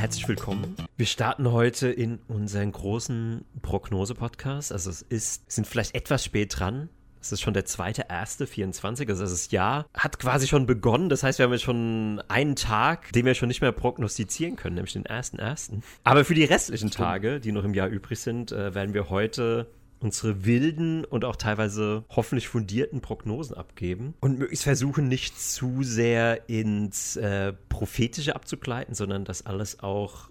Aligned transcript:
herzlich 0.00 0.26
willkommen. 0.28 0.76
Wir 0.96 1.04
starten 1.04 1.52
heute 1.52 1.90
in 1.90 2.20
unseren 2.26 2.72
großen 2.72 3.44
Prognose-Podcast. 3.60 4.72
Also 4.72 4.88
es 4.88 5.02
ist, 5.02 5.52
sind 5.52 5.66
vielleicht 5.66 5.94
etwas 5.94 6.24
spät 6.24 6.58
dran. 6.58 6.88
Es 7.20 7.32
ist 7.32 7.42
schon 7.42 7.52
der 7.52 7.66
zweite, 7.66 8.06
erste, 8.08 8.46
24. 8.46 9.06
Also 9.10 9.24
das 9.24 9.50
Jahr 9.50 9.84
hat 9.92 10.18
quasi 10.18 10.48
schon 10.48 10.64
begonnen. 10.64 11.10
Das 11.10 11.22
heißt, 11.22 11.38
wir 11.38 11.44
haben 11.44 11.52
jetzt 11.52 11.64
schon 11.64 12.22
einen 12.28 12.56
Tag, 12.56 13.12
den 13.12 13.26
wir 13.26 13.34
schon 13.34 13.48
nicht 13.48 13.60
mehr 13.60 13.72
prognostizieren 13.72 14.56
können, 14.56 14.76
nämlich 14.76 14.94
den 14.94 15.04
ersten, 15.04 15.38
ersten. 15.38 15.82
Aber 16.02 16.24
für 16.24 16.34
die 16.34 16.44
restlichen 16.44 16.90
Tage, 16.90 17.38
die 17.38 17.52
noch 17.52 17.64
im 17.64 17.74
Jahr 17.74 17.88
übrig 17.88 18.20
sind, 18.20 18.52
äh, 18.52 18.74
werden 18.74 18.94
wir 18.94 19.10
heute 19.10 19.66
unsere 20.00 20.44
wilden 20.44 21.04
und 21.04 21.24
auch 21.24 21.36
teilweise 21.36 22.04
hoffentlich 22.08 22.48
fundierten 22.48 23.00
Prognosen 23.00 23.56
abgeben 23.56 24.14
und 24.20 24.38
möglichst 24.38 24.64
versuchen, 24.64 25.08
nicht 25.08 25.38
zu 25.38 25.82
sehr 25.82 26.48
ins 26.48 27.16
äh, 27.16 27.52
Prophetische 27.68 28.34
abzugleiten, 28.34 28.94
sondern 28.94 29.24
das 29.24 29.44
alles 29.46 29.80
auch 29.80 30.30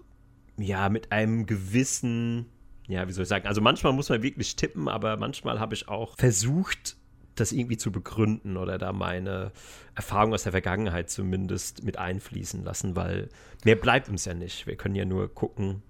ja 0.58 0.88
mit 0.88 1.12
einem 1.12 1.46
gewissen, 1.46 2.46
ja, 2.88 3.06
wie 3.08 3.12
soll 3.12 3.22
ich 3.22 3.28
sagen, 3.28 3.46
also 3.46 3.60
manchmal 3.60 3.92
muss 3.92 4.08
man 4.08 4.22
wirklich 4.22 4.56
tippen, 4.56 4.88
aber 4.88 5.16
manchmal 5.16 5.60
habe 5.60 5.74
ich 5.74 5.88
auch 5.88 6.16
versucht, 6.18 6.96
das 7.36 7.52
irgendwie 7.52 7.76
zu 7.76 7.92
begründen 7.92 8.56
oder 8.56 8.76
da 8.76 8.92
meine 8.92 9.52
Erfahrung 9.94 10.34
aus 10.34 10.42
der 10.42 10.52
Vergangenheit 10.52 11.10
zumindest 11.10 11.84
mit 11.84 11.96
einfließen 11.96 12.64
lassen, 12.64 12.96
weil 12.96 13.28
mehr 13.64 13.76
bleibt 13.76 14.08
uns 14.08 14.24
ja 14.24 14.34
nicht. 14.34 14.66
Wir 14.66 14.76
können 14.76 14.94
ja 14.94 15.04
nur 15.04 15.32
gucken, 15.32 15.82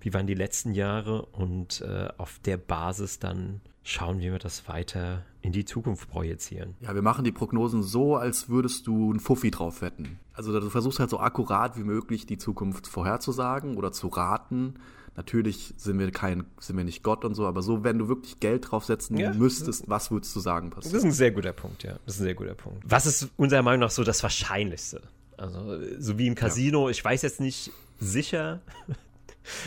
wie 0.00 0.12
waren 0.14 0.26
die 0.26 0.34
letzten 0.34 0.74
Jahre 0.74 1.26
und 1.26 1.80
äh, 1.80 2.08
auf 2.18 2.38
der 2.44 2.56
Basis 2.56 3.18
dann 3.18 3.60
schauen, 3.82 4.18
wie 4.18 4.32
wir 4.32 4.38
das 4.38 4.68
weiter 4.68 5.22
in 5.42 5.52
die 5.52 5.64
Zukunft 5.64 6.10
projizieren. 6.10 6.74
Ja, 6.80 6.94
wir 6.94 7.02
machen 7.02 7.24
die 7.24 7.32
Prognosen 7.32 7.82
so, 7.82 8.16
als 8.16 8.48
würdest 8.48 8.86
du 8.86 9.12
ein 9.12 9.20
Fuffi 9.20 9.50
drauf 9.52 9.80
wetten. 9.80 10.18
Also 10.32 10.58
du 10.58 10.68
versuchst 10.70 10.98
halt 10.98 11.10
so 11.10 11.20
akkurat 11.20 11.78
wie 11.78 11.84
möglich 11.84 12.26
die 12.26 12.36
Zukunft 12.36 12.88
vorherzusagen 12.88 13.76
oder 13.76 13.92
zu 13.92 14.08
raten. 14.08 14.74
Natürlich 15.14 15.72
sind 15.78 15.98
wir 15.98 16.10
kein, 16.10 16.44
sind 16.58 16.76
wir 16.76 16.84
nicht 16.84 17.02
Gott 17.02 17.24
und 17.24 17.34
so, 17.34 17.46
aber 17.46 17.62
so, 17.62 17.84
wenn 17.84 17.96
du 17.98 18.08
wirklich 18.08 18.40
Geld 18.40 18.70
draufsetzen 18.70 19.16
ja. 19.16 19.32
müsstest, 19.32 19.88
was 19.88 20.10
würdest 20.10 20.34
du 20.36 20.40
sagen 20.40 20.70
passiert? 20.70 20.94
Das 20.94 20.98
ist 20.98 21.06
ein 21.06 21.12
sehr 21.12 21.30
guter 21.30 21.52
Punkt, 21.52 21.84
ja. 21.84 21.96
Das 22.04 22.16
ist 22.16 22.20
ein 22.20 22.24
sehr 22.24 22.34
guter 22.34 22.54
Punkt. 22.54 22.82
Was 22.84 23.06
ist 23.06 23.30
unserer 23.36 23.62
Meinung 23.62 23.80
nach 23.80 23.90
so 23.90 24.04
das 24.04 24.22
Wahrscheinlichste? 24.22 25.00
Also, 25.38 25.78
so 25.98 26.18
wie 26.18 26.26
im 26.26 26.34
Casino, 26.34 26.86
ja. 26.86 26.90
ich 26.90 27.02
weiß 27.02 27.22
jetzt 27.22 27.40
nicht 27.40 27.70
sicher, 27.98 28.60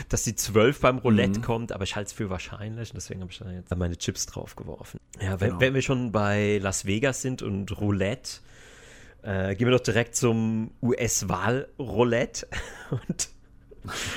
dass 0.08 0.22
die 0.22 0.34
12 0.34 0.80
beim 0.80 0.98
Roulette 0.98 1.40
mhm. 1.40 1.44
kommt, 1.44 1.72
aber 1.72 1.84
ich 1.84 1.96
halte 1.96 2.08
es 2.08 2.12
für 2.12 2.30
wahrscheinlich 2.30 2.90
und 2.90 2.96
deswegen 2.96 3.20
habe 3.20 3.32
ich 3.32 3.38
da 3.38 3.50
jetzt 3.50 3.74
meine 3.76 3.96
Chips 3.96 4.26
drauf 4.26 4.56
geworfen. 4.56 4.98
Ja, 5.20 5.40
wenn, 5.40 5.48
genau. 5.48 5.60
wenn 5.60 5.74
wir 5.74 5.82
schon 5.82 6.12
bei 6.12 6.58
Las 6.62 6.86
Vegas 6.86 7.22
sind 7.22 7.42
und 7.42 7.78
Roulette, 7.80 8.40
äh, 9.22 9.54
gehen 9.54 9.66
wir 9.66 9.76
doch 9.76 9.84
direkt 9.84 10.16
zum 10.16 10.72
US-Wahl-Roulette 10.82 12.46
und 12.90 13.28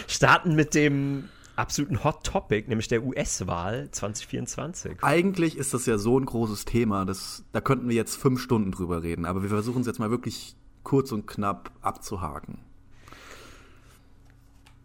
starten 0.08 0.56
mit 0.56 0.76
dem 0.76 1.30
absoluten 1.56 2.04
Hot 2.04 2.24
Topic, 2.24 2.68
nämlich 2.68 2.88
der 2.88 3.04
US-Wahl 3.04 3.90
2024. 3.92 5.04
Eigentlich 5.04 5.58
ist 5.58 5.74
das 5.74 5.86
ja 5.86 5.98
so 5.98 6.20
ein 6.20 6.26
großes 6.26 6.66
Thema, 6.66 7.06
dass, 7.06 7.46
da 7.52 7.62
könnten 7.62 7.90
wir 7.90 7.96
jetzt 7.96 8.16
fünf 8.16 8.42
Stunden 8.42 8.72
drüber 8.72 9.04
reden, 9.04 9.26
aber 9.26 9.44
wir 9.44 9.50
versuchen 9.50 9.82
es 9.82 9.88
jetzt 9.88 10.00
mal 10.00 10.10
wirklich 10.10 10.56
kurz 10.84 11.12
und 11.12 11.28
knapp 11.28 11.72
abzuhaken. 11.82 12.60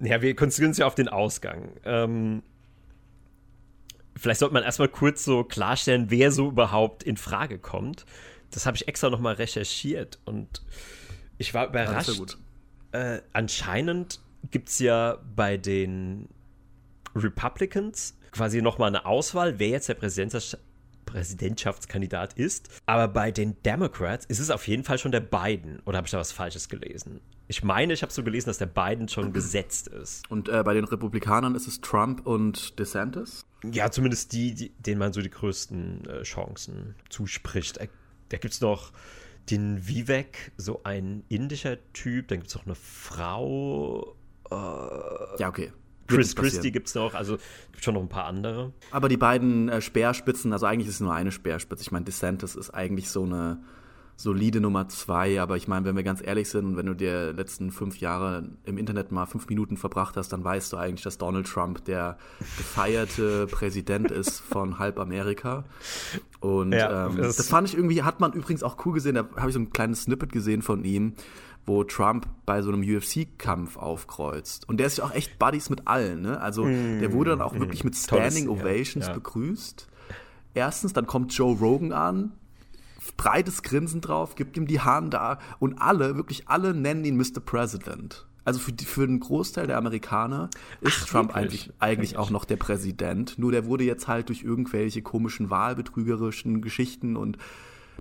Ja, 0.01 0.23
wir 0.23 0.35
konzentrieren 0.37 0.71
uns 0.71 0.79
ja 0.79 0.87
auf 0.87 0.95
den 0.95 1.09
Ausgang. 1.09 1.73
Ähm, 1.85 2.43
vielleicht 4.17 4.41
sollte 4.41 4.55
man 4.55 4.63
erstmal 4.63 4.89
kurz 4.89 5.25
so 5.25 5.45
klarstellen, 5.45 6.11
wer 6.11 6.31
so 6.31 6.49
überhaupt 6.49 7.03
in 7.03 7.17
Frage 7.17 7.59
kommt. 7.59 8.05
Das 8.51 8.65
habe 8.67 8.77
ich 8.77 8.89
extra 8.89 9.11
nochmal 9.11 9.35
recherchiert 9.35 10.19
und 10.25 10.63
ich 11.37 11.53
war 11.53 11.67
überrascht. 11.67 12.19
Ja 12.19 12.37
äh, 12.93 13.21
anscheinend 13.33 14.21
gibt 14.51 14.69
es 14.69 14.79
ja 14.79 15.19
bei 15.35 15.57
den 15.57 16.29
Republicans 17.15 18.17
quasi 18.31 18.63
nochmal 18.63 18.89
eine 18.89 19.07
Auswahl, 19.07 19.59
wer 19.59 19.69
jetzt 19.69 19.89
der 19.89 19.95
Präsidentschafts 19.95 20.57
Präsidentschaftskandidat 21.09 22.35
ist. 22.35 22.69
Aber 22.87 23.09
bei 23.09 23.31
den 23.31 23.61
Democrats 23.63 24.27
ist 24.27 24.39
es 24.39 24.51
auf 24.51 24.69
jeden 24.69 24.85
Fall 24.85 24.99
schon 24.99 25.11
der 25.11 25.21
Biden. 25.21 25.81
Oder 25.87 25.97
habe 25.99 26.07
ich 26.07 26.11
da 26.13 26.19
was 26.19 26.33
Falsches 26.33 26.69
gelesen? 26.69 27.21
Ich 27.47 27.65
meine, 27.65 27.95
ich 27.95 28.03
habe 28.03 28.13
so 28.13 28.23
gelesen, 28.23 28.51
dass 28.51 28.59
der 28.59 28.67
Biden 28.67 29.09
schon 29.09 29.33
gesetzt 29.33 29.89
ist. 29.89 30.31
Und 30.31 30.51
äh, 30.51 30.63
bei 30.63 30.75
den 30.75 30.85
Republikanern 30.85 31.55
ist 31.55 31.67
es 31.67 31.81
Trump 31.81 32.27
und 32.27 32.79
DeSantis? 32.79 33.47
Ja, 33.65 33.91
zumindest 33.91 34.33
die, 34.35 34.55
die 34.55 34.71
denen 34.79 34.99
man 34.99 35.15
so 35.15 35.23
die 35.23 35.31
größten 35.31 36.05
äh, 36.07 36.23
Chancen 36.25 36.95
zuspricht. 37.09 37.79
Äh, 37.79 37.89
da 38.29 38.37
gibt 38.37 38.53
es 38.53 38.61
noch 38.61 38.93
den 39.49 39.89
Vivek, 39.89 40.53
so 40.59 40.83
ein 40.85 41.25
indischer 41.29 41.79
Typ. 41.95 42.29
Dann 42.29 42.41
gibt 42.41 42.49
es 42.49 42.55
noch 42.55 42.67
eine 42.67 42.75
Frau. 42.75 44.15
Äh, 44.51 44.55
ja, 45.41 45.49
okay. 45.49 45.73
Chris 46.09 46.35
Christie 46.35 46.73
gibt 46.73 46.89
es 46.89 46.95
noch, 46.95 47.15
also 47.15 47.39
gibt 47.73 47.85
schon 47.85 47.95
noch 47.95 48.03
ein 48.03 48.09
paar 48.09 48.25
andere. 48.25 48.73
Aber 48.91 49.09
die 49.09 49.17
beiden 49.17 49.69
äh, 49.69 49.81
Speerspitzen, 49.81 50.53
also 50.53 50.67
eigentlich 50.67 50.89
ist 50.89 50.95
es 50.95 51.01
nur 51.01 51.15
eine 51.15 51.31
Speerspitze. 51.31 51.83
Ich 51.83 51.93
meine, 51.93 52.05
DeSantis 52.05 52.57
ist 52.57 52.71
eigentlich 52.71 53.11
so 53.11 53.25
eine 53.25 53.61
solide 54.19 54.61
Nummer 54.61 54.89
zwei. 54.89 55.41
Aber 55.41 55.57
ich 55.57 55.69
meine, 55.69 55.87
wenn 55.87 55.97
wir 55.97 56.03
ganz 56.03 56.21
ehrlich 56.21 56.49
sind 56.49 56.67
und 56.67 56.77
wenn 56.77 56.87
du 56.87 56.95
dir 56.95 57.33
letzten 57.33 57.71
fünf 57.71 57.99
Jahre 58.01 58.51
im 58.65 58.77
Internet 58.77 59.13
mal 59.13 59.27
fünf 59.27 59.49
Minuten 59.49 59.77
verbracht 59.77 60.17
hast, 60.17 60.31
dann 60.33 60.43
weißt 60.43 60.73
du 60.73 60.77
eigentlich, 60.77 61.03
dass 61.03 61.19
Donald 61.19 61.47
Trump 61.47 61.85
der 61.85 62.19
gefeierte 62.57 63.47
Präsident 63.51 64.11
ist 64.11 64.41
von 64.41 64.81
halb 64.81 64.99
Amerika. 64.99 65.65
Und 66.41 66.73
ja, 66.73 67.07
ähm, 67.07 67.17
das, 67.17 67.37
das 67.37 67.49
fand 67.49 67.69
ich 67.69 67.77
irgendwie, 67.77 68.03
hat 68.03 68.19
man 68.19 68.33
übrigens 68.33 68.65
auch 68.65 68.85
cool 68.85 68.95
gesehen, 68.95 69.15
da 69.15 69.29
habe 69.37 69.49
ich 69.49 69.55
so 69.55 69.61
ein 69.61 69.71
kleines 69.71 70.03
Snippet 70.03 70.33
gesehen 70.33 70.63
von 70.63 70.85
ihm, 70.85 71.15
wo 71.69 71.85
Trump 71.85 72.27
bei 72.47 72.63
so 72.63 72.73
einem 72.73 72.83
UFC-Kampf 72.83 73.77
aufkreuzt. 73.77 74.69
Und 74.69 74.79
der 74.79 74.87
ist 74.89 74.99
ja 74.99 75.05
auch 75.05 75.15
echt 75.15 75.39
Buddies 75.39 75.71
mit 75.71 75.87
allen, 75.87 76.23
ne? 76.23 76.41
Also 76.41 76.65
mm, 76.65 77.01
der 77.01 77.13
wurde 77.13 77.31
dann 77.31 77.43
auch 77.43 77.53
mm, 77.53 77.61
wirklich 77.61 77.85
mit 77.85 77.95
Standing 77.95 78.47
Tolles, 78.47 78.63
Ovations 78.63 79.07
ja, 79.07 79.13
ja. 79.13 79.15
begrüßt. 79.15 79.87
Erstens, 80.55 80.93
dann 80.93 81.07
kommt 81.07 81.33
Joe 81.33 81.57
Rogan 81.57 81.93
an, 81.93 82.33
breites 83.17 83.63
Grinsen 83.63 84.01
drauf, 84.01 84.35
gibt 84.35 84.57
ihm 84.57 84.67
die 84.67 84.81
Hand 84.81 85.15
da 85.15 85.39
und 85.59 85.81
alle, 85.81 86.17
wirklich 86.17 86.49
alle 86.49 86.75
nennen 86.75 87.05
ihn 87.05 87.17
Mr. 87.17 87.41
President. 87.45 88.27
Also 88.45 88.61
für, 88.61 88.73
für 88.73 89.07
den 89.07 89.21
Großteil 89.21 89.67
der 89.67 89.77
Amerikaner 89.77 90.49
ist 90.81 91.01
Ach, 91.03 91.07
Trump 91.07 91.37
eigentlich, 91.37 91.71
eigentlich 91.81 92.17
auch 92.17 92.31
noch 92.31 92.47
der 92.47 92.57
Präsident. 92.57 93.39
Nur 93.39 93.53
der 93.53 93.67
wurde 93.67 93.85
jetzt 93.85 94.09
halt 94.09 94.31
durch 94.31 94.43
irgendwelche 94.43 95.03
komischen 95.03 95.51
wahlbetrügerischen 95.51 96.63
Geschichten 96.63 97.17
und 97.17 97.37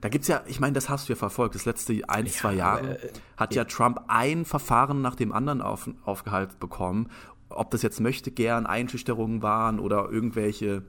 da 0.02 0.09
gibt's 0.09 0.28
ja, 0.28 0.44
ich 0.47 0.59
meine, 0.59 0.74
das 0.74 0.90
hast 0.90 1.09
du 1.09 1.13
ja 1.13 1.18
verfolgt, 1.18 1.56
das 1.56 1.66
letzte 1.66 1.94
ein, 2.08 2.25
ja, 2.25 2.31
zwei 2.31 2.53
Jahre 2.53 3.00
äh, 3.00 3.09
hat 3.35 3.56
ja 3.56 3.66
Trump 3.66 4.02
ein 4.08 4.46
Verfahren 4.46 5.02
nach 5.02 5.16
dem 5.16 5.31
anderen 5.31 5.62
auf, 5.62 5.90
aufgehalten 6.06 6.58
bekommen. 6.59 7.09
Ob 7.50 7.72
das 7.72 7.81
jetzt 7.81 8.00
möchte 8.00 8.31
gern 8.31 8.66
Einschüchterungen 8.66 9.41
waren 9.41 9.80
oder 9.80 10.09
irgendwelche 10.09 10.84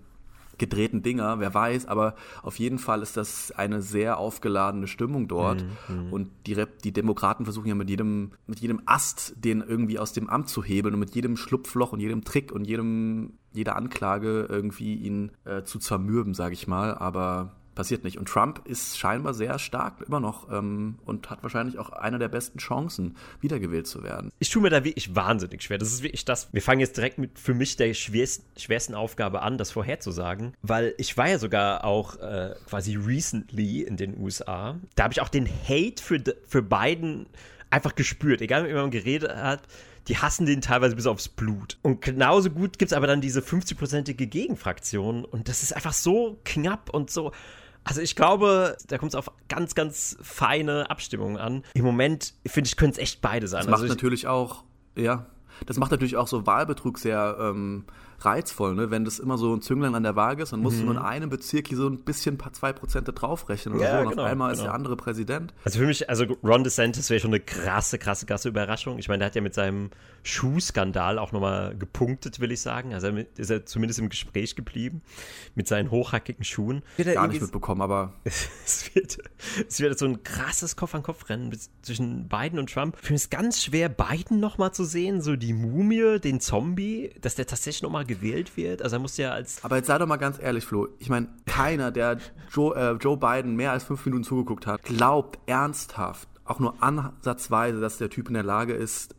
gedrehten 0.58 1.02
Dinger, 1.02 1.38
wer 1.38 1.54
weiß, 1.54 1.86
aber 1.86 2.14
auf 2.42 2.58
jeden 2.58 2.78
Fall 2.78 3.00
ist 3.02 3.16
das 3.16 3.52
eine 3.52 3.80
sehr 3.80 4.18
aufgeladene 4.18 4.88
Stimmung 4.88 5.28
dort 5.28 5.64
mhm, 5.88 6.06
mhm. 6.06 6.12
und 6.12 6.30
die, 6.46 6.62
die 6.84 6.92
Demokraten 6.92 7.44
versuchen 7.44 7.68
ja 7.68 7.74
mit 7.76 7.88
jedem, 7.88 8.32
mit 8.46 8.58
jedem 8.60 8.82
Ast 8.84 9.34
den 9.36 9.60
irgendwie 9.60 9.98
aus 9.98 10.12
dem 10.12 10.28
Amt 10.28 10.48
zu 10.48 10.62
hebeln 10.62 10.94
und 10.94 11.00
mit 11.00 11.14
jedem 11.14 11.36
Schlupfloch 11.36 11.92
und 11.92 12.00
jedem 12.00 12.24
Trick 12.24 12.50
und 12.52 12.66
jedem, 12.66 13.34
jeder 13.52 13.76
Anklage 13.76 14.46
irgendwie 14.48 14.96
ihn 14.96 15.30
äh, 15.44 15.62
zu 15.62 15.78
zermürben, 15.78 16.34
sage 16.34 16.54
ich 16.54 16.66
mal, 16.66 16.92
aber 16.94 17.52
passiert 17.78 18.02
nicht. 18.02 18.18
Und 18.18 18.28
Trump 18.28 18.62
ist 18.66 18.98
scheinbar 18.98 19.34
sehr 19.34 19.56
stark 19.60 20.02
immer 20.04 20.18
noch 20.18 20.50
ähm, 20.50 20.98
und 21.04 21.30
hat 21.30 21.44
wahrscheinlich 21.44 21.78
auch 21.78 21.90
eine 21.90 22.18
der 22.18 22.26
besten 22.26 22.58
Chancen, 22.58 23.16
wiedergewählt 23.40 23.86
zu 23.86 24.02
werden. 24.02 24.32
Ich 24.40 24.50
tue 24.50 24.60
mir 24.60 24.68
da 24.68 24.82
wirklich 24.82 25.14
wahnsinnig 25.14 25.62
schwer. 25.62 25.78
Das 25.78 25.92
ist 25.92 26.02
wirklich 26.02 26.24
das. 26.24 26.48
Wir 26.52 26.60
fangen 26.60 26.80
jetzt 26.80 26.96
direkt 26.96 27.18
mit 27.18 27.38
für 27.38 27.54
mich 27.54 27.76
der 27.76 27.94
schwersten, 27.94 28.44
schwersten 28.58 28.96
Aufgabe 28.96 29.42
an, 29.42 29.58
das 29.58 29.70
vorherzusagen, 29.70 30.54
weil 30.60 30.92
ich 30.98 31.16
war 31.16 31.28
ja 31.28 31.38
sogar 31.38 31.84
auch 31.84 32.16
äh, 32.16 32.56
quasi 32.68 32.96
recently 32.96 33.82
in 33.82 33.96
den 33.96 34.18
USA. 34.18 34.74
Da 34.96 35.04
habe 35.04 35.12
ich 35.12 35.20
auch 35.20 35.28
den 35.28 35.46
Hate 35.46 36.02
für, 36.02 36.20
für 36.48 36.62
Biden 36.62 37.26
einfach 37.70 37.94
gespürt. 37.94 38.40
Egal, 38.40 38.62
mit 38.62 38.72
wem 38.72 38.78
man 38.78 38.90
geredet 38.90 39.36
hat, 39.36 39.62
die 40.08 40.16
hassen 40.16 40.46
den 40.46 40.62
teilweise 40.62 40.96
bis 40.96 41.06
aufs 41.06 41.28
Blut. 41.28 41.78
Und 41.82 42.00
genauso 42.00 42.50
gut 42.50 42.78
gibt 42.78 42.90
es 42.90 42.96
aber 42.96 43.06
dann 43.06 43.20
diese 43.20 43.40
50-prozentige 43.40 44.26
Gegenfraktion. 44.26 45.24
Und 45.24 45.48
das 45.48 45.62
ist 45.62 45.76
einfach 45.76 45.92
so 45.92 46.40
knapp 46.44 46.90
und 46.90 47.10
so. 47.10 47.30
Also 47.88 48.02
ich 48.02 48.14
glaube, 48.16 48.76
da 48.86 48.98
kommt 48.98 49.12
es 49.12 49.14
auf 49.14 49.30
ganz, 49.48 49.74
ganz 49.74 50.18
feine 50.20 50.90
Abstimmungen 50.90 51.38
an. 51.38 51.64
Im 51.72 51.86
Moment, 51.86 52.34
finde 52.46 52.68
ich, 52.68 52.76
können 52.76 52.92
es 52.92 52.98
echt 52.98 53.22
beide 53.22 53.48
sein. 53.48 53.60
Das 53.60 53.70
macht 53.70 53.80
also 53.80 53.94
natürlich 53.94 54.26
auch, 54.26 54.64
ja, 54.94 55.24
das 55.64 55.78
macht 55.78 55.90
natürlich 55.90 56.18
auch 56.18 56.28
so 56.28 56.46
Wahlbetrug 56.46 56.98
sehr, 56.98 57.38
ähm, 57.40 57.86
reizvoll, 58.20 58.74
ne? 58.74 58.90
Wenn 58.90 59.04
das 59.04 59.18
immer 59.18 59.38
so 59.38 59.54
ein 59.54 59.62
Zünglein 59.62 59.94
an 59.94 60.02
der 60.02 60.16
Waage 60.16 60.42
ist, 60.42 60.52
dann 60.52 60.60
musst 60.60 60.76
Mhm. 60.78 60.80
du 60.80 60.86
nur 60.86 60.94
in 60.96 61.02
einem 61.02 61.30
Bezirk 61.30 61.68
hier 61.68 61.76
so 61.76 61.88
ein 61.88 61.98
bisschen 62.00 62.36
paar 62.38 62.52
zwei 62.52 62.72
Prozente 62.72 63.12
draufrechnen 63.12 63.74
oder 63.76 63.84
Ja, 63.84 63.96
so. 63.98 64.02
Und 64.04 64.10
genau, 64.10 64.22
auf 64.24 64.28
einmal 64.30 64.52
ist 64.52 64.58
genau. 64.58 64.70
der 64.70 64.74
andere 64.74 64.96
Präsident. 64.96 65.54
Also 65.64 65.78
für 65.78 65.86
mich, 65.86 66.08
also 66.10 66.24
Ron 66.42 66.64
DeSantis 66.64 67.10
wäre 67.10 67.20
schon 67.20 67.30
eine 67.30 67.40
krasse, 67.40 67.98
krasse, 67.98 68.26
krasse 68.26 68.48
Überraschung. 68.48 68.98
Ich 68.98 69.08
meine, 69.08 69.18
der 69.20 69.26
hat 69.26 69.34
ja 69.34 69.40
mit 69.40 69.54
seinem 69.54 69.90
Schuhskandal 70.22 71.18
auch 71.18 71.32
nochmal 71.32 71.76
gepunktet, 71.76 72.38
will 72.40 72.52
ich 72.52 72.60
sagen. 72.60 72.94
Also 72.94 73.08
ist 73.08 73.50
er 73.50 73.66
zumindest 73.66 73.98
im 73.98 74.08
Gespräch 74.08 74.54
geblieben 74.56 75.02
mit 75.54 75.66
seinen 75.68 75.90
hochhackigen 75.90 76.44
Schuhen. 76.44 76.82
Wird 76.96 77.08
er 77.08 77.14
Gar 77.14 77.28
nicht 77.28 77.40
mitbekommen, 77.42 77.82
aber 77.82 78.14
es 78.24 78.94
wird, 78.94 79.18
es 79.68 79.80
wird 79.80 79.98
so 79.98 80.06
ein 80.06 80.22
krasses 80.22 80.76
Kopf-an-Kopf-Rennen 80.76 81.56
zwischen 81.82 82.28
Biden 82.28 82.58
und 82.58 82.72
Trump. 82.72 82.96
Für 83.00 83.12
mich 83.12 83.22
ist 83.22 83.30
ganz 83.30 83.62
schwer, 83.62 83.88
Biden 83.88 84.38
nochmal 84.40 84.72
zu 84.72 84.84
sehen, 84.84 85.20
so 85.20 85.36
die 85.36 85.52
Mumie, 85.52 86.20
den 86.20 86.40
Zombie, 86.40 87.10
dass 87.20 87.34
der 87.34 87.46
tatsächlich 87.46 87.82
nochmal 87.82 88.04
gewählt 88.08 88.56
wird. 88.56 88.82
Also 88.82 88.96
er 88.96 89.00
muss 89.00 89.16
ja 89.16 89.30
als 89.30 89.62
Aber 89.64 89.76
jetzt 89.76 89.86
sei 89.86 89.98
doch 89.98 90.06
mal 90.06 90.16
ganz 90.16 90.38
ehrlich, 90.40 90.64
Flo. 90.64 90.88
Ich 90.98 91.08
meine, 91.08 91.28
keiner, 91.46 91.92
der 91.92 92.18
Joe, 92.50 92.74
äh, 92.74 92.92
Joe 92.94 93.16
Biden 93.16 93.54
mehr 93.54 93.70
als 93.70 93.84
fünf 93.84 94.04
Minuten 94.04 94.24
zugeguckt 94.24 94.66
hat, 94.66 94.82
glaubt 94.82 95.38
ernsthaft, 95.46 96.28
auch 96.44 96.58
nur 96.58 96.82
ansatzweise, 96.82 97.80
dass 97.80 97.98
der 97.98 98.10
Typ 98.10 98.28
in 98.28 98.34
der 98.34 98.42
Lage 98.42 98.72
ist, 98.72 99.14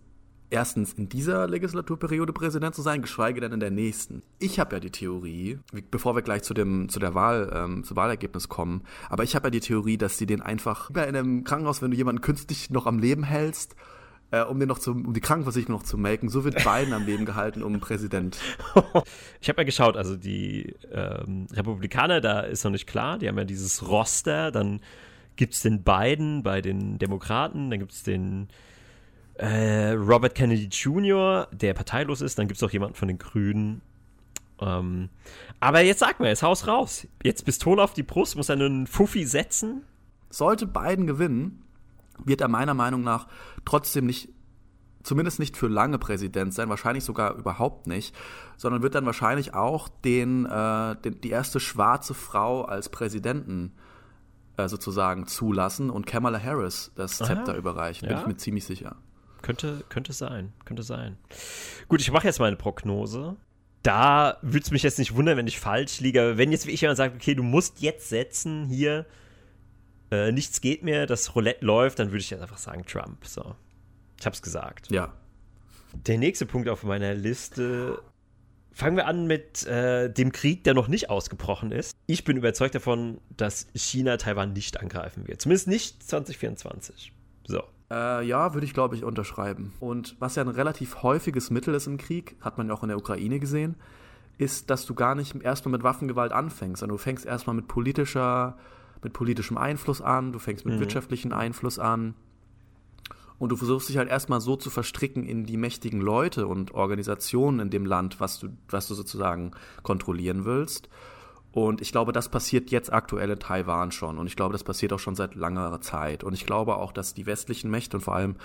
erstens 0.50 0.94
in 0.94 1.10
dieser 1.10 1.48
Legislaturperiode 1.48 2.34
Präsident 2.34 2.76
zu 2.76 2.82
sein, 2.82 3.02
geschweige 3.02 3.42
denn 3.42 3.52
in 3.52 3.60
der 3.60 3.72
nächsten. 3.72 4.24
Ich 4.40 4.60
habe 4.60 4.76
ja 4.76 4.80
die 4.80 4.92
Theorie, 4.92 5.60
bevor 5.92 6.16
wir 6.16 6.22
gleich 6.22 6.44
zu 6.44 6.54
dem 6.54 6.90
zu 6.90 7.00
der 7.00 7.14
Wahl, 7.14 7.52
ähm, 7.54 7.84
zu 7.84 7.96
Wahlergebnis 7.96 8.50
kommen, 8.50 8.84
aber 9.10 9.24
ich 9.24 9.36
habe 9.36 9.48
ja 9.48 9.52
die 9.52 9.60
Theorie, 9.60 9.98
dass 9.98 10.18
sie 10.18 10.26
den 10.26 10.42
einfach 10.42 10.90
über 10.90 11.08
in 11.08 11.16
einem 11.16 11.44
Krankenhaus, 11.44 11.82
wenn 11.82 11.92
du 11.92 11.98
jemanden 11.98 12.22
künstlich 12.22 12.70
noch 12.70 12.88
am 12.88 13.00
Leben 13.00 13.24
hältst, 13.24 13.76
äh, 14.32 14.42
um 14.42 14.60
den 14.60 14.68
noch 14.68 14.80
zu, 14.80 14.92
um 14.92 15.14
die 15.14 15.22
Krankenversicherung 15.22 15.76
noch 15.76 15.84
zu 15.84 15.98
melken, 15.98 16.30
so 16.30 16.44
wird 16.44 16.64
Biden 16.64 16.94
am 16.94 17.06
Leben 17.06 17.26
gehalten, 17.26 17.64
um 17.64 17.80
Präsident. 17.80 18.38
Ich 19.42 19.48
habe 19.48 19.62
ja 19.62 19.66
geschaut, 19.66 19.96
also 19.96 20.18
die 20.18 20.76
ähm, 20.92 21.48
Republikaner, 21.52 22.20
da 22.20 22.42
ist 22.42 22.64
noch 22.64 22.72
nicht 22.72 22.88
klar, 22.88 23.18
die 23.18 23.28
haben 23.28 23.38
ja 23.38 23.46
dieses 23.46 23.88
Roster, 23.88 24.52
dann 24.52 24.82
gibt 25.38 25.54
es 25.54 25.62
den 25.62 25.84
Biden 25.84 26.44
bei 26.44 26.62
den 26.62 27.00
Demokraten, 27.00 27.70
dann 27.70 27.80
gibt 27.80 27.94
es 27.94 28.04
den 28.04 28.50
äh, 29.36 29.92
Robert 29.92 30.36
Kennedy 30.36 30.66
Jr., 30.66 31.48
der 31.52 31.74
parteilos 31.74 32.20
ist, 32.20 32.38
dann 32.38 32.48
gibt 32.48 32.58
es 32.58 32.64
auch 32.64 32.72
jemanden 32.72 32.96
von 32.96 33.08
den 33.08 33.18
Grünen. 33.18 33.82
Ähm, 34.60 35.10
aber 35.62 35.80
jetzt 35.80 36.00
sag 36.00 36.20
mal, 36.20 36.28
jetzt 36.28 36.44
haus 36.44 36.68
raus. 36.68 37.08
Jetzt 37.24 37.46
Pistole 37.46 37.82
auf 37.82 37.94
die 37.94 38.04
Brust, 38.04 38.36
muss 38.36 38.50
er 38.50 38.56
einen 38.56 38.88
Fuffi 38.88 39.26
setzen. 39.26 39.84
Sollte 40.30 40.68
Biden 40.68 41.08
gewinnen, 41.08 41.64
wird 42.26 42.42
er 42.42 42.48
meiner 42.48 42.74
Meinung 42.74 43.02
nach 43.04 43.28
trotzdem 43.66 44.06
nicht, 44.06 44.30
zumindest 45.04 45.40
nicht 45.40 45.58
für 45.58 45.68
lange 45.68 45.98
Präsident 45.98 46.54
sein, 46.54 46.70
wahrscheinlich 46.70 47.04
sogar 47.04 47.36
überhaupt 47.36 47.88
nicht, 47.88 48.16
sondern 48.58 48.82
wird 48.82 48.96
dann 48.96 49.06
wahrscheinlich 49.06 49.54
auch 49.54 49.88
den, 49.90 50.46
äh, 50.46 50.96
den, 50.98 51.22
die 51.22 51.30
erste 51.30 51.60
schwarze 51.60 52.14
Frau 52.14 52.64
als 52.64 52.90
Präsidenten 52.90 53.74
äh, 54.58 54.68
sozusagen 54.68 55.26
zulassen 55.26 55.90
und 55.90 56.06
Kamala 56.06 56.42
Harris 56.42 56.92
das 56.96 57.22
Aha. 57.22 57.28
Zepter 57.36 57.56
überreichen, 57.56 58.08
bin 58.08 58.16
Ja. 58.18 58.22
ich 58.22 58.28
mir 58.28 58.38
ziemlich 58.38 58.66
sicher. 58.66 58.98
Könnte, 59.42 59.86
könnte 59.88 60.12
sein, 60.12 60.52
könnte 60.66 60.84
sein. 60.84 61.18
Gut, 61.88 62.02
ich 62.02 62.12
mache 62.12 62.28
jetzt 62.28 62.40
mal 62.40 62.48
eine 62.48 62.58
Prognose. 62.58 63.38
Da 63.84 64.36
würde 64.42 64.66
es 64.66 64.72
mich 64.72 64.84
jetzt 64.84 65.00
nicht 65.00 65.16
wundern, 65.16 65.38
wenn 65.38 65.48
ich 65.48 65.62
falsch 65.62 66.02
liege. 66.02 66.22
Aber 66.22 66.38
wenn 66.38 66.52
jetzt 66.52 66.68
wie 66.68 66.72
ich 66.72 66.82
jemand 66.82 66.98
sagt, 66.98 67.16
okay, 67.16 67.36
du 67.36 67.44
musst 67.44 67.80
jetzt 67.80 68.10
setzen, 68.10 68.66
hier, 68.66 69.06
äh, 70.12 70.32
nichts 70.32 70.62
geht 70.62 70.84
mehr, 70.84 71.06
das 71.06 71.36
Roulette 71.36 71.66
läuft, 71.66 72.00
dann 72.00 72.08
würde 72.08 72.20
ich 72.20 72.30
jetzt 72.30 72.42
einfach 72.42 72.58
sagen 72.58 72.86
Trump. 72.86 73.26
So. 73.26 73.56
Ich 74.20 74.26
hab's 74.26 74.42
gesagt. 74.42 74.92
Ja. 74.92 75.14
Der 75.94 76.18
nächste 76.18 76.46
Punkt 76.46 76.70
auf 76.70 76.84
meiner 76.84 77.14
Liste. 77.14 78.02
Fangen 78.72 78.96
wir 78.96 79.08
an 79.08 79.28
mit 79.28 79.66
äh, 79.66 80.12
dem 80.12 80.32
Krieg, 80.32 80.64
der 80.64 80.74
noch 80.74 80.88
nicht 80.88 81.10
ausgebrochen 81.10 81.72
ist. 81.72 81.98
Ich 82.06 82.24
bin 82.24 82.38
überzeugt 82.38 82.76
davon, 82.76 83.20
dass 83.36 83.68
China 83.74 84.18
Taiwan 84.18 84.54
nicht 84.54 84.80
angreifen 84.80 85.28
wird. 85.28 85.42
Zumindest 85.42 85.68
nicht 85.68 86.04
2024. 86.04 87.12
So. 87.48 87.64
Äh, 87.92 88.26
ja, 88.26 88.54
würde 88.54 88.66
ich, 88.66 88.74
glaube 88.74 88.96
ich, 88.96 89.04
unterschreiben. 89.04 89.74
Und 89.80 90.16
was 90.20 90.36
ja 90.36 90.44
ein 90.44 90.50
relativ 90.50 91.02
häufiges 91.02 91.50
Mittel 91.50 91.74
ist 91.74 91.88
im 91.88 91.98
Krieg, 91.98 92.36
hat 92.42 92.58
man 92.58 92.68
ja 92.68 92.74
auch 92.74 92.84
in 92.84 92.90
der 92.90 92.98
Ukraine 92.98 93.40
gesehen, 93.40 93.76
ist, 94.38 94.70
dass 94.70 94.86
du 94.86 94.94
gar 94.94 95.16
nicht 95.16 95.36
erstmal 95.42 95.72
mit 95.72 95.84
Waffengewalt 95.84 96.32
anfängst, 96.32 96.80
sondern 96.80 96.98
du 96.98 97.04
fängst 97.04 97.26
erstmal 97.26 97.56
mit 97.56 97.68
politischer, 97.68 98.58
mit 99.04 99.14
politischem 99.14 99.58
Einfluss 99.58 100.02
an, 100.02 100.32
du 100.32 100.40
fängst 100.40 100.66
mit 100.66 100.76
Mhm. 100.76 100.80
wirtschaftlichen 100.80 101.34
Einfluss 101.34 101.80
an. 101.80 102.16
Und 103.38 103.50
du 103.50 103.56
versuchst 103.56 103.88
dich 103.88 103.98
halt 103.98 104.10
erstmal 104.10 104.42
so 104.42 104.58
zu 104.58 104.70
verstricken 104.70 105.26
in 105.26 105.46
die 105.46 105.56
mächtigen 105.56 106.02
Leute 106.02 106.46
und 106.46 106.74
Organisationen 106.74 107.62
in 107.62 107.70
dem 107.70 107.86
Land, 107.86 108.20
was 108.20 108.40
du, 108.40 108.50
was 108.68 108.88
du 108.90 108.96
sozusagen 108.96 109.52
kontrollieren 109.82 110.44
willst. 110.44 110.90
Und 111.54 111.82
ich 111.82 111.92
glaube, 111.94 112.12
das 112.12 112.28
passiert 112.30 112.70
jetzt 112.70 112.92
aktuell 112.92 113.30
in 113.32 113.40
Taiwan 113.40 113.92
schon. 113.92 114.18
Und 114.18 114.28
ich 114.28 114.36
glaube, 114.36 114.52
das 114.52 114.66
passiert 114.66 114.92
auch 114.92 115.00
schon 115.00 115.16
seit 115.16 115.36
langer 115.36 115.80
Zeit. 115.82 116.24
Und 116.26 116.34
ich 116.34 116.46
glaube 116.46 116.76
auch, 116.76 116.92
dass 116.92 117.14
die 117.14 117.26
westlichen 117.26 117.72
Mächte 117.72 117.98
und 117.98 118.04
vor 118.04 118.16
allem 118.16 118.36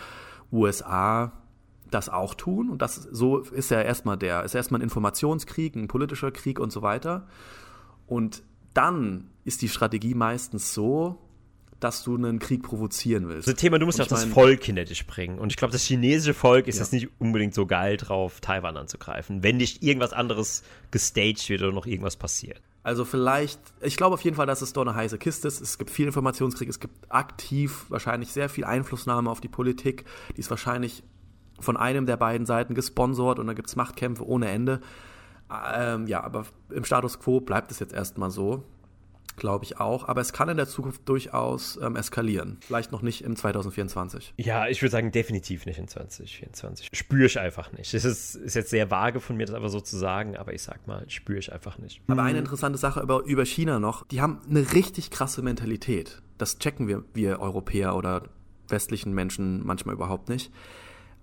USA 0.52 1.32
das 1.90 2.08
auch 2.08 2.34
tun. 2.34 2.70
Und 2.70 2.80
das 2.80 2.94
so 2.94 3.38
ist 3.38 3.70
ja 3.70 3.82
erstmal 3.82 4.16
der, 4.16 4.44
ist 4.44 4.54
erstmal 4.54 4.80
ein 4.80 4.84
Informationskrieg, 4.84 5.74
ein 5.74 5.88
politischer 5.88 6.30
Krieg 6.30 6.60
und 6.60 6.72
so 6.72 6.82
weiter. 6.82 7.26
Und 8.06 8.42
dann 8.74 9.30
ist 9.44 9.62
die 9.62 9.68
Strategie 9.68 10.14
meistens 10.14 10.74
so, 10.74 11.18
dass 11.80 12.02
du 12.02 12.16
einen 12.16 12.38
Krieg 12.38 12.62
provozieren 12.62 13.28
willst. 13.28 13.46
Das 13.46 13.56
Thema, 13.56 13.78
du 13.78 13.84
musst 13.84 13.98
ja 13.98 14.04
auch 14.04 14.08
das 14.08 14.24
Volk 14.24 14.64
hinter 14.64 14.84
dich 14.84 15.06
bringen. 15.06 15.38
Und 15.38 15.50
ich 15.50 15.56
glaube, 15.56 15.72
das 15.72 15.82
chinesische 15.82 16.32
Volk 16.32 16.66
ist 16.66 16.76
Ja. 16.76 16.82
jetzt 16.82 16.92
nicht 16.92 17.08
unbedingt 17.18 17.52
so 17.54 17.66
geil 17.66 17.96
drauf, 17.98 18.40
Taiwan 18.40 18.76
anzugreifen, 18.76 19.42
wenn 19.42 19.58
nicht 19.58 19.82
irgendwas 19.82 20.12
anderes 20.12 20.62
gestaged 20.90 21.48
wird 21.50 21.62
oder 21.62 21.72
noch 21.72 21.86
irgendwas 21.86 22.16
passiert. 22.16 22.62
Also 22.84 23.04
vielleicht, 23.04 23.60
ich 23.82 23.96
glaube 23.96 24.14
auf 24.14 24.20
jeden 24.22 24.36
Fall, 24.36 24.46
dass 24.46 24.62
es 24.62 24.72
dort 24.72 24.88
eine 24.88 24.96
heiße 24.96 25.18
Kiste 25.18 25.48
ist. 25.48 25.60
Es 25.60 25.78
gibt 25.78 25.90
viel 25.90 26.06
Informationskrieg, 26.06 26.68
es 26.68 26.80
gibt 26.80 27.10
aktiv 27.10 27.86
wahrscheinlich 27.88 28.30
sehr 28.32 28.48
viel 28.48 28.64
Einflussnahme 28.64 29.30
auf 29.30 29.40
die 29.40 29.48
Politik. 29.48 30.04
Die 30.36 30.40
ist 30.40 30.50
wahrscheinlich 30.50 31.02
von 31.60 31.76
einem 31.76 32.06
der 32.06 32.16
beiden 32.16 32.46
Seiten 32.46 32.74
gesponsert 32.74 33.38
und 33.38 33.46
da 33.46 33.52
gibt 33.52 33.68
es 33.68 33.76
Machtkämpfe 33.76 34.26
ohne 34.26 34.48
Ende. 34.48 34.80
Ähm, 35.50 36.06
ja, 36.06 36.22
aber 36.22 36.46
im 36.70 36.84
Status 36.84 37.18
quo 37.20 37.40
bleibt 37.40 37.70
es 37.70 37.78
jetzt 37.78 37.92
erstmal 37.92 38.30
so. 38.30 38.64
Glaube 39.36 39.64
ich 39.64 39.80
auch. 39.80 40.06
Aber 40.06 40.20
es 40.20 40.32
kann 40.32 40.48
in 40.48 40.56
der 40.56 40.68
Zukunft 40.68 41.08
durchaus 41.08 41.76
ähm, 41.82 41.96
eskalieren. 41.96 42.58
Vielleicht 42.60 42.92
noch 42.92 43.02
nicht 43.02 43.24
im 43.24 43.34
2024. 43.34 44.34
Ja, 44.36 44.68
ich 44.68 44.80
würde 44.80 44.92
sagen, 44.92 45.10
definitiv 45.10 45.66
nicht 45.66 45.78
in 45.78 45.88
2024. 45.88 46.88
Spüre 46.92 47.26
ich 47.26 47.38
einfach 47.38 47.72
nicht. 47.72 47.92
Es 47.94 48.04
ist, 48.04 48.36
ist 48.36 48.54
jetzt 48.54 48.70
sehr 48.70 48.90
vage 48.92 49.20
von 49.20 49.36
mir, 49.36 49.46
das 49.46 49.56
einfach 49.56 49.70
so 49.70 49.80
zu 49.80 49.96
sagen, 49.96 50.36
aber 50.36 50.52
ich 50.52 50.62
sag 50.62 50.86
mal, 50.86 51.04
spüre 51.10 51.38
ich 51.38 51.52
einfach 51.52 51.78
nicht. 51.78 52.00
Aber 52.06 52.22
eine 52.22 52.38
interessante 52.38 52.78
Sache 52.78 53.00
über, 53.00 53.24
über 53.24 53.44
China 53.44 53.80
noch, 53.80 54.06
die 54.06 54.20
haben 54.20 54.40
eine 54.48 54.72
richtig 54.72 55.10
krasse 55.10 55.42
Mentalität. 55.42 56.22
Das 56.38 56.58
checken 56.58 56.86
wir, 56.86 57.04
wir 57.12 57.40
Europäer 57.40 57.96
oder 57.96 58.28
westlichen 58.68 59.12
Menschen 59.12 59.66
manchmal 59.66 59.96
überhaupt 59.96 60.28
nicht. 60.28 60.52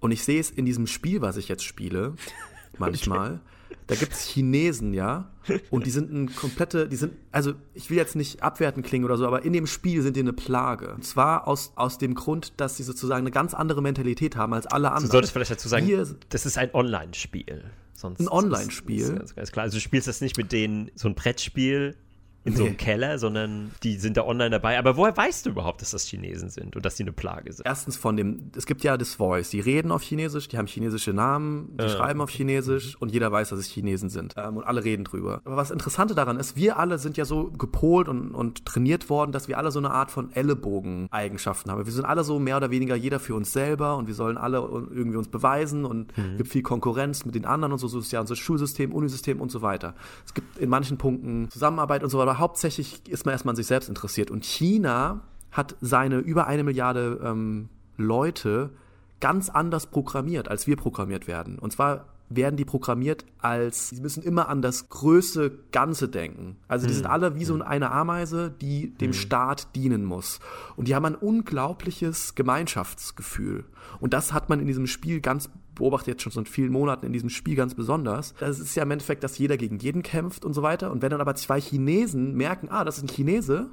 Und 0.02 0.12
ich 0.12 0.24
sehe 0.24 0.40
es 0.40 0.52
in 0.52 0.66
diesem 0.66 0.88
Spiel, 0.88 1.22
was 1.22 1.38
ich 1.38 1.48
jetzt 1.48 1.64
spiele, 1.64 2.16
manchmal. 2.78 3.40
Da 3.88 3.96
gibt 3.96 4.14
es 4.14 4.26
Chinesen, 4.26 4.94
ja, 4.94 5.30
und 5.70 5.86
die 5.86 5.92
sind 5.92 6.12
ein 6.14 6.34
komplette, 6.36 6.88
die 6.88 6.96
sind, 6.96 7.14
also 7.32 7.54
ich 7.74 7.90
will 7.90 7.98
jetzt 7.98 8.16
nicht 8.16 8.42
abwertend 8.44 8.86
klingen 8.86 9.06
oder 9.06 9.18
so, 9.18 9.26
aber 9.28 9.44
in 9.44 9.54
dem 9.54 9.68
Spiel 9.68 10.02
sind 10.02 10.16
die 10.16 10.22
eine 10.22 10.34
Plage. 10.34 10.94
Und 10.94 11.04
zwar 11.06 11.48
aus, 11.48 11.74
aus 11.76 11.98
dem 11.98 12.14
Grund, 12.16 12.54
dass 12.58 12.78
sie 12.78 12.84
sozusagen 12.84 13.22
eine 13.22 13.32
ganz 13.32 13.54
andere 13.54 13.82
Mentalität 13.82 14.36
haben 14.36 14.54
als 14.54 14.68
alle 14.68 14.88
Du 14.88 14.94
anderen. 14.94 15.12
solltest 15.12 15.34
vielleicht 15.34 15.52
dazu 15.52 15.68
sagen, 15.68 15.88
Wir- 15.88 16.08
das 16.30 16.46
ist 16.46 16.58
ein 16.58 16.74
Online-Spiel. 16.74 17.64
Sonst 17.94 18.20
Ein 18.20 18.30
Online-Spiel? 18.30 19.16
ganz, 19.16 19.36
ganz 19.36 19.52
klar. 19.52 19.64
Also 19.64 19.78
du 19.78 19.82
spielst 19.82 20.08
das 20.08 20.22
nicht 20.22 20.38
mit 20.38 20.52
denen, 20.52 20.90
so 20.96 21.08
ein 21.08 21.16
Brettspiel 21.16 21.96
in 22.44 22.56
so 22.56 22.64
einem 22.64 22.72
Nee. 22.72 22.78
Keller, 22.78 23.20
sondern 23.20 23.72
die 23.84 23.98
sind 23.98 24.18
da 24.18 24.26
online 24.26 24.50
dabei. 24.50 24.80
Aber 24.80 24.98
woher 24.98 25.16
weißt 25.16 25.46
du 25.46 25.52
überhaupt, 25.52 25.82
dass 25.82 25.92
das 25.92 26.06
Chinesen 26.06 26.50
sind 26.50 26.76
und 26.76 26.84
dass 26.86 26.96
die 26.96 27.04
eine 27.04 27.12
Plage 27.12 27.52
sind? 27.54 27.66
Erstens 27.66 27.98
von 27.98 28.18
dem, 28.18 28.52
es 28.56 28.66
gibt 28.66 28.84
ja 28.84 28.98
das 28.98 29.16
Voice, 29.16 29.50
die 29.52 29.60
reden 29.60 29.92
auf 29.92 30.02
Chinesisch, 30.02 30.48
die 30.48 30.58
haben 30.58 30.68
chinesische 30.68 31.14
Namen, 31.14 31.78
die 31.78 31.84
Äh, 31.84 31.90
schreiben 31.90 32.20
auf 32.22 32.30
Chinesisch 32.32 32.96
und 33.00 33.12
jeder 33.12 33.32
weiß, 33.32 33.50
dass 33.50 33.60
es 33.60 33.68
Chinesen 33.68 34.10
sind. 34.10 34.34
Ähm, 34.38 34.58
und 34.58 34.64
alle 34.64 34.84
reden 34.84 35.04
drüber. 35.04 35.42
Aber 35.46 35.56
was 35.58 35.72
Interessante 35.72 36.16
daran 36.16 36.40
ist, 36.40 36.56
wir 36.56 36.78
alle 36.78 36.98
sind 36.98 37.18
ja 37.18 37.26
so 37.26 37.52
gepolt 37.52 38.08
und, 38.08 38.32
und 38.32 38.66
trainiert 38.66 39.10
worden, 39.10 39.32
dass 39.32 39.48
wir 39.48 39.58
alle 39.58 39.72
so 39.72 39.80
eine 39.80 39.92
Art 39.92 40.10
von 40.12 40.32
Ellenbogen-Eigenschaften 40.32 41.70
haben. 41.72 41.86
Wir 41.86 41.92
sind 41.94 42.06
alle 42.06 42.24
so 42.24 42.40
mehr 42.40 42.58
oder 42.58 42.72
weniger 42.72 42.96
jeder 42.96 43.20
für 43.20 43.36
uns 43.36 43.52
selber 43.54 43.98
und 43.98 44.08
wir 44.08 44.14
sollen 44.16 44.38
alle 44.38 44.58
irgendwie 44.58 45.18
uns 45.18 45.28
beweisen 45.28 45.86
und 45.86 46.12
es 46.18 46.38
gibt 46.38 46.50
viel 46.50 46.62
Konkurrenz 46.64 47.26
mit 47.26 47.36
den 47.36 47.46
anderen 47.46 47.74
und 47.74 47.78
so, 47.80 47.88
so 47.88 48.00
ist 48.00 48.12
ja 48.12 48.20
unser 48.20 48.36
Schulsystem, 48.36 48.94
Unisystem 48.94 49.42
und 49.42 49.52
so 49.52 49.62
weiter. 49.62 49.94
Es 50.26 50.34
gibt 50.34 50.58
in 50.58 50.70
manchen 50.70 50.98
Punkten 50.98 51.50
Zusammenarbeit 51.50 52.04
und 52.04 52.10
so 52.10 52.18
weiter. 52.18 52.31
Hauptsächlich 52.38 53.08
ist 53.10 53.26
man 53.26 53.34
erstmal 53.34 53.54
an 53.54 53.58
sich 53.58 53.68
selbst 53.68 53.90
interessiert. 53.90 54.32
Und 54.32 54.46
China 54.46 55.22
hat 55.52 55.76
seine 55.82 56.20
über 56.20 56.48
eine 56.48 56.64
Milliarde 56.64 57.20
ähm, 57.24 57.70
Leute 57.98 58.72
ganz 59.20 59.50
anders 59.50 59.88
programmiert, 59.88 60.48
als 60.48 60.68
wir 60.68 60.76
programmiert 60.76 61.28
werden. 61.28 61.60
Und 61.60 61.72
zwar 61.72 62.06
werden 62.36 62.56
die 62.56 62.66
programmiert 62.66 63.26
als, 63.40 63.90
sie 63.90 64.02
müssen 64.02 64.24
immer 64.24 64.48
an 64.48 64.62
das 64.62 64.90
größte 64.90 65.52
Ganze 65.72 66.08
denken. 66.08 66.58
Also 66.68 66.88
die 66.88 66.94
sind 66.94 67.06
alle 67.06 67.36
wie 67.36 67.46
so 67.46 67.62
eine 67.62 67.92
Ameise, 67.92 68.52
die 68.62 68.94
dem 68.98 69.14
Staat 69.14 69.76
dienen 69.76 70.06
muss. 70.06 70.40
Und 70.76 70.88
die 70.88 70.96
haben 70.96 71.06
ein 71.06 71.16
unglaubliches 71.16 72.36
Gemeinschaftsgefühl. 72.36 73.66
Und 74.00 74.14
das 74.14 74.34
hat 74.34 74.50
man 74.50 74.60
in 74.60 74.68
diesem 74.68 74.88
Spiel 74.88 75.20
ganz 75.20 75.50
beobachte 75.76 76.12
jetzt 76.12 76.22
schon 76.22 76.32
seit 76.32 76.50
vielen 76.50 76.72
Monaten 76.72 77.06
in 77.06 77.14
diesem 77.14 77.30
Spiel 77.30 77.56
ganz 77.56 77.76
besonders. 77.76 78.34
Es 78.40 78.60
ist 78.60 78.76
ja 78.76 78.84
im 78.84 78.92
Endeffekt, 78.92 79.24
dass 79.24 79.38
jeder 79.38 79.58
gegen 79.58 79.80
jeden 79.80 80.04
kämpft 80.04 80.46
und 80.46 80.54
so 80.54 80.62
weiter. 80.62 80.92
Und 80.92 81.02
wenn 81.02 81.10
dann 81.10 81.22
aber 81.22 81.36
zwei 81.36 81.60
Chinesen 81.60 82.36
merken, 82.36 82.70
ah, 82.70 82.84
das 82.84 82.98
ist 82.98 83.04
ein 83.04 83.10
Chinese, 83.10 83.70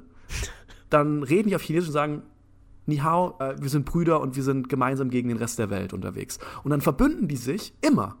dann 0.89 1.23
reden 1.23 1.49
die 1.49 1.55
auf 1.55 1.61
Chinesisch 1.61 1.89
und 1.89 1.93
sagen, 1.93 2.21
Ni 2.85 2.97
hao, 2.97 3.37
äh, 3.39 3.55
wir 3.61 3.69
sind 3.69 3.85
Brüder 3.85 4.19
und 4.19 4.35
wir 4.35 4.43
sind 4.43 4.67
gemeinsam 4.67 5.09
gegen 5.09 5.29
den 5.29 5.37
Rest 5.37 5.59
der 5.59 5.69
Welt 5.69 5.93
unterwegs. 5.93 6.39
Und 6.63 6.71
dann 6.71 6.81
verbünden 6.81 7.27
die 7.27 7.37
sich 7.37 7.73
immer. 7.81 8.17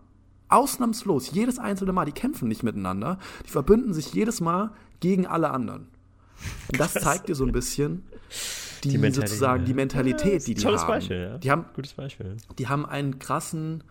Ausnahmslos, 0.47 1.31
jedes 1.31 1.59
einzelne 1.59 1.91
Mal. 1.91 2.05
Die 2.05 2.11
kämpfen 2.11 2.47
nicht 2.47 2.63
miteinander. 2.63 3.17
Die 3.45 3.51
verbünden 3.51 3.93
sich 3.93 4.13
jedes 4.13 4.41
Mal 4.41 4.71
gegen 4.99 5.25
alle 5.27 5.51
anderen. 5.51 5.87
Und 6.71 6.79
das 6.79 6.93
zeigt 6.93 7.29
dir 7.29 7.35
so 7.35 7.45
ein 7.45 7.51
bisschen 7.51 8.03
die, 8.83 8.97
die 8.97 9.11
sozusagen 9.11 9.65
die 9.65 9.73
Mentalität, 9.73 10.45
die 10.47 10.53
die 10.53 10.61
tolles 10.61 10.81
haben. 10.81 10.87
Beispiel, 10.87 11.17
ja. 11.17 11.37
Die 11.37 11.51
haben, 11.51 11.65
Gutes 11.73 11.93
Beispiel. 11.93 12.37
Die 12.57 12.67
haben 12.67 12.85
einen 12.85 13.19
krassen 13.19 13.83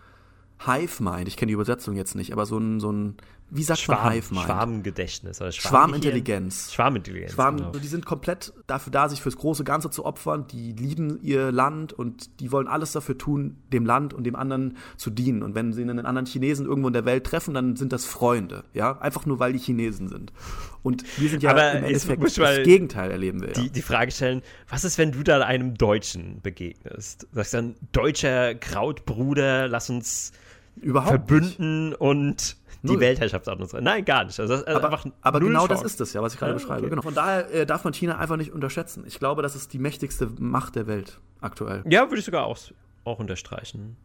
Hive-Mind. 0.64 1.28
Ich 1.28 1.36
kenne 1.36 1.48
die 1.48 1.54
Übersetzung 1.54 1.96
jetzt 1.96 2.14
nicht, 2.14 2.32
aber 2.32 2.46
so 2.46 2.58
ein, 2.58 2.80
so 2.80 2.90
ein 2.90 3.16
wie 3.50 3.62
sagt 3.62 3.80
Schwarm, 3.80 4.04
man 4.04 4.12
Hive 4.12 4.34
Mind? 4.34 4.46
Schwarmgedächtnis 4.46 5.40
oder 5.40 5.52
Schwarm 5.52 5.90
Schwarmintelligenz. 5.90 6.72
Schwarmintelligenz. 6.72 7.32
Schwarm, 7.32 7.56
genau. 7.56 7.70
Die 7.70 7.88
sind 7.88 8.04
komplett 8.04 8.52
dafür 8.66 8.90
da, 8.90 9.08
sich 9.08 9.22
fürs 9.22 9.36
große 9.36 9.64
Ganze 9.64 9.88
zu 9.90 10.04
opfern. 10.04 10.46
Die 10.48 10.72
lieben 10.72 11.18
ihr 11.22 11.50
Land 11.50 11.92
und 11.92 12.40
die 12.40 12.52
wollen 12.52 12.68
alles 12.68 12.92
dafür 12.92 13.16
tun, 13.16 13.56
dem 13.72 13.86
Land 13.86 14.12
und 14.12 14.24
dem 14.24 14.36
anderen 14.36 14.76
zu 14.96 15.10
dienen. 15.10 15.42
Und 15.42 15.54
wenn 15.54 15.72
sie 15.72 15.82
einen 15.82 16.04
anderen 16.04 16.26
Chinesen 16.26 16.66
irgendwo 16.66 16.88
in 16.88 16.92
der 16.92 17.06
Welt 17.06 17.24
treffen, 17.24 17.54
dann 17.54 17.76
sind 17.76 17.92
das 17.92 18.04
Freunde. 18.04 18.64
Ja, 18.74 18.98
einfach 18.98 19.24
nur, 19.24 19.38
weil 19.38 19.54
die 19.54 19.58
Chinesen 19.58 20.08
sind. 20.08 20.32
Und 20.82 21.04
wir 21.18 21.30
sind 21.30 21.42
ja 21.42 21.50
Aber 21.50 21.72
im 21.72 21.84
Endeffekt 21.84 22.22
das 22.22 22.62
Gegenteil 22.64 23.10
erleben 23.10 23.40
wir. 23.40 23.52
Die, 23.52 23.66
ja. 23.66 23.68
die 23.68 23.82
Frage 23.82 24.10
stellen, 24.10 24.42
was 24.68 24.84
ist, 24.84 24.98
wenn 24.98 25.12
du 25.12 25.22
da 25.22 25.40
einem 25.40 25.74
Deutschen 25.74 26.40
begegnest? 26.42 27.26
Sagst 27.32 27.54
dann, 27.54 27.76
deutscher 27.92 28.54
Krautbruder, 28.54 29.68
lass 29.68 29.88
uns 29.88 30.32
Überhaupt 30.80 31.10
verbünden 31.10 31.90
nicht. 31.90 32.00
und 32.00 32.56
die 32.82 32.92
Null. 32.92 33.00
Weltherrschaft 33.00 33.48
an 33.48 33.60
uns. 33.60 33.72
Nein, 33.72 34.04
gar 34.04 34.24
nicht. 34.24 34.38
Also, 34.38 34.54
also 34.54 34.66
aber, 34.66 35.00
aber 35.20 35.40
genau 35.40 35.66
Chance. 35.66 35.82
das 35.84 35.92
ist 35.92 36.00
es 36.00 36.12
ja, 36.12 36.22
was 36.22 36.34
ich 36.34 36.38
gerade 36.38 36.52
Ja, 36.52 36.58
beschreibe. 36.58 36.80
okay. 36.80 36.90
Genau. 36.90 37.02
Von 37.02 37.14
daher 37.14 37.52
äh, 37.52 37.66
darf 37.66 37.84
man 37.84 37.92
China 37.92 38.18
einfach 38.18 38.36
nicht 38.36 38.52
unterschätzen. 38.52 39.04
Ich 39.06 39.18
glaube, 39.18 39.42
das 39.42 39.56
ist 39.56 39.72
die 39.72 39.78
mächtigste 39.78 40.28
Macht 40.38 40.76
der 40.76 40.86
Welt 40.86 41.20
aktuell. 41.40 41.82
Ja, 41.88 42.02
würde 42.08 42.18
ich 42.18 42.24
sogar 42.24 42.44
auch, 42.46 42.58
auch 43.04 43.18
unterstreichen. 43.18 43.96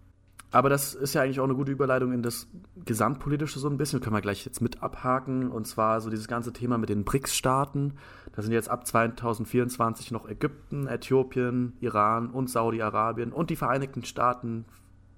Aber 0.51 0.69
das 0.69 0.93
ist 0.93 1.15
ja 1.15 1.23
eigentlich 1.23 1.39
auch 1.39 1.45
eine 1.45 1.55
gute 1.55 1.71
Überleitung 1.71 2.13
in 2.13 2.21
das 2.21 2.47
Gesamtpolitische 2.85 3.57
so 3.57 3.67
ein 3.67 3.77
bisschen. 3.77 4.01
Können 4.01 4.15
wir 4.15 4.21
gleich 4.21 4.45
jetzt 4.45 4.61
mit 4.61 4.83
abhaken. 4.83 5.49
Und 5.49 5.65
zwar 5.65 5.99
so 5.99 6.11
dieses 6.11 6.27
ganze 6.27 6.53
Thema 6.53 6.77
mit 6.77 6.89
den 6.89 7.03
BRICS-Staaten. 7.05 7.93
Da 8.35 8.41
sind 8.43 8.51
jetzt 8.53 8.69
ab 8.69 8.85
2024 8.85 10.11
noch 10.11 10.29
Ägypten, 10.29 10.85
Äthiopien, 10.87 11.73
Iran 11.79 12.29
und 12.29 12.51
Saudi-Arabien 12.51 13.31
und 13.33 13.49
die 13.49 13.55
Vereinigten 13.55 14.03
Staaten, 14.05 14.65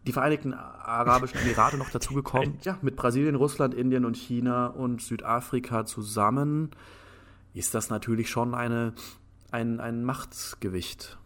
die 0.05 0.13
Vereinigten 0.13 0.53
Arabischen 0.53 1.39
Emirate 1.39 1.77
noch 1.77 1.89
dazugekommen. 1.89 2.59
Ja, 2.61 2.77
mit 2.81 2.95
Brasilien, 2.95 3.35
Russland, 3.35 3.73
Indien 3.73 4.05
und 4.05 4.15
China 4.15 4.67
und 4.67 5.01
Südafrika 5.01 5.85
zusammen 5.85 6.71
ist 7.53 7.73
das 7.73 7.89
natürlich 7.89 8.29
schon 8.29 8.53
eine, 8.53 8.93
ein, 9.51 9.79
ein 9.79 10.03
Machtgewicht 10.03 11.17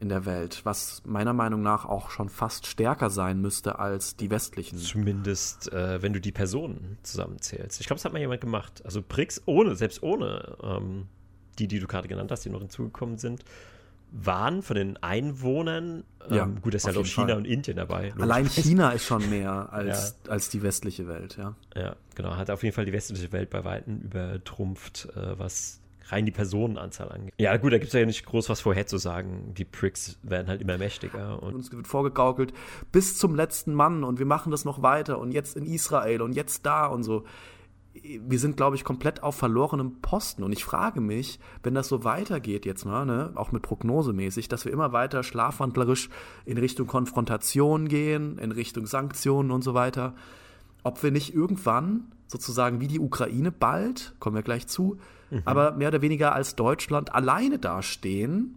in 0.00 0.08
der 0.08 0.26
Welt, 0.26 0.62
was 0.64 1.02
meiner 1.06 1.32
Meinung 1.32 1.62
nach 1.62 1.84
auch 1.84 2.10
schon 2.10 2.28
fast 2.28 2.66
stärker 2.66 3.10
sein 3.10 3.40
müsste 3.40 3.78
als 3.78 4.16
die 4.16 4.30
westlichen. 4.30 4.76
Zumindest, 4.78 5.72
äh, 5.72 6.02
wenn 6.02 6.12
du 6.12 6.20
die 6.20 6.32
Personen 6.32 6.98
zusammenzählst. 7.02 7.80
Ich 7.80 7.86
glaube, 7.86 7.98
das 7.98 8.04
hat 8.04 8.12
mal 8.12 8.18
jemand 8.18 8.40
gemacht. 8.40 8.82
Also 8.84 9.02
BRICS 9.02 9.42
ohne, 9.46 9.76
selbst 9.76 10.02
ohne 10.02 10.56
ähm, 10.62 11.06
die, 11.58 11.68
die 11.68 11.78
du 11.78 11.86
gerade 11.86 12.08
genannt 12.08 12.30
hast, 12.32 12.44
die 12.44 12.50
noch 12.50 12.60
hinzugekommen 12.60 13.18
sind, 13.18 13.44
waren 14.16 14.62
von 14.62 14.76
den 14.76 14.96
Einwohnern, 15.02 16.04
ähm, 16.28 16.34
Ja, 16.34 16.44
gut, 16.44 16.72
da 16.72 16.76
ist 16.76 16.86
ja 16.86 16.92
noch 16.92 17.04
China 17.04 17.28
Fall. 17.28 17.36
und 17.38 17.44
Indien 17.46 17.76
dabei. 17.76 18.14
Allein. 18.18 18.46
China 18.48 18.90
ist 18.90 19.04
schon 19.04 19.28
mehr 19.28 19.68
als, 19.72 20.16
als 20.28 20.48
die 20.50 20.62
westliche 20.62 21.08
Welt, 21.08 21.36
ja. 21.36 21.54
Ja, 21.74 21.96
genau. 22.14 22.36
Hat 22.36 22.48
auf 22.50 22.62
jeden 22.62 22.74
Fall 22.74 22.84
die 22.84 22.92
westliche 22.92 23.32
Welt 23.32 23.50
bei 23.50 23.64
Weitem 23.64 24.00
übertrumpft, 24.02 25.08
äh, 25.16 25.38
was 25.38 25.80
rein 26.08 26.26
die 26.26 26.32
Personenanzahl 26.32 27.10
angeht. 27.10 27.32
Ja, 27.38 27.56
gut, 27.56 27.72
da 27.72 27.78
gibt 27.78 27.88
es 27.88 27.98
ja 27.98 28.04
nicht 28.06 28.24
groß 28.26 28.48
was 28.50 28.60
vorherzusagen. 28.60 29.54
Die 29.54 29.64
Pricks 29.64 30.18
werden 30.22 30.48
halt 30.48 30.60
immer 30.60 30.78
mächtiger. 30.78 31.42
Und 31.42 31.54
Uns 31.54 31.72
wird 31.72 31.86
vorgegaukelt 31.86 32.52
bis 32.92 33.16
zum 33.18 33.34
letzten 33.34 33.74
Mann 33.74 34.04
und 34.04 34.18
wir 34.18 34.26
machen 34.26 34.50
das 34.52 34.64
noch 34.64 34.82
weiter 34.82 35.18
und 35.18 35.32
jetzt 35.32 35.56
in 35.56 35.64
Israel 35.64 36.22
und 36.22 36.34
jetzt 36.34 36.66
da 36.66 36.86
und 36.86 37.02
so. 37.04 37.24
Wir 38.02 38.38
sind, 38.38 38.56
glaube 38.56 38.76
ich, 38.76 38.84
komplett 38.84 39.22
auf 39.22 39.36
verlorenem 39.36 40.00
Posten. 40.00 40.42
Und 40.42 40.52
ich 40.52 40.64
frage 40.64 41.00
mich, 41.00 41.38
wenn 41.62 41.74
das 41.74 41.88
so 41.88 42.04
weitergeht 42.04 42.66
jetzt 42.66 42.84
mal, 42.84 43.06
ne, 43.06 43.32
auch 43.36 43.52
mit 43.52 43.62
prognosemäßig, 43.62 44.48
dass 44.48 44.64
wir 44.64 44.72
immer 44.72 44.92
weiter 44.92 45.22
schlafwandlerisch 45.22 46.10
in 46.44 46.58
Richtung 46.58 46.86
Konfrontation 46.86 47.88
gehen, 47.88 48.38
in 48.38 48.52
Richtung 48.52 48.86
Sanktionen 48.86 49.50
und 49.50 49.62
so 49.62 49.74
weiter, 49.74 50.14
ob 50.82 51.02
wir 51.02 51.12
nicht 51.12 51.34
irgendwann 51.34 52.12
sozusagen 52.26 52.80
wie 52.80 52.88
die 52.88 53.00
Ukraine 53.00 53.52
bald, 53.52 54.14
kommen 54.18 54.36
wir 54.36 54.42
gleich 54.42 54.66
zu, 54.66 54.98
aber 55.44 55.72
mehr 55.72 55.88
oder 55.88 56.02
weniger 56.02 56.34
als 56.34 56.56
Deutschland 56.56 57.14
alleine 57.14 57.58
dastehen 57.58 58.56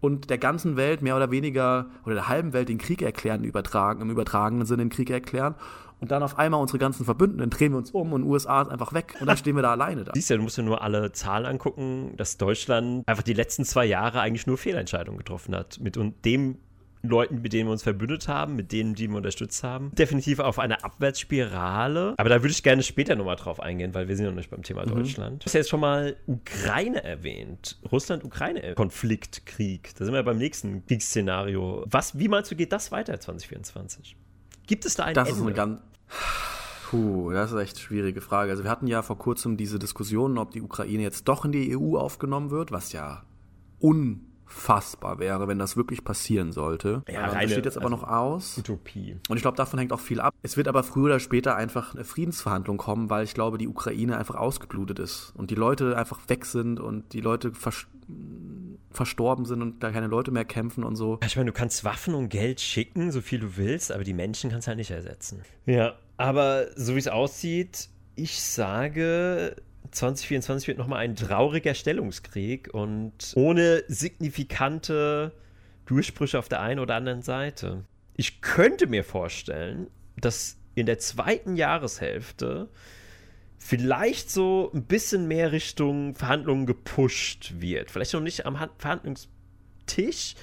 und 0.00 0.30
der 0.30 0.38
ganzen 0.38 0.76
Welt 0.76 1.02
mehr 1.02 1.16
oder 1.16 1.30
weniger 1.30 1.86
oder 2.04 2.14
der 2.14 2.28
halben 2.28 2.52
Welt 2.52 2.68
den 2.68 2.78
Krieg 2.78 3.02
erklären, 3.02 3.44
übertragen, 3.44 4.02
im 4.02 4.10
übertragenen 4.10 4.66
Sinne 4.66 4.84
den 4.84 4.90
Krieg 4.90 5.10
erklären 5.10 5.54
und 6.00 6.10
dann 6.10 6.22
auf 6.22 6.38
einmal 6.38 6.60
unsere 6.60 6.78
ganzen 6.78 7.04
Verbündeten 7.04 7.50
drehen 7.50 7.72
wir 7.72 7.78
uns 7.78 7.90
um 7.90 8.12
und 8.12 8.22
USA 8.24 8.62
ist 8.62 8.68
einfach 8.68 8.92
weg 8.92 9.16
und 9.20 9.26
dann 9.26 9.36
stehen 9.38 9.56
wir 9.56 9.62
da 9.62 9.72
alleine 9.72 10.04
da. 10.04 10.12
siehst 10.14 10.30
ja, 10.30 10.36
du 10.36 10.42
musst 10.42 10.56
ja 10.56 10.62
nur 10.62 10.82
alle 10.82 11.12
Zahlen 11.12 11.46
angucken, 11.46 12.14
dass 12.16 12.36
Deutschland 12.36 13.06
einfach 13.08 13.22
die 13.24 13.34
letzten 13.34 13.64
zwei 13.64 13.84
Jahre 13.86 14.20
eigentlich 14.20 14.46
nur 14.46 14.58
Fehlentscheidungen 14.58 15.18
getroffen 15.18 15.54
hat. 15.56 15.78
Mit 15.80 15.96
un- 15.96 16.14
dem 16.24 16.58
Leuten, 17.02 17.42
mit 17.42 17.52
denen 17.52 17.68
wir 17.68 17.72
uns 17.72 17.84
verbündet 17.84 18.26
haben, 18.26 18.56
mit 18.56 18.72
denen, 18.72 18.94
die 18.96 19.08
wir 19.08 19.16
unterstützt 19.16 19.62
haben. 19.62 19.92
Definitiv 19.94 20.40
auf 20.40 20.58
eine 20.58 20.82
Abwärtsspirale. 20.82 22.14
Aber 22.16 22.28
da 22.28 22.36
würde 22.42 22.48
ich 22.50 22.64
gerne 22.64 22.82
später 22.82 23.14
nochmal 23.14 23.36
drauf 23.36 23.60
eingehen, 23.60 23.94
weil 23.94 24.08
wir 24.08 24.16
sind 24.16 24.24
ja 24.24 24.30
noch 24.32 24.36
nicht 24.36 24.50
beim 24.50 24.64
Thema 24.64 24.84
Deutschland. 24.84 25.42
Du 25.42 25.46
hast 25.46 25.52
ja 25.54 25.58
jetzt 25.60 25.70
schon 25.70 25.78
mal 25.78 26.16
Ukraine 26.26 27.04
erwähnt. 27.04 27.78
Russland-Ukraine-Konflikt, 27.92 29.46
Krieg. 29.46 29.92
Da 29.96 30.04
sind 30.04 30.14
wir 30.14 30.22
beim 30.22 30.38
nächsten 30.38 30.84
Kriegsszenario. 30.86 31.84
Was, 31.88 32.18
wie 32.18 32.28
meinst 32.28 32.50
du, 32.50 32.56
geht 32.56 32.72
das 32.72 32.90
weiter 32.90 33.18
2024? 33.20 34.16
Gibt 34.66 34.84
es 34.84 34.94
da 34.96 35.04
ein 35.04 35.14
Das 35.14 35.28
Ende? 35.28 35.40
ist 35.40 35.46
eine 35.46 35.54
ganz. 35.54 35.80
Puh, 36.90 37.30
das 37.32 37.52
ist 37.52 37.58
echt 37.58 37.76
eine 37.76 37.82
schwierige 37.84 38.20
Frage. 38.20 38.50
Also 38.50 38.64
wir 38.64 38.70
hatten 38.70 38.86
ja 38.86 39.02
vor 39.02 39.18
kurzem 39.18 39.56
diese 39.56 39.78
Diskussion, 39.78 40.38
ob 40.38 40.52
die 40.52 40.62
Ukraine 40.62 41.02
jetzt 41.02 41.28
doch 41.28 41.44
in 41.44 41.52
die 41.52 41.76
EU 41.76 41.98
aufgenommen 41.98 42.50
wird, 42.50 42.72
was 42.72 42.92
ja 42.92 43.24
unfassbar 43.78 45.18
wäre, 45.18 45.48
wenn 45.48 45.58
das 45.58 45.76
wirklich 45.76 46.02
passieren 46.02 46.50
sollte. 46.52 47.02
Ja, 47.06 47.20
Ähm, 47.20 47.26
das 47.26 47.34
reine- 47.34 47.50
steht 47.52 47.64
jetzt 47.66 47.76
aber 47.76 47.86
also- 47.92 47.96
noch 47.98 48.08
aus. 48.08 48.56
Utopie. 48.58 49.16
Und 49.28 49.36
ich 49.36 49.42
glaube, 49.42 49.56
davon 49.58 49.78
hängt 49.78 49.92
auch 49.92 50.00
viel 50.00 50.20
ab. 50.20 50.32
Es 50.42 50.56
wird 50.56 50.66
aber 50.66 50.82
früher 50.82 51.04
oder 51.06 51.20
später 51.20 51.56
einfach 51.56 51.94
eine 51.94 52.04
Friedensverhandlung 52.04 52.78
kommen, 52.78 53.10
weil 53.10 53.24
ich 53.24 53.34
glaube, 53.34 53.58
die 53.58 53.68
Ukraine 53.68 54.16
einfach 54.16 54.36
ausgeblutet 54.36 54.98
ist 54.98 55.32
und 55.36 55.50
die 55.50 55.54
Leute 55.56 55.96
einfach 55.96 56.20
weg 56.28 56.46
sind 56.46 56.80
und 56.80 57.12
die 57.12 57.20
Leute 57.20 57.52
verstorben 58.98 59.46
sind 59.46 59.62
und 59.62 59.82
da 59.82 59.90
keine 59.90 60.08
Leute 60.08 60.30
mehr 60.30 60.44
kämpfen 60.44 60.84
und 60.84 60.96
so. 60.96 61.18
Ich 61.24 61.36
meine, 61.36 61.50
du 61.50 61.56
kannst 61.56 61.84
Waffen 61.84 62.14
und 62.14 62.28
Geld 62.28 62.60
schicken, 62.60 63.10
so 63.12 63.20
viel 63.20 63.38
du 63.38 63.56
willst, 63.56 63.90
aber 63.92 64.04
die 64.04 64.12
Menschen 64.12 64.50
kannst 64.50 64.66
du 64.66 64.70
halt 64.70 64.78
nicht 64.78 64.90
ersetzen. 64.90 65.42
Ja, 65.64 65.96
aber 66.16 66.66
so 66.76 66.94
wie 66.94 66.98
es 66.98 67.08
aussieht, 67.08 67.88
ich 68.16 68.42
sage, 68.42 69.56
2024 69.92 70.68
wird 70.68 70.78
nochmal 70.78 70.98
ein 70.98 71.14
trauriger 71.14 71.74
Stellungskrieg 71.74 72.74
und 72.74 73.32
ohne 73.36 73.84
signifikante 73.86 75.32
Durchbrüche 75.86 76.38
auf 76.38 76.48
der 76.48 76.60
einen 76.60 76.80
oder 76.80 76.96
anderen 76.96 77.22
Seite. 77.22 77.84
Ich 78.16 78.40
könnte 78.40 78.88
mir 78.88 79.04
vorstellen, 79.04 79.86
dass 80.16 80.58
in 80.74 80.86
der 80.86 80.98
zweiten 80.98 81.56
Jahreshälfte 81.56 82.68
vielleicht 83.58 84.30
so 84.30 84.70
ein 84.74 84.84
bisschen 84.84 85.26
mehr 85.28 85.52
Richtung 85.52 86.14
Verhandlungen 86.14 86.66
gepusht 86.66 87.54
wird. 87.58 87.90
Vielleicht 87.90 88.14
noch 88.14 88.20
nicht 88.20 88.46
am 88.46 88.60
Han- 88.60 88.70
Verhandlungstisch, 88.78 90.34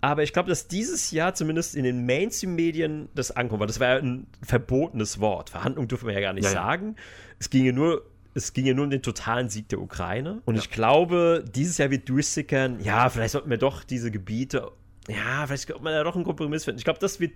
aber 0.00 0.22
ich 0.22 0.32
glaube, 0.32 0.48
dass 0.48 0.68
dieses 0.68 1.10
Jahr 1.10 1.34
zumindest 1.34 1.74
in 1.74 1.84
den 1.84 2.06
Mainstream-Medien 2.06 3.08
das 3.14 3.30
ankommt, 3.32 3.60
weil 3.60 3.66
das 3.66 3.80
wäre 3.80 3.98
ein 3.98 4.26
verbotenes 4.42 5.18
Wort. 5.20 5.50
Verhandlungen 5.50 5.88
dürfen 5.88 6.06
wir 6.06 6.14
ja 6.14 6.20
gar 6.20 6.32
nicht 6.32 6.44
Ja, 6.44 6.50
ja. 6.50 6.56
sagen. 6.56 6.96
Es 7.38 7.50
ginge 7.50 7.72
nur. 7.72 8.04
Es 8.34 8.52
ging 8.52 8.66
ja 8.66 8.74
nur 8.74 8.84
um 8.84 8.90
den 8.90 9.02
totalen 9.02 9.48
Sieg 9.48 9.68
der 9.70 9.80
Ukraine. 9.80 10.42
Und 10.44 10.56
ich 10.56 10.70
glaube, 10.70 11.44
dieses 11.56 11.78
Jahr 11.78 11.90
wird 11.90 12.08
durchsickern, 12.08 12.78
ja, 12.84 13.08
vielleicht 13.10 13.32
sollten 13.32 13.50
wir 13.50 13.56
doch 13.56 13.82
diese 13.82 14.12
Gebiete, 14.12 14.70
ja, 15.08 15.44
vielleicht 15.46 15.66
könnte 15.66 15.82
man 15.82 15.92
ja 15.92 16.04
doch 16.04 16.14
einen 16.14 16.22
Kompromiss 16.24 16.64
finden. 16.64 16.78
Ich 16.78 16.84
glaube, 16.84 17.00
das 17.00 17.18
wird 17.18 17.32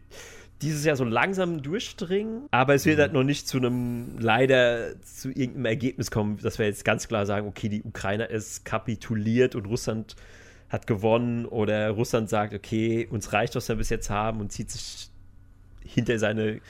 dieses 0.61 0.85
Jahr 0.85 0.97
so 0.97 1.05
langsam 1.05 1.63
durchdringen, 1.63 2.47
aber 2.51 2.75
es 2.75 2.87
wird 2.87 2.99
halt 2.99 3.13
noch 3.13 3.25
nicht 3.25 3.49
zu 3.49 3.57
einem, 3.59 4.19
leider 4.19 5.01
zu 5.03 5.29
irgendeinem 5.29 5.67
Ergebnis 5.67 6.11
kommen, 6.11 6.39
dass 6.39 6.59
wir 6.59 6.67
jetzt 6.67 6.85
ganz 6.85 7.09
klar 7.09 7.27
sagen, 7.27 7.49
okay, 7.49 7.69
die 7.69 7.83
Ukraine 7.83 8.27
ist 8.27 8.65
kapituliert 8.65 9.55
und 9.55 9.67
Russland 9.67 10.15
hat 10.69 10.87
gewonnen 10.87 11.47
oder 11.47 11.91
Russland 11.91 12.29
sagt, 12.29 12.55
okay, 12.55 13.07
uns 13.11 13.33
reicht, 13.33 13.57
was 13.57 13.69
wir 13.69 13.77
bis 13.77 13.91
jetzt 13.91 14.09
haben 14.09 14.41
und 14.41 14.53
zieht 14.53 14.71
sich 14.71 15.11
hinter 15.85 16.19
seine 16.19 16.61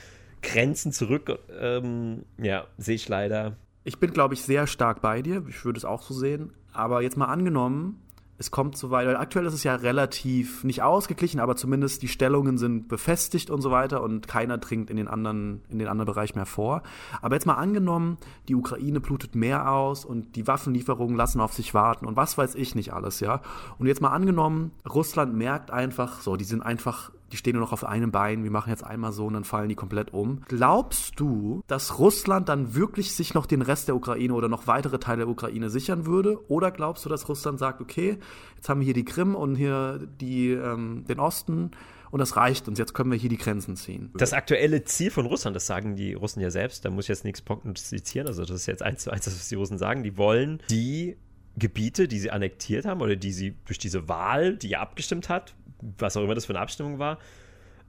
Grenzen 0.42 0.92
zurück. 0.92 1.38
Ähm, 1.60 2.24
ja, 2.38 2.66
sehe 2.78 2.96
ich 2.96 3.08
leider. 3.08 3.56
Ich 3.84 3.98
bin, 3.98 4.12
glaube 4.12 4.34
ich, 4.34 4.42
sehr 4.42 4.66
stark 4.66 5.00
bei 5.00 5.22
dir. 5.22 5.44
Ich 5.48 5.64
würde 5.64 5.78
es 5.78 5.84
auch 5.84 6.02
so 6.02 6.14
sehen. 6.14 6.52
Aber 6.72 7.02
jetzt 7.02 7.16
mal 7.16 7.26
angenommen, 7.26 8.02
es 8.42 8.50
kommt 8.50 8.76
so 8.76 8.90
weit. 8.90 9.06
Aktuell 9.16 9.46
ist 9.46 9.54
es 9.54 9.62
ja 9.62 9.76
relativ 9.76 10.64
nicht 10.64 10.82
ausgeglichen, 10.82 11.38
aber 11.38 11.54
zumindest 11.54 12.02
die 12.02 12.08
Stellungen 12.08 12.58
sind 12.58 12.88
befestigt 12.88 13.50
und 13.50 13.62
so 13.62 13.70
weiter 13.70 14.02
und 14.02 14.26
keiner 14.26 14.58
dringt 14.58 14.90
in 14.90 14.96
den 14.96 15.06
anderen, 15.06 15.62
in 15.68 15.78
den 15.78 15.86
anderen 15.86 16.06
Bereich 16.06 16.34
mehr 16.34 16.44
vor. 16.44 16.82
Aber 17.20 17.36
jetzt 17.36 17.46
mal 17.46 17.54
angenommen, 17.54 18.18
die 18.48 18.56
Ukraine 18.56 19.00
blutet 19.00 19.36
mehr 19.36 19.70
aus 19.70 20.04
und 20.04 20.34
die 20.34 20.48
Waffenlieferungen 20.48 21.16
lassen 21.16 21.40
auf 21.40 21.52
sich 21.52 21.72
warten 21.72 22.04
und 22.04 22.16
was 22.16 22.36
weiß 22.36 22.56
ich 22.56 22.74
nicht 22.74 22.92
alles, 22.92 23.20
ja. 23.20 23.42
Und 23.78 23.86
jetzt 23.86 24.00
mal 24.00 24.10
angenommen, 24.10 24.72
Russland 24.92 25.34
merkt 25.34 25.70
einfach, 25.70 26.20
so, 26.20 26.34
die 26.34 26.44
sind 26.44 26.62
einfach 26.62 27.12
die 27.32 27.36
stehen 27.36 27.54
nur 27.54 27.62
noch 27.62 27.72
auf 27.72 27.84
einem 27.84 28.12
Bein, 28.12 28.44
wir 28.44 28.50
machen 28.50 28.70
jetzt 28.70 28.84
einmal 28.84 29.12
so 29.12 29.26
und 29.26 29.34
dann 29.34 29.44
fallen 29.44 29.68
die 29.68 29.74
komplett 29.74 30.12
um. 30.12 30.42
Glaubst 30.48 31.18
du, 31.18 31.62
dass 31.66 31.98
Russland 31.98 32.48
dann 32.48 32.74
wirklich 32.74 33.12
sich 33.12 33.34
noch 33.34 33.46
den 33.46 33.62
Rest 33.62 33.88
der 33.88 33.96
Ukraine 33.96 34.34
oder 34.34 34.48
noch 34.48 34.66
weitere 34.66 34.98
Teile 34.98 35.18
der 35.18 35.28
Ukraine 35.28 35.70
sichern 35.70 36.06
würde? 36.06 36.38
Oder 36.48 36.70
glaubst 36.70 37.04
du, 37.04 37.08
dass 37.08 37.28
Russland 37.28 37.58
sagt, 37.58 37.80
okay, 37.80 38.18
jetzt 38.56 38.68
haben 38.68 38.80
wir 38.80 38.84
hier 38.84 38.94
die 38.94 39.04
Krim 39.04 39.34
und 39.34 39.56
hier 39.56 40.06
die, 40.20 40.50
ähm, 40.50 41.04
den 41.08 41.18
Osten 41.18 41.70
und 42.12 42.18
das 42.18 42.36
reicht 42.36 42.68
uns, 42.68 42.78
jetzt 42.78 42.92
können 42.92 43.10
wir 43.10 43.18
hier 43.18 43.30
die 43.30 43.38
Grenzen 43.38 43.74
ziehen. 43.74 44.10
Das 44.14 44.34
aktuelle 44.34 44.84
Ziel 44.84 45.10
von 45.10 45.24
Russland, 45.24 45.56
das 45.56 45.66
sagen 45.66 45.96
die 45.96 46.12
Russen 46.12 46.40
ja 46.40 46.50
selbst, 46.50 46.84
da 46.84 46.90
muss 46.90 47.06
ich 47.06 47.08
jetzt 47.08 47.24
nichts 47.24 47.40
prognostizieren, 47.40 48.28
also 48.28 48.42
das 48.44 48.50
ist 48.50 48.66
jetzt 48.66 48.82
eins 48.82 49.04
zu 49.04 49.10
eins, 49.10 49.26
was 49.26 49.48
die 49.48 49.54
Russen 49.54 49.78
sagen, 49.78 50.02
die 50.02 50.18
wollen 50.18 50.62
die 50.68 51.16
Gebiete, 51.56 52.08
die 52.08 52.18
sie 52.18 52.30
annektiert 52.30 52.84
haben 52.84 53.00
oder 53.00 53.16
die 53.16 53.32
sie 53.32 53.54
durch 53.64 53.78
diese 53.78 54.08
Wahl, 54.08 54.56
die 54.56 54.68
ja 54.68 54.80
abgestimmt 54.80 55.30
hat, 55.30 55.54
was 55.98 56.16
auch 56.16 56.22
immer 56.22 56.34
das 56.34 56.46
für 56.46 56.52
eine 56.52 56.60
Abstimmung 56.60 56.98
war, 56.98 57.18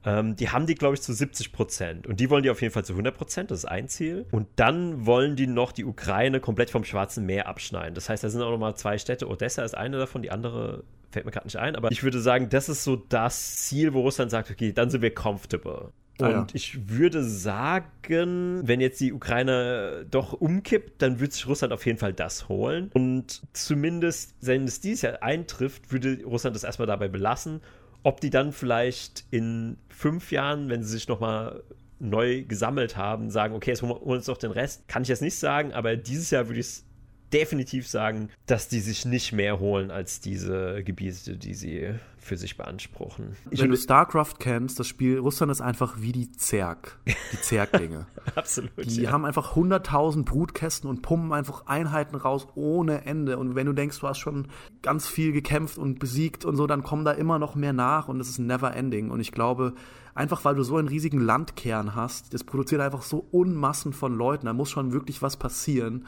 ähm, 0.04 0.36
die 0.36 0.50
haben 0.50 0.66
die, 0.66 0.74
glaube 0.74 0.94
ich, 0.94 1.02
zu 1.02 1.12
70 1.12 1.52
Prozent. 1.52 2.06
Und 2.06 2.20
die 2.20 2.28
wollen 2.28 2.42
die 2.42 2.50
auf 2.50 2.60
jeden 2.60 2.72
Fall 2.72 2.84
zu 2.84 2.92
100 2.92 3.16
Prozent, 3.16 3.50
das 3.50 3.60
ist 3.60 3.64
ein 3.64 3.88
Ziel. 3.88 4.26
Und 4.30 4.46
dann 4.56 5.06
wollen 5.06 5.36
die 5.36 5.46
noch 5.46 5.72
die 5.72 5.84
Ukraine 5.84 6.40
komplett 6.40 6.70
vom 6.70 6.84
Schwarzen 6.84 7.24
Meer 7.26 7.48
abschneiden. 7.48 7.94
Das 7.94 8.08
heißt, 8.08 8.22
da 8.22 8.28
sind 8.28 8.42
auch 8.42 8.50
nochmal 8.50 8.76
zwei 8.76 8.98
Städte. 8.98 9.28
Odessa 9.28 9.64
ist 9.64 9.76
eine 9.76 9.98
davon, 9.98 10.22
die 10.22 10.30
andere 10.30 10.84
fällt 11.10 11.24
mir 11.24 11.32
gerade 11.32 11.46
nicht 11.46 11.56
ein. 11.56 11.76
Aber 11.76 11.90
ich 11.90 12.02
würde 12.02 12.20
sagen, 12.20 12.48
das 12.50 12.68
ist 12.68 12.84
so 12.84 12.96
das 12.96 13.56
Ziel, 13.56 13.94
wo 13.94 14.02
Russland 14.02 14.30
sagt, 14.30 14.50
okay, 14.50 14.72
dann 14.72 14.90
sind 14.90 15.00
wir 15.00 15.14
comfortable. 15.14 15.92
Und 16.18 16.26
ah, 16.26 16.30
ja. 16.30 16.46
ich 16.52 16.90
würde 16.90 17.24
sagen, 17.24 18.60
wenn 18.64 18.80
jetzt 18.80 19.00
die 19.00 19.12
Ukraine 19.12 20.06
doch 20.08 20.32
umkippt, 20.32 21.02
dann 21.02 21.18
wird 21.18 21.32
sich 21.32 21.48
Russland 21.48 21.72
auf 21.72 21.84
jeden 21.86 21.98
Fall 21.98 22.12
das 22.12 22.48
holen. 22.48 22.90
Und 22.94 23.42
zumindest, 23.52 24.36
wenn 24.40 24.64
es 24.64 24.80
dieses 24.80 25.02
Jahr 25.02 25.22
eintrifft, 25.22 25.90
würde 25.90 26.22
Russland 26.24 26.54
das 26.54 26.62
erstmal 26.62 26.86
dabei 26.86 27.08
belassen. 27.08 27.62
Ob 28.04 28.20
die 28.20 28.30
dann 28.30 28.52
vielleicht 28.52 29.24
in 29.30 29.76
fünf 29.88 30.30
Jahren, 30.30 30.68
wenn 30.68 30.84
sie 30.84 30.92
sich 30.92 31.08
nochmal 31.08 31.64
neu 31.98 32.44
gesammelt 32.44 32.96
haben, 32.96 33.30
sagen, 33.30 33.54
okay, 33.54 33.70
jetzt 33.70 33.82
holen 33.82 33.92
wir 33.92 34.02
uns 34.06 34.26
doch 34.26 34.36
den 34.36 34.50
Rest, 34.52 34.86
kann 34.86 35.02
ich 35.02 35.08
jetzt 35.08 35.22
nicht 35.22 35.38
sagen, 35.38 35.72
aber 35.72 35.96
dieses 35.96 36.30
Jahr 36.30 36.46
würde 36.46 36.60
ich 36.60 36.66
es 36.66 36.84
definitiv 37.32 37.88
sagen, 37.88 38.30
dass 38.46 38.68
die 38.68 38.80
sich 38.80 39.04
nicht 39.04 39.32
mehr 39.32 39.58
holen 39.58 39.90
als 39.90 40.20
diese 40.20 40.84
Gebiete, 40.84 41.36
die 41.36 41.54
sie 41.54 41.94
für 42.24 42.36
sich 42.36 42.56
beanspruchen. 42.56 43.36
Wenn 43.50 43.70
du 43.70 43.76
StarCraft 43.76 44.34
kennst, 44.38 44.80
das 44.80 44.88
Spiel, 44.88 45.18
Russland 45.18 45.52
ist 45.52 45.60
einfach 45.60 46.00
wie 46.00 46.12
die 46.12 46.32
Zerg, 46.32 46.98
die 47.06 47.40
Zerglinge. 47.40 48.06
Absolut. 48.34 48.72
Die 48.78 49.02
ja. 49.02 49.12
haben 49.12 49.24
einfach 49.24 49.54
100.000 49.54 50.24
Brutkästen 50.24 50.88
und 50.88 51.02
pumpen 51.02 51.32
einfach 51.32 51.66
Einheiten 51.66 52.16
raus 52.16 52.48
ohne 52.54 53.04
Ende. 53.04 53.38
Und 53.38 53.54
wenn 53.54 53.66
du 53.66 53.72
denkst, 53.72 54.00
du 54.00 54.08
hast 54.08 54.18
schon 54.18 54.48
ganz 54.82 55.06
viel 55.06 55.32
gekämpft 55.32 55.78
und 55.78 55.98
besiegt 55.98 56.44
und 56.44 56.56
so, 56.56 56.66
dann 56.66 56.82
kommen 56.82 57.04
da 57.04 57.12
immer 57.12 57.38
noch 57.38 57.54
mehr 57.54 57.72
nach 57.72 58.08
und 58.08 58.20
es 58.20 58.28
ist 58.28 58.38
never 58.38 58.74
ending. 58.74 59.10
Und 59.10 59.20
ich 59.20 59.32
glaube, 59.32 59.74
einfach 60.14 60.44
weil 60.44 60.54
du 60.54 60.62
so 60.62 60.76
einen 60.76 60.88
riesigen 60.88 61.20
Landkern 61.20 61.94
hast, 61.94 62.32
das 62.32 62.44
produziert 62.44 62.80
einfach 62.80 63.02
so 63.02 63.26
Unmassen 63.30 63.92
von 63.92 64.14
Leuten, 64.14 64.46
da 64.46 64.52
muss 64.52 64.70
schon 64.70 64.92
wirklich 64.92 65.22
was 65.22 65.36
passieren 65.36 66.06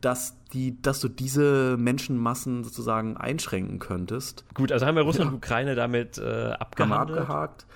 dass, 0.00 0.36
die, 0.52 0.80
dass 0.80 1.00
du 1.00 1.08
diese 1.08 1.76
Menschenmassen 1.76 2.64
sozusagen 2.64 3.16
einschränken 3.16 3.78
könntest. 3.78 4.44
Gut, 4.54 4.72
also 4.72 4.86
haben 4.86 4.96
wir 4.96 5.02
Russland 5.02 5.28
ja. 5.28 5.32
und 5.32 5.36
Ukraine 5.38 5.74
damit 5.74 6.18
äh, 6.18 6.52
abgehandelt. 6.52 7.20
Haben 7.20 7.22
abgehakt. 7.22 7.66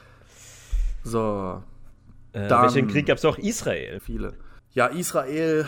So. 1.03 1.63
Äh, 2.33 2.51
welchen 2.51 2.89
Krieg 2.89 3.07
gab 3.07 3.19
es 3.19 3.25
auch? 3.25 3.39
Israel. 3.39 4.01
Viele. 4.01 4.35
Ja, 4.73 4.87
Israel, 4.87 5.67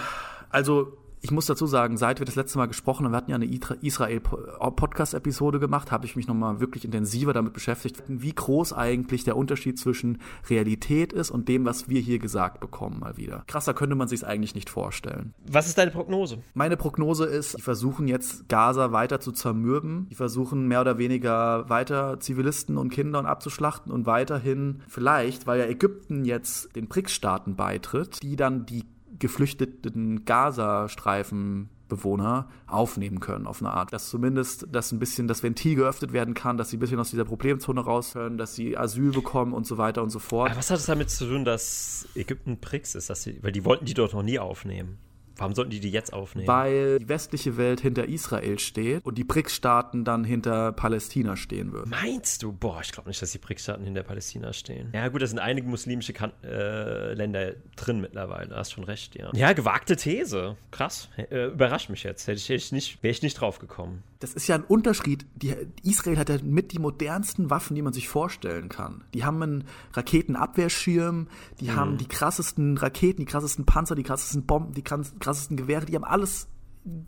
also 0.51 0.97
ich 1.27 1.33
muss 1.33 1.47
dazu 1.47 1.67
sagen, 1.67 1.97
seit 1.97 2.21
wir 2.21 2.25
das 2.25 2.37
letzte 2.37 2.57
Mal 2.57 2.67
gesprochen 2.67 3.05
haben, 3.05 3.11
wir 3.11 3.17
hatten 3.17 3.33
ja 3.33 3.35
eine 3.35 3.47
Israel-Podcast-Episode 3.83 5.59
gemacht, 5.59 5.91
habe 5.91 6.07
ich 6.07 6.15
mich 6.15 6.29
nochmal 6.29 6.61
wirklich 6.61 6.85
intensiver 6.85 7.33
damit 7.33 7.53
beschäftigt, 7.53 8.01
wie 8.07 8.33
groß 8.33 8.73
eigentlich 8.73 9.25
der 9.25 9.37
Unterschied 9.37 9.77
zwischen 9.77 10.19
Realität 10.49 11.13
ist 11.13 11.33
und 11.33 11.49
dem, 11.49 11.65
was 11.65 11.89
wir 11.89 12.01
hier 12.01 12.21
gesagt 12.21 12.61
bekommen, 12.61 13.01
mal 13.01 13.17
wieder. 13.17 13.43
Krasser 13.49 13.75
könnte 13.75 13.97
man 13.97 14.07
sich 14.07 14.21
es 14.21 14.25
eigentlich 14.25 14.55
nicht 14.55 14.71
vorstellen. 14.71 15.35
Was 15.51 15.67
ist 15.67 15.79
deine 15.79 15.91
Prognose? 15.91 16.39
Meine 16.55 16.77
Prognose 16.77 17.25
ist, 17.25 17.59
die 17.59 17.63
versuchen 17.63 18.07
jetzt 18.07 18.49
Gaza 18.49 18.93
weiter 18.93 19.19
zu 19.19 19.33
zermürben. 19.33 20.07
Die 20.11 20.15
versuchen 20.15 20.69
mehr 20.69 20.83
oder 20.83 20.97
weniger 20.97 21.69
weiter 21.69 22.21
Zivilisten 22.21 22.79
und 22.79 22.91
Kinder 22.91 23.25
abzuschlachten 23.25 23.91
und 23.91 24.07
weiterhin 24.07 24.83
vielleicht, 24.87 25.49
weil 25.49 25.59
ja 25.59 25.67
Ägypten 25.67 26.25
jetzt 26.25 26.77
den 26.77 26.87
BRICS-Staaten 26.87 27.57
beitritt, 27.57 28.23
die 28.23 28.37
dann 28.37 28.65
die 28.65 28.85
geflüchteten 29.19 30.25
Gazastreifen 30.25 31.71
Bewohner 31.89 32.49
aufnehmen 32.67 33.21
können 33.21 33.47
auf 33.47 33.61
eine 33.63 33.71
Art. 33.73 33.93
Dass 33.93 34.11
zumindest 34.11 34.67
dass 34.73 34.93
ein 34.93 34.99
bisschen 34.99 35.29
das 35.29 35.43
Ventil 35.43 35.77
geöffnet 35.77 36.13
werden 36.13 36.35
kann, 36.35 36.57
dass 36.57 36.71
sie 36.71 36.77
ein 36.77 36.81
bisschen 36.81 36.99
aus 36.99 37.11
dieser 37.11 37.25
Problemzone 37.25 37.81
raus 37.81 38.13
können, 38.15 38.39
dass 38.39 38.55
sie 38.55 38.77
Asyl 38.77 39.13
bekommen 39.13 39.53
und 39.53 39.67
so 39.67 39.79
weiter 39.79 40.03
und 40.03 40.11
so 40.11 40.19
fort. 40.19 40.51
Aber 40.51 40.59
was 40.59 40.71
hat 40.71 40.79
es 40.79 40.87
damit 40.87 41.11
zu 41.11 41.27
tun, 41.27 41.45
dass 41.45 42.09
Ägypten 42.15 42.61
Prix 42.61 42.95
ist? 42.95 43.11
Dass 43.11 43.23
sie, 43.23 43.43
weil 43.43 43.53
die 43.53 43.65
wollten 43.65 43.85
die 43.85 43.95
dort 43.95 44.13
noch 44.15 44.23
nie 44.23 44.39
aufnehmen. 44.39 44.99
Warum 45.37 45.55
sollten 45.55 45.71
die 45.71 45.81
die 45.81 45.91
jetzt 45.91 46.13
aufnehmen? 46.13 46.49
Weil 46.49 46.99
die 46.99 47.09
westliche 47.09 47.57
Welt 47.57 47.81
hinter 47.81 48.09
Israel 48.09 48.59
steht 48.59 49.05
und 49.05 49.19
die 49.19 49.25
BRICS-Staaten 49.25 50.05
dann 50.05 50.25
hinter 50.25 50.73
Palästina 50.73 51.37
stehen 51.37 51.73
würden. 51.73 51.91
Meinst 51.91 52.43
du? 52.43 52.53
Boah, 52.53 52.81
ich 52.83 52.93
glaube 52.93 53.09
nicht, 53.09 53.21
dass 53.21 53.33
die 53.33 53.39
BRICS-Staaten 53.39 53.85
hinter 53.85 54.03
Palästina 54.03 54.53
stehen. 54.53 54.91
Ja, 54.95 55.09
gut, 55.09 55.23
da 55.23 55.27
sind 55.27 55.39
einige 55.39 55.69
muslimische 55.69 56.13
kan 56.13 56.33
äh, 56.43 57.15
Länder 57.15 57.53
drin 57.77 58.01
mittlerweile. 58.01 58.49
Da 58.49 58.57
hast 58.57 58.73
schon 58.73 58.85
recht, 58.85 59.15
ja. 59.15 59.31
Ja, 59.35 59.53
gewagte 59.53 59.97
These. 59.97 60.57
Krass. 60.71 61.09
Äh, 61.17 61.47
überrascht 61.47 61.91
mich 61.91 62.03
jetzt. 62.03 62.27
Hätte 62.27 62.39
ich, 62.39 62.49
hätte 62.49 62.57
ich 62.57 62.73
nicht, 62.73 63.03
wäre 63.03 63.13
ich 63.13 63.23
nicht 63.23 63.41
drauf 63.41 63.59
gekommen 63.59 64.03
das 64.19 64.35
ist 64.35 64.47
ja 64.47 64.55
ein 64.55 64.65
Unterschied. 64.65 65.27
Die, 65.35 65.55
Israel 65.83 66.19
hat 66.19 66.29
ja 66.29 66.39
mit 66.43 66.73
die 66.73 66.79
modernsten 66.79 67.51
Waffen, 67.51 67.75
die 67.75 67.83
man 67.83 67.93
sich 67.93 68.09
vorstellen 68.09 68.69
kann. 68.69 69.05
Die 69.15 69.25
haben 69.25 69.43
einen 69.43 69.65
Raketenabwehrschirm, 69.93 71.29
die 71.61 71.71
mhm. 71.71 71.77
haben 71.77 71.99
die 71.99 72.09
krassesten 72.09 72.79
Raketen, 72.79 73.21
die 73.21 73.31
krassesten 73.31 73.67
Panzer, 73.67 73.95
die 73.95 74.03
krassesten 74.03 74.47
Bomben, 74.47 74.73
die 74.73 74.83
krassesten 74.83 75.57
Gewehre, 75.57 75.87
die 75.87 75.95
haben 75.95 76.05
alles 76.05 76.49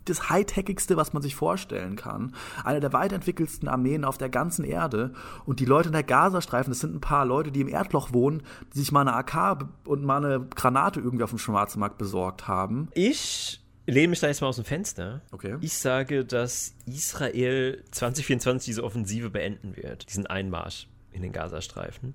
das 0.05 0.29
Hightechigste, 0.29 0.97
was 0.97 1.13
man 1.13 1.21
sich 1.21 1.35
vorstellen 1.35 1.95
kann. 1.95 2.33
Eine 2.63 2.81
der 2.81 2.91
weiterentwickelsten 2.91 3.69
Armeen 3.69 4.03
auf 4.03 4.17
der 4.17 4.29
ganzen 4.29 4.65
Erde. 4.65 5.13
Und 5.45 5.59
die 5.61 5.65
Leute 5.65 5.87
in 5.87 5.93
der 5.93 6.03
Gazastreifen, 6.03 6.71
das 6.71 6.81
sind 6.81 6.95
ein 6.95 7.01
paar 7.01 7.25
Leute, 7.25 7.51
die 7.51 7.61
im 7.61 7.69
Erdloch 7.69 8.13
wohnen, 8.13 8.43
die 8.73 8.79
sich 8.79 8.91
mal 8.91 9.07
eine 9.07 9.13
AK 9.13 9.69
und 9.85 10.03
mal 10.03 10.23
eine 10.23 10.45
Granate 10.47 10.99
irgendwie 10.99 11.23
auf 11.23 11.29
dem 11.29 11.39
Schwarzmarkt 11.39 11.97
besorgt 11.97 12.47
haben. 12.47 12.89
Ich 12.93 13.61
lehne 13.93 14.09
mich 14.09 14.19
da 14.19 14.27
jetzt 14.27 14.41
mal 14.41 14.47
aus 14.47 14.55
dem 14.55 14.65
Fenster. 14.65 15.21
Okay. 15.31 15.57
Ich 15.61 15.73
sage, 15.73 16.25
dass 16.25 16.75
Israel 16.85 17.83
2024 17.91 18.65
diese 18.65 18.83
Offensive 18.83 19.29
beenden 19.29 19.75
wird, 19.75 20.09
diesen 20.09 20.27
Einmarsch 20.27 20.87
in 21.11 21.21
den 21.21 21.31
Gazastreifen. 21.31 22.13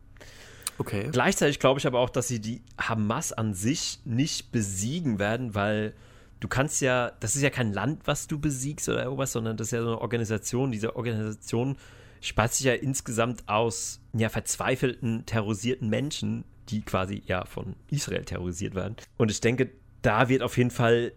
Okay. 0.79 1.09
Gleichzeitig 1.13 1.59
glaube 1.59 1.79
ich 1.79 1.87
aber 1.87 2.01
auch, 2.01 2.11
dass 2.11 2.29
sie 2.29 2.41
die 2.41 2.63
Hamas 2.79 3.33
an 3.33 3.55
sich 3.55 4.01
nicht 4.05 4.51
besiegen 4.51 5.19
werden, 5.19 5.55
weil 5.55 5.95
du 6.41 6.49
kannst 6.49 6.81
ja, 6.81 7.13
das 7.21 7.37
ist 7.37 7.43
ja 7.43 7.51
kein 7.51 7.73
Land, 7.73 8.03
was 8.07 8.27
du 8.27 8.39
besiegst 8.39 8.89
oder 8.89 9.05
irgendwas, 9.05 9.33
sondern 9.33 9.57
das 9.57 9.69
ist 9.69 9.73
ja 9.73 9.83
so 9.83 9.89
eine 9.89 10.01
Organisation. 10.01 10.73
Diese 10.73 10.97
Organisation 10.97 11.77
speist 12.21 12.55
sich 12.55 12.67
ja 12.67 12.75
insgesamt 12.75 13.49
aus 13.49 14.01
ja, 14.13 14.29
verzweifelten, 14.29 15.27
terrorisierten 15.27 15.89
Menschen, 15.89 16.45
die 16.69 16.83
quasi 16.83 17.23
ja 17.27 17.45
von 17.45 17.77
Israel 17.91 18.25
terrorisiert 18.25 18.75
werden. 18.75 18.97
Und 19.17 19.31
ich 19.31 19.41
denke, 19.41 19.71
da 20.03 20.29
wird 20.29 20.43
auf 20.43 20.57
jeden 20.57 20.71
Fall 20.71 21.13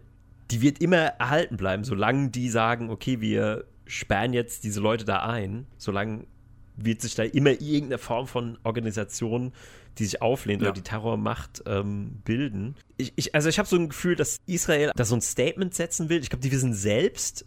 die 0.50 0.62
wird 0.62 0.80
immer 0.80 0.96
erhalten 0.96 1.56
bleiben, 1.56 1.84
solange 1.84 2.30
die 2.30 2.48
sagen, 2.48 2.90
okay, 2.90 3.20
wir 3.20 3.64
sperren 3.86 4.32
jetzt 4.32 4.64
diese 4.64 4.80
Leute 4.80 5.04
da 5.04 5.20
ein, 5.20 5.66
solange 5.76 6.26
wird 6.76 7.00
sich 7.00 7.14
da 7.14 7.24
immer 7.24 7.50
irgendeine 7.50 7.98
Form 7.98 8.26
von 8.26 8.58
Organisation, 8.62 9.52
die 9.98 10.04
sich 10.04 10.22
auflehnt 10.22 10.62
ja. 10.62 10.68
oder 10.68 10.74
die 10.74 10.82
Terrormacht 10.82 11.62
ähm, 11.66 12.20
bilden. 12.24 12.76
Ich, 12.96 13.12
ich, 13.16 13.34
also 13.34 13.48
ich 13.48 13.58
habe 13.58 13.68
so 13.68 13.76
ein 13.76 13.88
Gefühl, 13.88 14.14
dass 14.14 14.38
Israel 14.46 14.92
da 14.94 15.04
so 15.04 15.16
ein 15.16 15.20
Statement 15.20 15.74
setzen 15.74 16.08
will. 16.08 16.20
Ich 16.20 16.30
glaube, 16.30 16.42
die 16.42 16.52
wissen 16.52 16.74
selbst, 16.74 17.44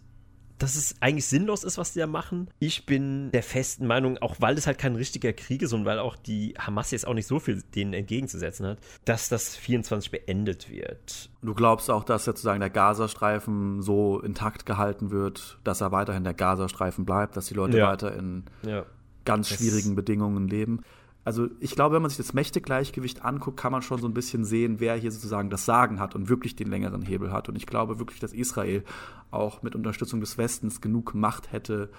dass 0.58 0.76
es 0.76 0.94
eigentlich 1.00 1.26
sinnlos 1.26 1.64
ist, 1.64 1.78
was 1.78 1.92
die 1.92 1.98
da 1.98 2.06
machen. 2.06 2.48
Ich 2.58 2.86
bin 2.86 3.30
der 3.32 3.42
festen 3.42 3.86
Meinung, 3.86 4.18
auch 4.18 4.36
weil 4.38 4.56
es 4.56 4.66
halt 4.66 4.78
kein 4.78 4.96
richtiger 4.96 5.32
Krieg 5.32 5.62
ist 5.62 5.72
und 5.72 5.84
weil 5.84 5.98
auch 5.98 6.16
die 6.16 6.54
Hamas 6.58 6.90
jetzt 6.90 7.06
auch 7.06 7.14
nicht 7.14 7.26
so 7.26 7.38
viel 7.38 7.62
denen 7.74 7.92
entgegenzusetzen 7.92 8.66
hat, 8.66 8.78
dass 9.04 9.28
das 9.28 9.56
24 9.56 10.10
beendet 10.10 10.70
wird. 10.70 11.30
Du 11.42 11.54
glaubst 11.54 11.90
auch, 11.90 12.04
dass 12.04 12.24
sozusagen 12.24 12.60
der 12.60 12.70
Gazastreifen 12.70 13.82
so 13.82 14.20
intakt 14.20 14.66
gehalten 14.66 15.10
wird, 15.10 15.58
dass 15.64 15.80
er 15.80 15.92
weiterhin 15.92 16.24
der 16.24 16.34
Gazastreifen 16.34 17.04
bleibt, 17.04 17.36
dass 17.36 17.46
die 17.46 17.54
Leute 17.54 17.78
ja. 17.78 17.88
weiter 17.88 18.14
in 18.14 18.44
ja. 18.62 18.84
ganz 19.24 19.48
schwierigen 19.48 19.90
das 19.90 19.96
Bedingungen 19.96 20.48
leben. 20.48 20.82
Also 21.24 21.48
ich 21.60 21.74
glaube, 21.76 21.94
wenn 21.94 22.02
man 22.02 22.08
sich 22.10 22.16
das 22.18 22.32
Mächtegleichgewicht 22.32 23.24
anguckt, 23.24 23.56
kann 23.58 23.70
man 23.70 23.82
schon 23.82 24.00
so 24.00 24.08
ein 24.08 24.14
bisschen 24.14 24.44
sehen, 24.44 24.80
wer 24.80 24.96
hier 24.96 25.12
sozusagen 25.12 25.50
das 25.50 25.64
Sagen 25.64 26.00
hat 26.00 26.16
und 26.16 26.28
wirklich 26.28 26.56
den 26.56 26.68
längeren 26.68 27.02
Hebel 27.02 27.30
hat. 27.32 27.48
Und 27.48 27.56
ich 27.56 27.66
glaube 27.66 27.98
wirklich, 28.00 28.18
dass 28.18 28.32
Israel 28.32 28.82
auch 29.30 29.62
mit 29.62 29.76
Unterstützung 29.76 30.20
des 30.20 30.36
Westens 30.36 30.80
genug 30.80 31.14
Macht 31.14 31.52
hätte, 31.52 31.90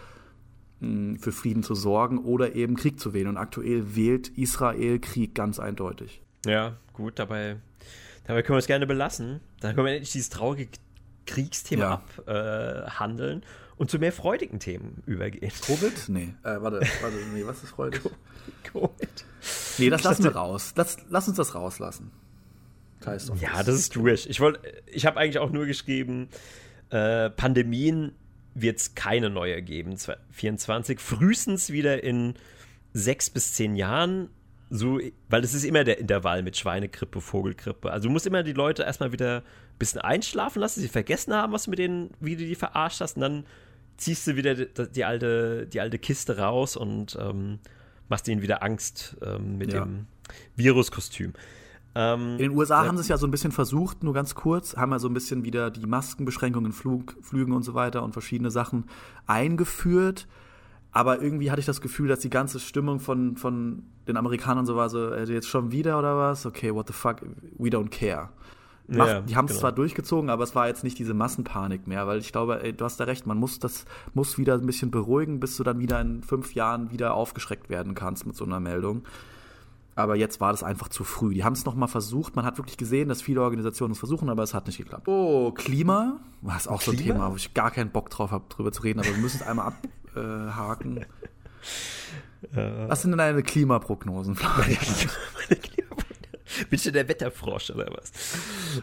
mh, 0.81 1.19
für 1.19 1.31
Frieden 1.31 1.63
zu 1.63 1.73
sorgen 1.73 2.17
oder 2.17 2.55
eben 2.55 2.75
Krieg 2.75 2.99
zu 2.99 3.13
wählen. 3.13 3.27
Und 3.29 3.37
aktuell 3.37 3.95
wählt 3.95 4.27
Israel 4.37 4.99
Krieg 4.99 5.33
ganz 5.35 5.57
eindeutig. 5.57 6.21
Ja, 6.45 6.73
gut, 6.91 7.17
dabei, 7.17 7.57
dabei 8.25 8.41
können 8.41 8.55
wir 8.55 8.59
es 8.59 8.67
gerne 8.67 8.85
belassen. 8.87 9.39
Dann 9.61 9.73
können 9.73 9.85
wir 9.87 9.93
endlich 9.93 10.11
dieses 10.11 10.29
traurige 10.29 10.67
Kriegsthema 11.25 12.01
Ja. 12.27 12.83
abhandeln 12.87 13.43
und 13.77 13.89
zu 13.89 13.99
mehr 13.99 14.11
freudigen 14.11 14.59
Themen 14.59 15.03
übergehen. 15.05 15.51
Covid? 15.65 15.93
Nee, 16.09 16.33
äh, 16.43 16.61
warte, 16.61 16.81
warte, 17.01 17.17
nee, 17.33 17.45
was 17.45 17.63
ist 17.63 17.71
freudig? 17.71 18.01
Covid. 18.63 19.25
Nee, 19.77 19.89
das 19.89 20.03
lassen 20.03 20.23
wir 20.23 20.35
raus. 20.35 20.73
Lass, 20.75 20.97
lass 21.09 21.27
uns 21.27 21.37
das 21.37 21.55
rauslassen. 21.55 22.11
Heißt 23.05 23.31
Ja, 23.41 23.63
das 23.63 23.75
ist 23.75 23.95
durch. 23.95 24.27
Ich 24.27 24.39
ich 24.87 25.05
habe 25.05 25.19
eigentlich 25.19 25.39
auch 25.39 25.51
nur 25.51 25.65
geschrieben, 25.65 26.29
äh, 26.89 27.29
Pandemien 27.29 28.13
wird 28.53 28.79
es 28.79 28.95
keine 28.95 29.29
neue 29.29 29.61
geben, 29.61 29.97
2024. 29.97 30.99
Frühestens 30.99 31.71
wieder 31.71 32.03
in 32.03 32.35
sechs 32.93 33.29
bis 33.29 33.53
zehn 33.53 33.75
Jahren. 33.75 34.29
So, 34.75 34.99
weil 35.29 35.43
es 35.43 35.53
ist 35.53 35.65
immer 35.65 35.83
der 35.83 35.99
Intervall 35.99 36.41
mit 36.41 36.57
Schweinegrippe, 36.57 37.21
Vogelgrippe. 37.21 37.91
Also 37.91 38.07
du 38.07 38.11
musst 38.11 38.25
immer 38.25 38.41
die 38.41 38.53
Leute 38.53 38.81
erstmal 38.81 39.11
wieder 39.11 39.37
ein 39.37 39.77
bisschen 39.77 40.01
einschlafen 40.01 40.59
lassen, 40.59 40.81
sie 40.81 40.87
vergessen 40.87 41.31
haben, 41.33 41.53
was 41.53 41.65
du 41.65 41.69
mit 41.69 41.77
denen, 41.77 42.09
wie 42.19 42.35
du 42.35 42.43
die 42.43 42.55
verarscht 42.55 42.99
hast, 43.01 43.15
und 43.17 43.21
dann 43.21 43.45
ziehst 43.97 44.25
du 44.25 44.35
wieder 44.35 44.55
die, 44.55 44.67
die 44.91 45.05
alte, 45.05 45.67
die 45.67 45.79
alte 45.79 45.99
Kiste 45.99 46.39
raus 46.39 46.75
und 46.75 47.15
ähm, 47.21 47.59
machst 48.09 48.27
ihnen 48.27 48.41
wieder 48.41 48.63
Angst 48.63 49.15
ähm, 49.21 49.59
mit 49.59 49.71
Ja. 49.73 49.81
dem 49.85 50.07
Viruskostüm. 50.55 51.33
Ähm, 51.93 52.31
In 52.31 52.49
den 52.49 52.51
USA 52.57 52.81
Ja. 52.81 52.87
haben 52.87 52.97
sie 52.97 53.01
es 53.01 53.07
ja 53.09 53.17
so 53.17 53.27
ein 53.27 53.31
bisschen 53.31 53.51
versucht, 53.51 54.01
nur 54.03 54.15
ganz 54.15 54.33
kurz, 54.33 54.75
haben 54.75 54.91
ja 54.91 54.97
so 54.97 55.07
ein 55.07 55.13
bisschen 55.13 55.43
wieder 55.43 55.69
die 55.69 55.85
Maskenbeschränkungen 55.85 56.71
in 56.71 56.73
Flug, 56.75 57.15
Flügen 57.21 57.53
und 57.53 57.61
so 57.61 57.75
weiter 57.75 58.01
und 58.01 58.13
verschiedene 58.13 58.49
Sachen 58.49 58.85
eingeführt. 59.27 60.27
Aber 60.93 61.21
irgendwie 61.21 61.49
hatte 61.49 61.59
ich 61.59 61.65
das 61.65 61.81
Gefühl, 61.81 62.07
dass 62.07 62.19
die 62.19 62.29
ganze 62.29 62.59
Stimmung 62.59 62.99
von, 62.99 63.35
von 63.35 63.83
den 64.07 64.15
Amerikanern 64.15 64.65
so 64.65 64.75
war, 64.75 64.89
so, 64.89 65.09
äh, 65.09 65.23
jetzt 65.25 65.49
schon 65.49 65.71
wieder 65.71 65.97
oder 65.97 66.15
was? 66.15 66.45
Okay, 66.45 66.73
what 66.73 66.87
the 66.87 66.93
fuck, 66.93 67.17
we 67.57 67.69
don't 67.69 67.89
care. 67.89 68.29
Mach, 68.87 69.07
Ja, 69.07 69.21
die 69.21 69.35
haben 69.35 69.45
es 69.45 69.53
genau. 69.53 69.61
zwar 69.61 69.71
durchgezogen, 69.71 70.29
aber 70.29 70.43
es 70.43 70.53
war 70.53 70.67
jetzt 70.67 70.83
nicht 70.83 70.99
diese 70.99 71.15
Massenpanik 71.15 71.87
mehr, 71.87 72.05
weil 72.05 72.19
ich 72.19 72.31
glaube, 72.31 72.61
ey, 72.61 72.73
du 72.73 72.85
hast 72.85 72.99
da 72.99 73.05
recht, 73.05 73.25
man 73.25 73.37
muss 73.37 73.57
das 73.57 73.85
muss 74.13 74.37
wieder 74.37 74.53
ein 74.53 74.65
bisschen 74.67 74.91
beruhigen, 74.91 75.39
bis 75.39 75.57
du 75.57 75.63
dann 75.63 75.79
wieder 75.79 75.99
in 75.99 76.21
fünf 76.21 76.53
Jahren 76.53 76.91
wieder 76.91 77.15
aufgeschreckt 77.15 77.69
werden 77.69 77.95
kannst 77.95 78.27
mit 78.27 78.35
so 78.35 78.45
einer 78.45 78.59
Meldung. 78.59 79.03
Aber 79.95 80.15
jetzt 80.15 80.41
war 80.41 80.51
das 80.51 80.63
einfach 80.63 80.89
zu 80.89 81.03
früh. 81.03 81.33
Die 81.33 81.43
haben 81.43 81.53
es 81.53 81.65
nochmal 81.65 81.87
versucht. 81.87 82.35
Man 82.35 82.45
hat 82.45 82.57
wirklich 82.57 82.77
gesehen, 82.77 83.09
dass 83.09 83.21
viele 83.21 83.41
Organisationen 83.41 83.93
es 83.93 83.99
versuchen, 83.99 84.29
aber 84.29 84.41
es 84.41 84.53
hat 84.53 84.65
nicht 84.65 84.77
geklappt. 84.77 85.07
Oh, 85.07 85.51
Klima. 85.51 86.19
Das 86.41 86.61
ist 86.63 86.67
auch 86.67 86.81
so 86.81 86.91
ein 86.91 86.97
Klima? 86.97 87.13
Thema, 87.13 87.31
wo 87.31 87.35
ich 87.35 87.53
gar 87.53 87.69
keinen 87.69 87.91
Bock 87.91 88.09
drauf 88.09 88.31
habe, 88.31 88.45
drüber 88.49 88.71
zu 88.71 88.81
reden, 88.81 88.99
aber 88.99 89.09
wir 89.09 89.17
müssen 89.17 89.37
es 89.41 89.47
einmal 89.47 89.71
abhaken. 90.15 91.05
Was 92.51 93.01
sind 93.01 93.11
denn 93.11 93.19
deine 93.19 93.43
Klimaprognosen, 93.43 94.35
Florian? 94.35 94.77
meine 95.49 95.59
Klimaprognose. 95.59 96.67
Bist 96.69 96.85
du 96.85 96.91
der 96.91 97.07
Wetterfrosch 97.07 97.71
oder 97.71 97.87
was? 97.93 98.11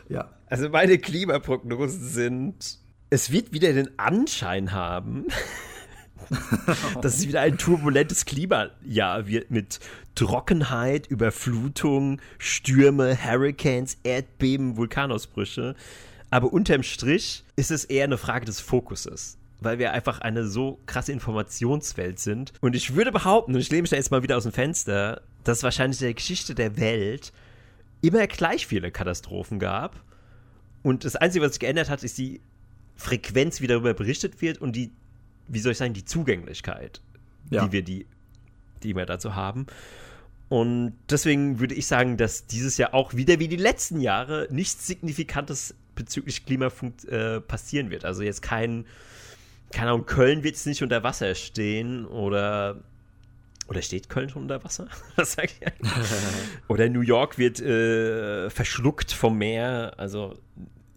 ja. 0.08 0.30
Also 0.46 0.70
meine 0.70 0.98
Klimaprognosen 0.98 2.00
sind, 2.00 2.78
es 3.10 3.30
wird 3.30 3.52
wieder 3.52 3.72
den 3.72 3.96
Anschein 3.98 4.72
haben, 4.72 5.26
dass 7.02 7.18
es 7.18 7.28
wieder 7.28 7.42
ein 7.42 7.58
turbulentes 7.58 8.24
Klimajahr 8.24 9.26
wird 9.26 9.50
mit 9.50 9.78
Trockenheit, 10.14 11.06
Überflutung, 11.06 12.20
Stürme, 12.38 13.16
Hurricanes, 13.22 13.98
Erdbeben, 14.02 14.76
Vulkanausbrüche. 14.76 15.76
Aber 16.30 16.52
unterm 16.52 16.82
Strich 16.82 17.44
ist 17.56 17.70
es 17.70 17.84
eher 17.84 18.04
eine 18.04 18.18
Frage 18.18 18.46
des 18.46 18.60
Fokuses. 18.60 19.39
Weil 19.60 19.78
wir 19.78 19.92
einfach 19.92 20.20
eine 20.20 20.46
so 20.46 20.80
krasse 20.86 21.12
Informationswelt 21.12 22.18
sind. 22.18 22.52
Und 22.60 22.74
ich 22.74 22.94
würde 22.94 23.12
behaupten, 23.12 23.54
und 23.54 23.60
ich 23.60 23.70
lehne 23.70 23.82
mich 23.82 23.90
da 23.90 23.96
jetzt 23.96 24.10
mal 24.10 24.22
wieder 24.22 24.36
aus 24.36 24.44
dem 24.44 24.52
Fenster, 24.52 25.20
dass 25.44 25.62
wahrscheinlich 25.62 26.00
in 26.00 26.06
der 26.06 26.14
Geschichte 26.14 26.54
der 26.54 26.76
Welt 26.78 27.32
immer 28.00 28.26
gleich 28.26 28.66
viele 28.66 28.90
Katastrophen 28.90 29.58
gab. 29.58 30.02
Und 30.82 31.04
das 31.04 31.16
Einzige, 31.16 31.44
was 31.44 31.52
sich 31.52 31.60
geändert 31.60 31.90
hat, 31.90 32.02
ist 32.02 32.16
die 32.16 32.40
Frequenz, 32.96 33.60
wie 33.60 33.66
darüber 33.66 33.94
berichtet 33.94 34.40
wird 34.40 34.58
und 34.58 34.76
die, 34.76 34.90
wie 35.48 35.58
soll 35.58 35.72
ich 35.72 35.78
sagen, 35.78 35.94
die 35.94 36.04
Zugänglichkeit, 36.04 37.02
Ja. 37.50 37.64
die 37.66 37.72
wir 37.72 37.82
die, 37.82 38.06
die 38.82 38.94
wir 38.96 39.04
dazu 39.06 39.34
haben. 39.34 39.66
Und 40.48 40.94
deswegen 41.08 41.60
würde 41.60 41.74
ich 41.74 41.86
sagen, 41.86 42.16
dass 42.16 42.46
dieses 42.46 42.76
Jahr 42.76 42.92
auch 42.94 43.14
wieder 43.14 43.38
wie 43.38 43.48
die 43.48 43.56
letzten 43.56 44.00
Jahre 44.00 44.48
nichts 44.50 44.86
Signifikantes 44.86 45.74
bezüglich 45.94 46.44
Klima 46.44 46.70
äh, 47.08 47.40
passieren 47.40 47.90
wird. 47.90 48.04
Also 48.04 48.22
jetzt 48.22 48.42
kein, 48.42 48.84
keine 49.72 49.90
Ahnung, 49.90 50.06
Köln 50.06 50.42
wird 50.42 50.54
jetzt 50.54 50.66
nicht 50.66 50.82
unter 50.82 51.02
Wasser 51.02 51.34
stehen 51.34 52.06
oder 52.06 52.82
oder 53.70 53.82
steht 53.82 54.08
Köln 54.08 54.28
schon 54.28 54.42
unter 54.42 54.64
Wasser? 54.64 54.88
Was 55.16 55.32
sag 55.32 55.44
ich? 55.44 55.60
Oder 56.68 56.88
New 56.88 57.02
York 57.02 57.38
wird 57.38 57.60
äh, 57.60 58.50
verschluckt 58.50 59.12
vom 59.12 59.38
Meer. 59.38 59.94
Also 59.96 60.34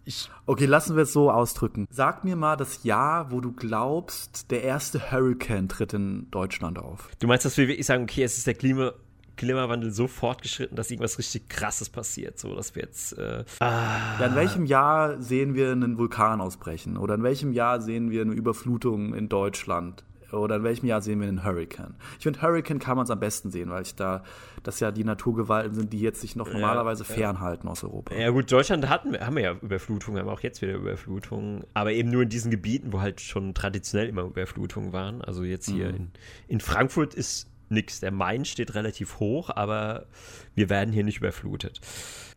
ich 0.04 0.28
Okay, 0.46 0.66
lassen 0.66 0.96
wir 0.96 1.04
es 1.04 1.12
so 1.12 1.30
ausdrücken. 1.30 1.86
Sag 1.88 2.24
mir 2.24 2.34
mal 2.34 2.56
das 2.56 2.82
Jahr, 2.82 3.30
wo 3.30 3.40
du 3.40 3.52
glaubst, 3.52 4.50
der 4.50 4.64
erste 4.64 5.12
Hurricane 5.12 5.68
tritt 5.68 5.94
in 5.94 6.30
Deutschland 6.32 6.78
auf. 6.78 7.10
Du 7.20 7.28
meinst, 7.28 7.44
dass 7.44 7.56
wir 7.56 7.68
wirklich 7.68 7.86
sagen, 7.86 8.02
okay, 8.02 8.24
es 8.24 8.36
ist 8.38 8.46
der 8.46 8.54
Klima, 8.54 8.92
Klimawandel 9.36 9.90
so 9.90 10.06
fortgeschritten, 10.06 10.76
dass 10.76 10.90
irgendwas 10.90 11.18
richtig 11.18 11.48
Krasses 11.48 11.88
passiert, 11.88 12.38
so 12.38 12.54
dass 12.54 12.74
wir 12.74 12.82
jetzt. 12.82 13.18
Äh, 13.18 13.44
ah, 13.60 14.20
Ja, 14.20 14.26
in 14.26 14.34
welchem 14.34 14.66
Jahr 14.66 15.20
sehen 15.20 15.54
wir 15.54 15.72
einen 15.72 15.98
Vulkan 15.98 16.40
ausbrechen? 16.40 16.96
Oder 16.96 17.14
in 17.14 17.22
welchem 17.22 17.52
Jahr 17.52 17.80
sehen 17.80 18.10
wir 18.10 18.22
eine 18.22 18.32
Überflutung 18.32 19.14
in 19.14 19.28
Deutschland? 19.28 20.04
Oder 20.34 20.56
in 20.56 20.64
welchem 20.64 20.86
Jahr 20.86 21.00
sehen 21.00 21.20
wir 21.20 21.28
einen 21.28 21.44
Hurricane? 21.44 21.94
Ich 22.18 22.24
finde, 22.24 22.42
Hurricane 22.42 22.78
kann 22.78 22.96
man 22.96 23.04
es 23.04 23.10
am 23.10 23.20
besten 23.20 23.50
sehen, 23.50 23.70
weil 23.70 23.82
ich 23.82 23.94
da, 23.94 24.24
das 24.62 24.80
ja 24.80 24.90
die 24.90 25.04
Naturgewalten 25.04 25.74
sind, 25.74 25.92
die 25.92 26.00
jetzt 26.00 26.20
sich 26.20 26.36
noch 26.36 26.52
normalerweise 26.52 27.04
fernhalten 27.04 27.68
aus 27.68 27.84
Europa. 27.84 28.14
ja 28.14 28.30
gut, 28.30 28.50
Deutschland 28.50 28.88
hatten 28.88 29.12
wir, 29.12 29.20
haben 29.20 29.36
wir 29.36 29.42
ja 29.42 29.52
Überflutungen, 29.52 30.20
haben 30.20 30.28
auch 30.28 30.40
jetzt 30.40 30.62
wieder 30.62 30.74
Überflutungen, 30.74 31.64
aber 31.74 31.92
eben 31.92 32.10
nur 32.10 32.22
in 32.22 32.28
diesen 32.28 32.50
Gebieten, 32.50 32.92
wo 32.92 33.00
halt 33.00 33.20
schon 33.20 33.54
traditionell 33.54 34.08
immer 34.08 34.22
Überflutungen 34.22 34.92
waren. 34.92 35.22
Also 35.22 35.44
jetzt 35.44 35.68
hier 35.68 35.90
in, 35.90 36.10
in 36.48 36.60
Frankfurt 36.60 37.14
ist 37.14 37.48
nichts. 37.68 38.00
Der 38.00 38.10
Main 38.10 38.44
steht 38.44 38.74
relativ 38.74 39.18
hoch, 39.20 39.50
aber 39.50 40.06
wir 40.54 40.68
werden 40.70 40.92
hier 40.92 41.04
nicht 41.04 41.18
überflutet. 41.18 41.80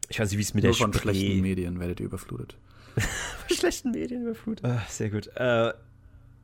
Ich 0.09 0.19
weiß 0.19 0.31
nicht, 0.31 0.37
wie 0.37 0.43
es 0.43 0.53
mit 0.53 0.63
Nur 0.63 0.73
der 0.73 0.79
von 0.79 0.93
Spree 0.93 1.13
schlechten 1.13 1.41
Medien 1.41 1.79
werdet 1.79 1.99
ihr 1.99 2.05
überflutet. 2.05 2.57
schlechten 3.51 3.91
Medien 3.91 4.23
überflutet. 4.23 4.65
Ah, 4.65 4.81
sehr 4.87 5.09
gut. 5.09 5.27
Äh, 5.35 5.73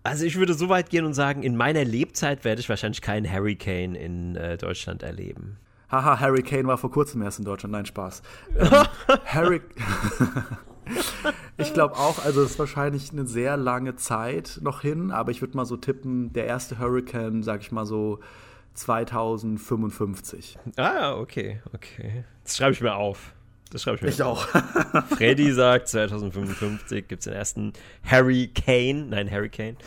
also 0.03 0.25
ich 0.25 0.35
würde 0.35 0.53
so 0.53 0.67
weit 0.69 0.89
gehen 0.89 1.05
und 1.05 1.13
sagen, 1.13 1.43
in 1.43 1.55
meiner 1.55 1.85
Lebzeit 1.85 2.43
werde 2.43 2.59
ich 2.59 2.67
wahrscheinlich 2.67 3.01
keinen 3.01 3.31
Hurricane 3.31 3.95
in 3.95 4.35
äh, 4.35 4.57
Deutschland 4.57 5.01
erleben. 5.01 5.57
Haha, 5.89 6.19
Hurricane 6.19 6.67
war 6.67 6.77
vor 6.77 6.91
kurzem 6.91 7.21
erst 7.21 7.39
in 7.39 7.45
Deutschland. 7.45 7.71
Nein, 7.71 7.85
Spaß. 7.85 8.21
Ähm, 8.59 9.19
Hurricane. 9.33 9.83
ich 11.57 11.73
glaube 11.73 11.95
auch, 11.95 12.23
also 12.23 12.41
es 12.41 12.51
ist 12.51 12.59
wahrscheinlich 12.59 13.11
eine 13.11 13.25
sehr 13.25 13.57
lange 13.57 13.95
Zeit 13.95 14.59
noch 14.61 14.81
hin, 14.81 15.11
aber 15.11 15.31
ich 15.31 15.41
würde 15.41 15.55
mal 15.55 15.65
so 15.65 15.77
tippen, 15.77 16.33
der 16.33 16.45
erste 16.45 16.79
Hurricane, 16.79 17.43
sag 17.43 17.61
ich 17.61 17.71
mal 17.71 17.85
so 17.85 18.19
2055. 18.73 20.57
Ah, 20.77 21.15
okay, 21.15 21.61
okay. 21.73 22.25
Das 22.43 22.57
schreibe 22.57 22.73
ich 22.73 22.81
mir 22.81 22.95
auf. 22.95 23.33
Das 23.73 23.81
schreibe 23.81 24.07
ich 24.07 24.19
mir 24.19 24.25
auf. 24.27 24.53
auch. 24.53 25.03
Freddy 25.17 25.51
sagt, 25.51 25.87
2055 25.87 27.07
gibt 27.07 27.21
es 27.21 27.25
den 27.25 27.33
ersten 27.33 27.73
Harry 28.05 28.47
Kane. 28.53 29.07
Nein, 29.09 29.31
Hurricane. 29.31 29.77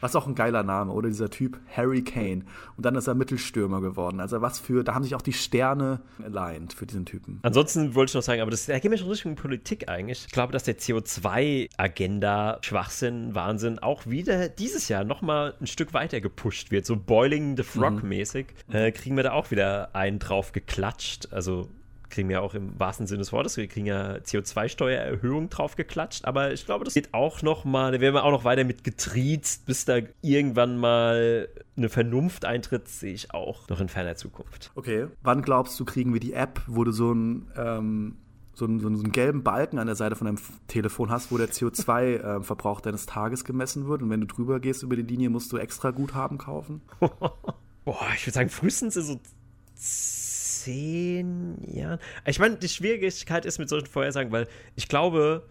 Was 0.00 0.16
auch 0.16 0.26
ein 0.26 0.34
geiler 0.34 0.62
Name, 0.62 0.92
oder 0.92 1.08
dieser 1.08 1.28
Typ 1.28 1.58
Harry 1.76 2.02
Kane. 2.02 2.44
Und 2.78 2.86
dann 2.86 2.94
ist 2.94 3.08
er 3.08 3.14
Mittelstürmer 3.14 3.82
geworden. 3.82 4.18
Also 4.18 4.40
was 4.40 4.58
für, 4.58 4.82
da 4.82 4.94
haben 4.94 5.04
sich 5.04 5.14
auch 5.14 5.20
die 5.20 5.34
Sterne 5.34 6.00
aligned 6.24 6.72
für 6.72 6.86
diesen 6.86 7.04
Typen. 7.04 7.38
Ansonsten 7.42 7.94
wollte 7.94 8.10
ich 8.10 8.14
noch 8.14 8.22
sagen, 8.22 8.40
aber 8.40 8.50
das, 8.50 8.64
da 8.64 8.78
gehen 8.78 8.90
wir 8.90 8.96
schon 8.96 9.10
Richtung 9.10 9.34
Politik 9.34 9.90
eigentlich. 9.90 10.24
Ich 10.26 10.32
glaube, 10.32 10.54
dass 10.54 10.64
der 10.64 10.78
CO2-Agenda, 10.78 12.60
Schwachsinn, 12.62 13.34
Wahnsinn 13.34 13.78
auch 13.78 14.06
wieder 14.06 14.48
dieses 14.48 14.88
Jahr 14.88 15.04
nochmal 15.04 15.54
ein 15.60 15.66
Stück 15.66 15.92
weiter 15.92 16.22
gepusht 16.22 16.70
wird. 16.70 16.86
So 16.86 16.96
Boiling 16.96 17.58
the 17.58 17.62
Frog-mäßig. 17.62 18.46
Äh, 18.70 18.90
kriegen 18.92 19.16
wir 19.16 19.22
da 19.22 19.32
auch 19.32 19.50
wieder 19.50 19.94
einen 19.94 20.18
drauf 20.18 20.52
geklatscht. 20.52 21.28
Also 21.30 21.68
kriegen 22.12 22.28
wir 22.28 22.42
auch 22.42 22.54
im 22.54 22.78
wahrsten 22.78 23.06
Sinne 23.06 23.18
des 23.18 23.32
Wortes, 23.32 23.56
wir 23.56 23.66
kriegen 23.66 23.86
ja 23.86 24.14
CO2-Steuererhöhung 24.16 25.48
drauf 25.48 25.74
geklatscht, 25.74 26.24
aber 26.26 26.52
ich 26.52 26.64
glaube, 26.64 26.84
das 26.84 26.94
geht 26.94 27.12
auch 27.12 27.42
noch 27.42 27.64
mal, 27.64 27.90
da 27.90 28.00
werden 28.00 28.14
wir 28.14 28.24
auch 28.24 28.30
noch 28.30 28.44
weiter 28.44 28.64
mit 28.64 28.84
getriezt, 28.84 29.66
bis 29.66 29.84
da 29.84 29.98
irgendwann 30.20 30.76
mal 30.76 31.48
eine 31.76 31.88
Vernunft 31.88 32.44
eintritt, 32.44 32.88
sehe 32.88 33.14
ich 33.14 33.34
auch 33.34 33.68
noch 33.68 33.80
in 33.80 33.88
ferner 33.88 34.14
Zukunft. 34.14 34.70
Okay. 34.74 35.06
Wann 35.22 35.42
glaubst 35.42 35.80
du, 35.80 35.84
kriegen 35.84 36.12
wir 36.12 36.20
die 36.20 36.34
App, 36.34 36.60
wo 36.66 36.84
du 36.84 36.92
so 36.92 37.10
einen, 37.10 37.50
ähm, 37.56 38.16
so 38.54 38.66
einen, 38.66 38.80
so 38.80 38.88
einen, 38.88 39.10
gelben 39.10 39.42
Balken 39.42 39.78
an 39.78 39.86
der 39.86 39.96
Seite 39.96 40.14
von 40.14 40.26
deinem 40.26 40.38
Telefon 40.68 41.10
hast, 41.10 41.32
wo 41.32 41.38
der 41.38 41.48
CO2-Verbrauch 41.48 42.80
deines 42.82 43.06
Tages 43.06 43.44
gemessen 43.44 43.88
wird 43.88 44.02
und 44.02 44.10
wenn 44.10 44.20
du 44.20 44.26
drüber 44.26 44.60
gehst 44.60 44.82
über 44.82 44.96
die 44.96 45.02
Linie, 45.02 45.30
musst 45.30 45.50
du 45.52 45.56
extra 45.56 45.90
Guthaben 45.90 46.36
kaufen? 46.36 46.82
Boah, 47.84 48.06
ich 48.14 48.26
würde 48.26 48.34
sagen, 48.34 48.50
frühestens 48.50 48.96
in 48.96 49.02
so 49.02 49.20
zehn 50.64 51.56
Jahren. 51.72 51.98
Ich 52.26 52.38
meine, 52.38 52.56
die 52.56 52.68
Schwierigkeit 52.68 53.44
ist 53.44 53.58
mit 53.58 53.68
solchen 53.68 53.86
Vorhersagen, 53.86 54.32
weil 54.32 54.46
ich 54.76 54.88
glaube, 54.88 55.44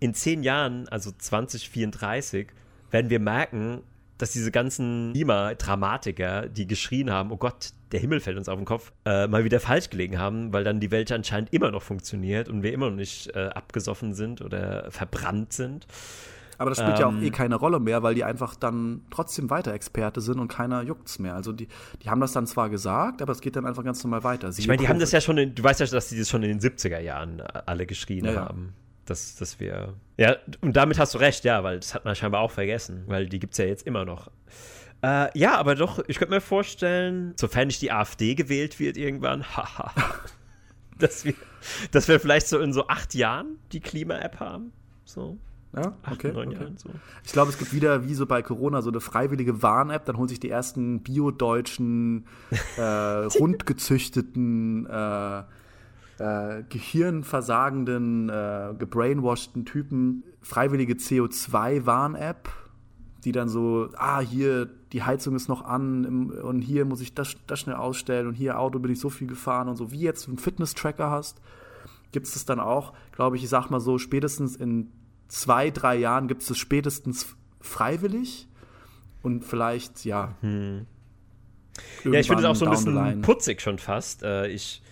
in 0.00 0.14
zehn 0.14 0.42
Jahren, 0.42 0.88
also 0.88 1.10
2034, 1.16 2.48
werden 2.90 3.10
wir 3.10 3.20
merken, 3.20 3.82
dass 4.18 4.32
diese 4.32 4.50
ganzen 4.50 5.12
Klima-Dramatiker, 5.12 6.48
die 6.48 6.66
geschrien 6.66 7.10
haben, 7.10 7.32
oh 7.32 7.36
Gott, 7.36 7.70
der 7.90 8.00
Himmel 8.00 8.20
fällt 8.20 8.36
uns 8.38 8.48
auf 8.48 8.56
den 8.56 8.64
Kopf, 8.64 8.92
äh, 9.04 9.26
mal 9.26 9.44
wieder 9.44 9.58
falsch 9.58 9.90
gelegen 9.90 10.18
haben, 10.18 10.52
weil 10.52 10.64
dann 10.64 10.80
die 10.80 10.90
Welt 10.90 11.10
anscheinend 11.10 11.52
immer 11.52 11.70
noch 11.70 11.82
funktioniert 11.82 12.48
und 12.48 12.62
wir 12.62 12.72
immer 12.72 12.90
noch 12.90 12.96
nicht 12.96 13.34
äh, 13.34 13.48
abgesoffen 13.48 14.14
sind 14.14 14.40
oder 14.40 14.90
verbrannt 14.90 15.52
sind. 15.52 15.86
Aber 16.58 16.70
das 16.70 16.78
spielt 16.78 16.94
ähm, 16.96 17.00
ja 17.00 17.06
auch 17.06 17.14
eh 17.14 17.26
ähm. 17.26 17.32
keine 17.32 17.56
Rolle 17.56 17.80
mehr, 17.80 18.02
weil 18.02 18.14
die 18.14 18.24
einfach 18.24 18.54
dann 18.54 19.02
trotzdem 19.10 19.50
weiter 19.50 19.72
Experte 19.72 20.20
sind 20.20 20.38
und 20.38 20.48
keiner 20.48 20.82
juckt's 20.82 21.18
mehr. 21.18 21.34
Also 21.34 21.52
die, 21.52 21.68
die 22.02 22.10
haben 22.10 22.20
das 22.20 22.32
dann 22.32 22.46
zwar 22.46 22.70
gesagt, 22.70 23.22
aber 23.22 23.32
es 23.32 23.40
geht 23.40 23.56
dann 23.56 23.66
einfach 23.66 23.84
ganz 23.84 24.02
normal 24.04 24.24
weiter. 24.24 24.52
Sie 24.52 24.62
ich 24.62 24.68
meine, 24.68 24.78
die 24.78 24.88
haben 24.88 24.98
das 24.98 25.12
ja 25.12 25.20
schon, 25.20 25.38
in, 25.38 25.54
du 25.54 25.62
weißt 25.62 25.80
ja, 25.80 25.86
dass 25.86 26.08
die 26.08 26.18
das 26.18 26.28
schon 26.28 26.42
in 26.42 26.58
den 26.58 26.60
70er 26.60 27.00
Jahren 27.00 27.40
alle 27.40 27.86
geschrien 27.86 28.24
ja, 28.24 28.36
haben. 28.36 28.74
Dass, 29.06 29.34
dass 29.36 29.58
wir. 29.58 29.94
Ja, 30.16 30.36
und 30.60 30.76
damit 30.76 30.98
hast 30.98 31.14
du 31.14 31.18
recht, 31.18 31.44
ja, 31.44 31.64
weil 31.64 31.80
das 31.80 31.94
hat 31.94 32.04
man 32.04 32.14
scheinbar 32.14 32.40
auch 32.40 32.52
vergessen, 32.52 33.04
weil 33.06 33.28
die 33.28 33.40
gibt 33.40 33.54
es 33.54 33.58
ja 33.58 33.64
jetzt 33.64 33.86
immer 33.86 34.04
noch. 34.04 34.30
Äh, 35.02 35.36
ja, 35.36 35.56
aber 35.56 35.74
doch, 35.74 35.98
ich 36.06 36.18
könnte 36.18 36.32
mir 36.32 36.40
vorstellen, 36.40 37.34
sofern 37.36 37.66
nicht 37.66 37.82
die 37.82 37.90
AfD 37.90 38.36
gewählt 38.36 38.78
wird 38.78 38.96
irgendwann, 38.96 39.42
haha, 39.56 39.92
dass 40.98 41.24
wir, 41.24 41.34
dass 41.90 42.06
wir 42.06 42.20
vielleicht 42.20 42.46
so 42.46 42.60
in 42.60 42.72
so 42.72 42.86
acht 42.86 43.14
Jahren 43.14 43.58
die 43.72 43.80
Klima-App 43.80 44.38
haben. 44.38 44.72
So. 45.04 45.38
Ja, 45.74 45.94
okay. 46.10 46.30
Acht, 46.30 46.36
okay. 46.36 46.52
Jahren, 46.52 46.76
so. 46.76 46.90
Ich 47.24 47.32
glaube, 47.32 47.50
es 47.50 47.58
gibt 47.58 47.72
wieder, 47.72 48.06
wie 48.06 48.14
so 48.14 48.26
bei 48.26 48.42
Corona, 48.42 48.82
so 48.82 48.90
eine 48.90 49.00
freiwillige 49.00 49.62
Warn-App. 49.62 50.04
Dann 50.04 50.18
holen 50.18 50.28
sich 50.28 50.40
die 50.40 50.50
ersten 50.50 51.02
biodeutschen, 51.02 52.26
äh, 52.76 52.82
rundgezüchteten, 52.82 54.86
äh, 54.86 55.42
äh, 56.18 56.62
gehirnversagenden, 56.68 58.28
äh, 58.28 58.74
gebrainwashten 58.78 59.64
Typen 59.64 60.24
freiwillige 60.42 60.94
CO2-Warn-App, 60.94 62.50
die 63.24 63.32
dann 63.32 63.48
so, 63.48 63.88
ah, 63.96 64.20
hier, 64.20 64.68
die 64.92 65.02
Heizung 65.02 65.36
ist 65.36 65.48
noch 65.48 65.64
an 65.64 66.30
und 66.30 66.60
hier 66.60 66.84
muss 66.84 67.00
ich 67.00 67.14
das, 67.14 67.36
das 67.46 67.60
schnell 67.60 67.76
ausstellen 67.76 68.26
und 68.26 68.34
hier 68.34 68.58
Auto 68.58 68.78
bin 68.78 68.92
ich 68.92 69.00
so 69.00 69.08
viel 69.08 69.26
gefahren 69.26 69.68
und 69.68 69.76
so. 69.76 69.90
Wie 69.90 70.00
jetzt 70.00 70.28
einen 70.28 70.38
Fitness-Tracker 70.38 71.10
hast, 71.10 71.40
gibt 72.10 72.26
es 72.26 72.34
das 72.34 72.44
dann 72.44 72.60
auch, 72.60 72.92
glaube 73.12 73.36
ich, 73.36 73.44
ich 73.44 73.48
sag 73.48 73.70
mal 73.70 73.80
so, 73.80 73.98
spätestens 73.98 74.56
in 74.56 74.90
zwei, 75.32 75.70
drei 75.70 75.96
Jahren 75.96 76.28
gibt 76.28 76.42
es 76.42 76.50
es 76.50 76.58
spätestens 76.58 77.34
freiwillig 77.60 78.48
und 79.22 79.44
vielleicht, 79.44 80.04
ja. 80.04 80.36
Hm. 80.40 80.86
Ja, 82.04 82.20
ich 82.20 82.26
finde 82.26 82.42
es 82.42 82.48
auch 82.48 82.54
so 82.54 82.66
ein 82.66 82.70
bisschen 82.70 83.22
putzig 83.22 83.62
schon 83.62 83.78
fast. 83.78 84.22
Äh, 84.22 84.48
ich, 84.48 84.82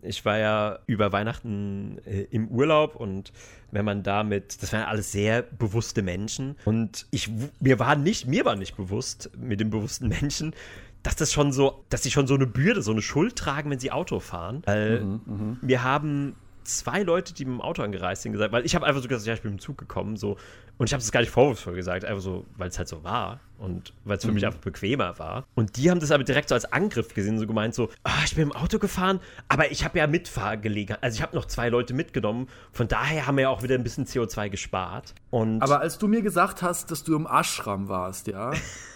ich 0.00 0.24
war 0.24 0.38
ja 0.38 0.78
über 0.86 1.12
Weihnachten 1.12 1.98
äh, 2.06 2.22
im 2.30 2.48
Urlaub 2.48 2.96
und 2.96 3.32
wenn 3.70 3.84
man 3.84 4.02
damit, 4.02 4.62
das 4.62 4.72
waren 4.72 4.84
alles 4.84 5.12
sehr 5.12 5.42
bewusste 5.42 6.02
Menschen 6.02 6.56
und 6.64 7.06
ich, 7.10 7.30
mir 7.60 7.78
war 7.78 7.94
nicht, 7.94 8.26
mir 8.26 8.46
war 8.46 8.56
nicht 8.56 8.76
bewusst 8.76 9.30
mit 9.36 9.60
den 9.60 9.68
bewussten 9.68 10.08
Menschen, 10.08 10.54
dass 11.02 11.16
das 11.16 11.32
schon 11.32 11.52
so, 11.52 11.84
dass 11.90 12.02
sie 12.02 12.10
schon 12.10 12.26
so 12.26 12.34
eine 12.34 12.46
Bürde, 12.46 12.80
so 12.80 12.92
eine 12.92 13.02
Schuld 13.02 13.36
tragen, 13.36 13.70
wenn 13.70 13.78
sie 13.78 13.90
Auto 13.90 14.20
fahren. 14.20 14.62
Weil 14.64 15.00
mhm, 15.00 15.20
mhm. 15.26 15.58
wir 15.60 15.82
haben 15.82 16.36
zwei 16.64 17.02
Leute, 17.02 17.34
die 17.34 17.44
mit 17.44 17.54
dem 17.54 17.60
Auto 17.60 17.82
angereist 17.82 18.22
sind, 18.22 18.32
gesagt, 18.32 18.52
weil 18.52 18.64
ich 18.64 18.74
habe 18.74 18.86
einfach 18.86 19.02
so 19.02 19.08
gesagt, 19.08 19.26
ja, 19.26 19.34
ich 19.34 19.42
bin 19.42 19.52
mit 19.52 19.60
dem 19.60 19.64
Zug 19.64 19.78
gekommen, 19.78 20.16
so. 20.16 20.36
Und 20.78 20.86
ich 20.86 20.92
habe 20.92 21.02
es 21.02 21.12
gar 21.12 21.20
nicht 21.20 21.30
vorwurfsvoll 21.30 21.74
gesagt, 21.74 22.04
einfach 22.04 22.22
so, 22.22 22.46
weil 22.56 22.68
es 22.68 22.78
halt 22.78 22.88
so 22.88 23.04
war 23.04 23.40
und 23.58 23.92
weil 24.04 24.16
es 24.16 24.22
für 24.22 24.28
mhm. 24.28 24.34
mich 24.34 24.46
einfach 24.46 24.60
bequemer 24.60 25.18
war. 25.18 25.44
Und 25.54 25.76
die 25.76 25.90
haben 25.90 26.00
das 26.00 26.10
aber 26.10 26.24
direkt 26.24 26.48
so 26.48 26.54
als 26.54 26.64
Angriff 26.72 27.14
gesehen, 27.14 27.38
so 27.38 27.46
gemeint, 27.46 27.74
so, 27.74 27.90
ah, 28.02 28.22
ich 28.24 28.34
bin 28.34 28.44
im 28.44 28.52
Auto 28.52 28.78
gefahren, 28.78 29.20
aber 29.48 29.70
ich 29.70 29.84
habe 29.84 29.98
ja 29.98 30.06
Mitfahrgelegenheit. 30.06 31.02
Also 31.02 31.16
ich 31.16 31.22
habe 31.22 31.36
noch 31.36 31.44
zwei 31.44 31.68
Leute 31.68 31.94
mitgenommen, 31.94 32.48
von 32.72 32.88
daher 32.88 33.26
haben 33.26 33.36
wir 33.36 33.42
ja 33.42 33.48
auch 33.50 33.62
wieder 33.62 33.74
ein 33.74 33.84
bisschen 33.84 34.06
CO2 34.06 34.48
gespart. 34.48 35.14
Und 35.30 35.62
aber 35.62 35.80
als 35.80 35.98
du 35.98 36.08
mir 36.08 36.22
gesagt 36.22 36.62
hast, 36.62 36.90
dass 36.90 37.04
du 37.04 37.14
im 37.14 37.26
Ashram 37.26 37.88
warst, 37.88 38.26
ja, 38.26 38.52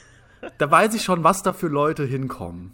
da 0.59 0.71
weiß 0.71 0.95
ich 0.95 1.03
schon, 1.03 1.23
was 1.23 1.43
da 1.43 1.53
für 1.53 1.69
Leute 1.69 2.05
hinkommen 2.05 2.73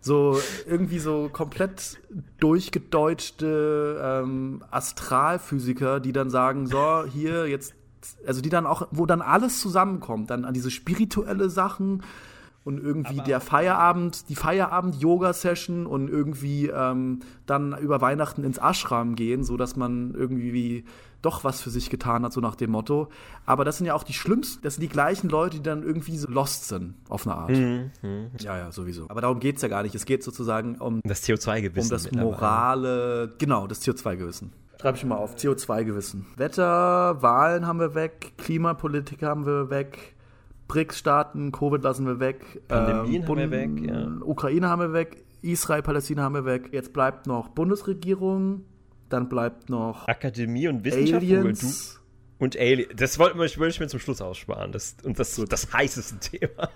so 0.00 0.38
irgendwie 0.66 0.98
so 0.98 1.28
komplett 1.30 2.00
durchgedeutschte 2.38 4.00
ähm, 4.02 4.64
Astralphysiker, 4.70 6.00
die 6.00 6.12
dann 6.12 6.30
sagen, 6.30 6.66
so, 6.66 7.04
hier 7.04 7.46
jetzt, 7.46 7.74
also 8.26 8.40
die 8.40 8.48
dann 8.48 8.66
auch, 8.66 8.88
wo 8.90 9.04
dann 9.06 9.20
alles 9.20 9.60
zusammenkommt, 9.60 10.30
dann 10.30 10.44
an 10.44 10.54
diese 10.54 10.70
spirituelle 10.70 11.50
Sachen 11.50 12.02
und 12.64 12.82
irgendwie 12.82 13.18
Aber 13.18 13.24
der 13.24 13.40
Feierabend, 13.40 14.28
die 14.28 14.36
Feierabend-Yoga-Session 14.36 15.86
und 15.86 16.08
irgendwie 16.08 16.68
ähm, 16.68 17.20
dann 17.46 17.76
über 17.78 18.00
Weihnachten 18.00 18.44
ins 18.44 18.58
Ashram 18.58 19.16
gehen, 19.16 19.44
so 19.44 19.56
dass 19.56 19.76
man 19.76 20.14
irgendwie 20.14 20.84
doch 21.22 21.44
was 21.44 21.60
für 21.60 21.70
sich 21.70 21.90
getan 21.90 22.24
hat, 22.24 22.32
so 22.32 22.40
nach 22.40 22.56
dem 22.56 22.70
Motto. 22.70 23.08
Aber 23.46 23.64
das 23.64 23.78
sind 23.78 23.86
ja 23.86 23.94
auch 23.94 24.02
die 24.02 24.12
schlimmsten, 24.12 24.62
das 24.62 24.74
sind 24.74 24.82
die 24.82 24.88
gleichen 24.88 25.28
Leute, 25.28 25.56
die 25.56 25.62
dann 25.62 25.82
irgendwie 25.82 26.16
so 26.16 26.28
lost 26.28 26.68
sind, 26.68 26.94
auf 27.08 27.26
eine 27.26 27.36
Art. 27.36 27.50
Mhm. 27.50 27.90
mhm. 28.02 28.30
Ja, 28.40 28.56
ja, 28.56 28.72
sowieso. 28.72 29.06
Aber 29.08 29.20
darum 29.20 29.40
geht 29.40 29.56
es 29.56 29.62
ja 29.62 29.68
gar 29.68 29.82
nicht. 29.82 29.94
Es 29.94 30.04
geht 30.04 30.22
sozusagen 30.22 30.76
um 30.76 31.00
das 31.04 31.22
CO2-Gewissen. 31.24 31.86
Um 31.86 31.90
das 31.90 32.12
morale, 32.12 33.34
genau, 33.38 33.66
das 33.66 33.82
CO2-Gewissen. 33.82 34.52
Schreibe 34.80 34.96
ich 34.96 35.04
mal 35.04 35.16
auf, 35.16 35.36
CO2-Gewissen. 35.36 36.26
Wetter, 36.36 37.20
Wahlen 37.20 37.66
haben 37.66 37.80
wir 37.80 37.94
weg, 37.94 38.32
Klimapolitik 38.38 39.22
haben 39.22 39.44
wir 39.44 39.68
weg, 39.68 40.14
BRICS-Staaten, 40.68 41.52
Covid 41.52 41.82
lassen 41.82 42.06
wir 42.06 42.18
weg. 42.18 42.62
Pandemien 42.66 43.22
ähm, 43.22 43.28
haben 43.28 43.36
wir 43.36 43.50
weg, 43.50 43.70
ja. 43.82 44.08
Ukraine 44.24 44.68
haben 44.68 44.80
wir 44.80 44.92
weg, 44.94 45.22
Israel, 45.42 45.82
Palästina 45.82 46.22
haben 46.22 46.34
wir 46.34 46.44
weg. 46.44 46.70
Jetzt 46.72 46.92
bleibt 46.92 47.26
noch 47.26 47.48
Bundesregierung, 47.48 48.64
dann 49.12 49.28
bleibt 49.28 49.68
noch 49.68 50.08
Akademie 50.08 50.68
und 50.68 50.84
Wissenschaft. 50.84 51.22
Aliens. 51.22 52.00
Und 52.38 52.58
Alien. 52.58 52.88
Das 52.96 53.18
wollte 53.18 53.38
wollt 53.38 53.72
ich 53.72 53.80
mir 53.80 53.88
zum 53.88 54.00
Schluss 54.00 54.22
aussparen. 54.22 54.72
Das, 54.72 54.96
und 55.04 55.18
das 55.18 55.38
ist 55.38 55.52
das 55.52 55.72
heißeste 55.72 56.18
Thema. 56.18 56.70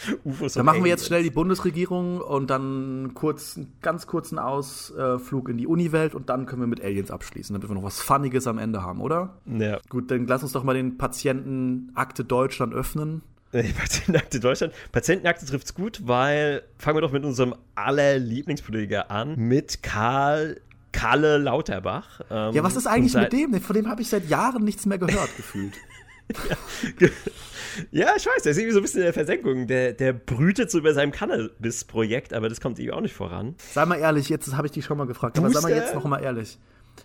UFOs 0.24 0.54
dann 0.54 0.64
machen 0.64 0.76
Aliens. 0.76 0.84
wir 0.84 0.90
jetzt 0.90 1.06
schnell 1.06 1.22
die 1.22 1.30
Bundesregierung 1.30 2.20
und 2.20 2.48
dann 2.48 3.12
kurz, 3.14 3.56
einen 3.56 3.72
ganz 3.82 4.06
kurzen 4.06 4.38
Ausflug 4.38 5.48
in 5.48 5.58
die 5.58 5.66
Uniwelt 5.66 6.14
und 6.14 6.28
dann 6.30 6.46
können 6.46 6.62
wir 6.62 6.66
mit 6.66 6.82
Aliens 6.82 7.10
abschließen, 7.10 7.52
damit 7.52 7.68
wir 7.68 7.74
noch 7.74 7.82
was 7.82 8.00
Funniges 8.00 8.46
am 8.46 8.58
Ende 8.58 8.82
haben, 8.82 9.00
oder? 9.00 9.36
Ja. 9.46 9.78
Gut, 9.88 10.10
dann 10.10 10.26
lass 10.26 10.42
uns 10.42 10.52
doch 10.52 10.64
mal 10.64 10.74
den 10.74 10.96
Patientenakte 10.96 12.24
Deutschland 12.24 12.74
öffnen. 12.74 13.22
Patientenakte 13.52 14.40
Deutschland. 14.40 14.72
Patientenakte 14.92 15.44
trifft 15.44 15.66
es 15.66 15.74
gut, 15.74 16.02
weil 16.06 16.62
fangen 16.78 16.96
wir 16.96 17.02
doch 17.02 17.12
mit 17.12 17.24
unserem 17.24 17.54
aller 17.74 18.18
Lieblingspolitiker 18.18 19.10
an, 19.10 19.36
mit 19.36 19.82
Karl 19.82 20.60
Kalle 20.92 21.38
Lauterbach. 21.38 22.20
Ähm, 22.30 22.54
ja, 22.54 22.62
was 22.62 22.76
ist 22.76 22.86
eigentlich 22.86 23.14
mit 23.14 23.32
dem? 23.32 23.60
Von 23.60 23.74
dem 23.74 23.88
habe 23.88 24.02
ich 24.02 24.08
seit 24.08 24.28
Jahren 24.28 24.64
nichts 24.64 24.86
mehr 24.86 24.98
gehört, 24.98 25.36
gefühlt. 25.36 25.74
ja, 27.00 27.08
ja, 27.90 28.08
ich 28.16 28.26
weiß, 28.26 28.42
der 28.42 28.52
ist 28.52 28.58
irgendwie 28.58 28.72
so 28.72 28.80
ein 28.80 28.82
bisschen 28.82 29.00
in 29.00 29.06
der 29.06 29.12
Versenkung. 29.12 29.66
Der, 29.66 29.92
der 29.92 30.12
brütet 30.12 30.70
so 30.70 30.78
über 30.78 30.94
seinem 30.94 31.12
Cannabis-Projekt, 31.12 32.32
aber 32.32 32.48
das 32.48 32.60
kommt 32.60 32.78
irgendwie 32.78 32.92
auch 32.92 33.00
nicht 33.00 33.14
voran. 33.14 33.54
Sei 33.72 33.84
mal 33.86 33.96
ehrlich, 33.96 34.28
jetzt 34.28 34.56
habe 34.56 34.66
ich 34.66 34.72
dich 34.72 34.84
schon 34.84 34.98
mal 34.98 35.06
gefragt, 35.06 35.34
Booster? 35.34 35.48
aber 35.48 35.60
sei 35.60 35.74
mal 35.74 35.76
jetzt 35.76 35.94
noch 35.94 36.04
mal 36.04 36.22
ehrlich. 36.22 36.58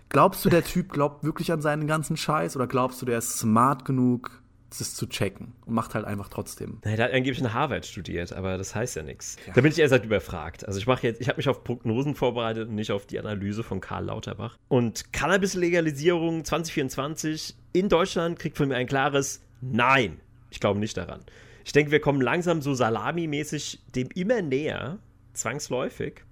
Glaubst 0.10 0.44
du, 0.46 0.50
der 0.50 0.64
Typ 0.64 0.92
glaubt 0.92 1.24
wirklich 1.24 1.52
an 1.52 1.62
seinen 1.62 1.88
ganzen 1.88 2.18
Scheiß 2.18 2.56
oder 2.56 2.68
glaubst 2.68 3.02
du, 3.02 3.06
der 3.06 3.20
ist 3.20 3.40
smart 3.40 3.86
genug, 3.86 4.42
das 4.70 4.96
zu 4.96 5.08
checken 5.08 5.54
und 5.66 5.74
macht 5.74 5.96
halt 5.96 6.06
einfach 6.06 6.30
trotzdem. 6.30 6.80
Er 6.82 6.92
hat 6.94 7.12
angeblich 7.12 7.40
in 7.40 7.54
Harvard 7.54 7.86
studiert, 7.86 8.34
aber 8.34 8.58
das 8.58 8.76
heißt 8.76 8.96
ja 8.96 9.04
nichts. 9.04 9.38
Ja. 9.48 9.54
Da 9.54 9.62
bin 9.62 9.72
ich 9.72 9.80
eher 9.80 9.90
seit 9.90 10.06
überfragt. 10.06 10.68
Also 10.68 10.80
ich 10.80 10.88
mache 10.88 11.08
jetzt, 11.08 11.22
ich 11.22 11.28
habe 11.28 11.38
mich 11.38 11.48
auf 11.48 11.64
Prognosen 11.64 12.16
vorbereitet 12.16 12.68
und 12.68 12.76
nicht 12.76 12.92
auf 12.92 13.06
die 13.06 13.20
Analyse 13.20 13.64
von 13.64 13.82
Karl 13.82 14.06
Lauterbach. 14.06 14.58
Und 14.68 15.14
Cannabis-Legalisierung 15.14 16.44
2024 16.44 17.56
in 17.74 17.90
Deutschland 17.90 18.40
kriegt 18.40 18.58
von 18.58 18.68
mir 18.68 18.76
ein 18.76 18.88
klares 18.88 19.42
Nein. 19.62 20.20
Ich 20.50 20.60
glaube 20.60 20.80
nicht 20.80 20.98
daran. 20.98 21.22
Ich 21.64 21.72
denke, 21.72 21.92
wir 21.92 22.00
kommen 22.00 22.22
langsam 22.22 22.62
so 22.62 22.74
salamimäßig 22.74 23.82
dem 23.96 24.10
immer 24.14 24.42
näher, 24.42 25.00
zwangsläufig. 25.34 26.24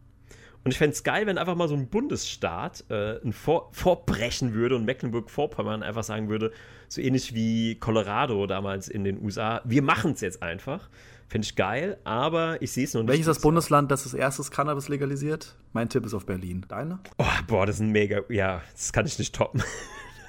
Und 0.63 0.71
ich 0.71 0.77
fände 0.77 0.93
es 0.93 1.03
geil, 1.03 1.27
wenn 1.27 1.37
einfach 1.37 1.55
mal 1.55 1.67
so 1.67 1.75
ein 1.75 1.87
Bundesstaat 1.87 2.85
äh, 2.89 3.19
ein 3.23 3.33
Vor 3.33 3.69
vorbrechen 3.73 4.53
würde 4.53 4.75
und 4.75 4.85
Mecklenburg-Vorpommern 4.85 5.83
einfach 5.83 6.03
sagen 6.03 6.29
würde, 6.29 6.51
so 6.87 7.01
ähnlich 7.01 7.33
wie 7.33 7.75
Colorado 7.75 8.47
damals 8.47 8.87
in 8.87 9.03
den 9.03 9.21
USA, 9.21 9.61
wir 9.65 9.81
machen 9.81 10.11
es 10.11 10.21
jetzt 10.21 10.41
einfach. 10.41 10.89
Finde 11.27 11.45
ich 11.45 11.55
geil, 11.55 11.97
aber 12.03 12.61
ich 12.61 12.71
sehe 12.71 12.83
es 12.83 12.93
noch 12.93 13.01
nicht. 13.01 13.09
Welches 13.09 13.27
ist 13.27 13.37
das 13.37 13.41
Bundesland, 13.41 13.91
das 13.91 14.03
als 14.03 14.13
erstes 14.13 14.51
Cannabis 14.51 14.87
legalisiert? 14.87 15.55
Mein 15.73 15.89
Tipp 15.89 16.05
ist 16.05 16.13
auf 16.13 16.25
Berlin. 16.25 16.63
Deine? 16.67 16.99
Oh, 17.17 17.25
boah, 17.47 17.65
das 17.65 17.77
ist 17.77 17.81
ein 17.81 17.89
mega, 17.89 18.21
ja, 18.29 18.61
das 18.73 18.93
kann 18.93 19.05
ich 19.05 19.17
nicht 19.17 19.33
toppen. 19.33 19.63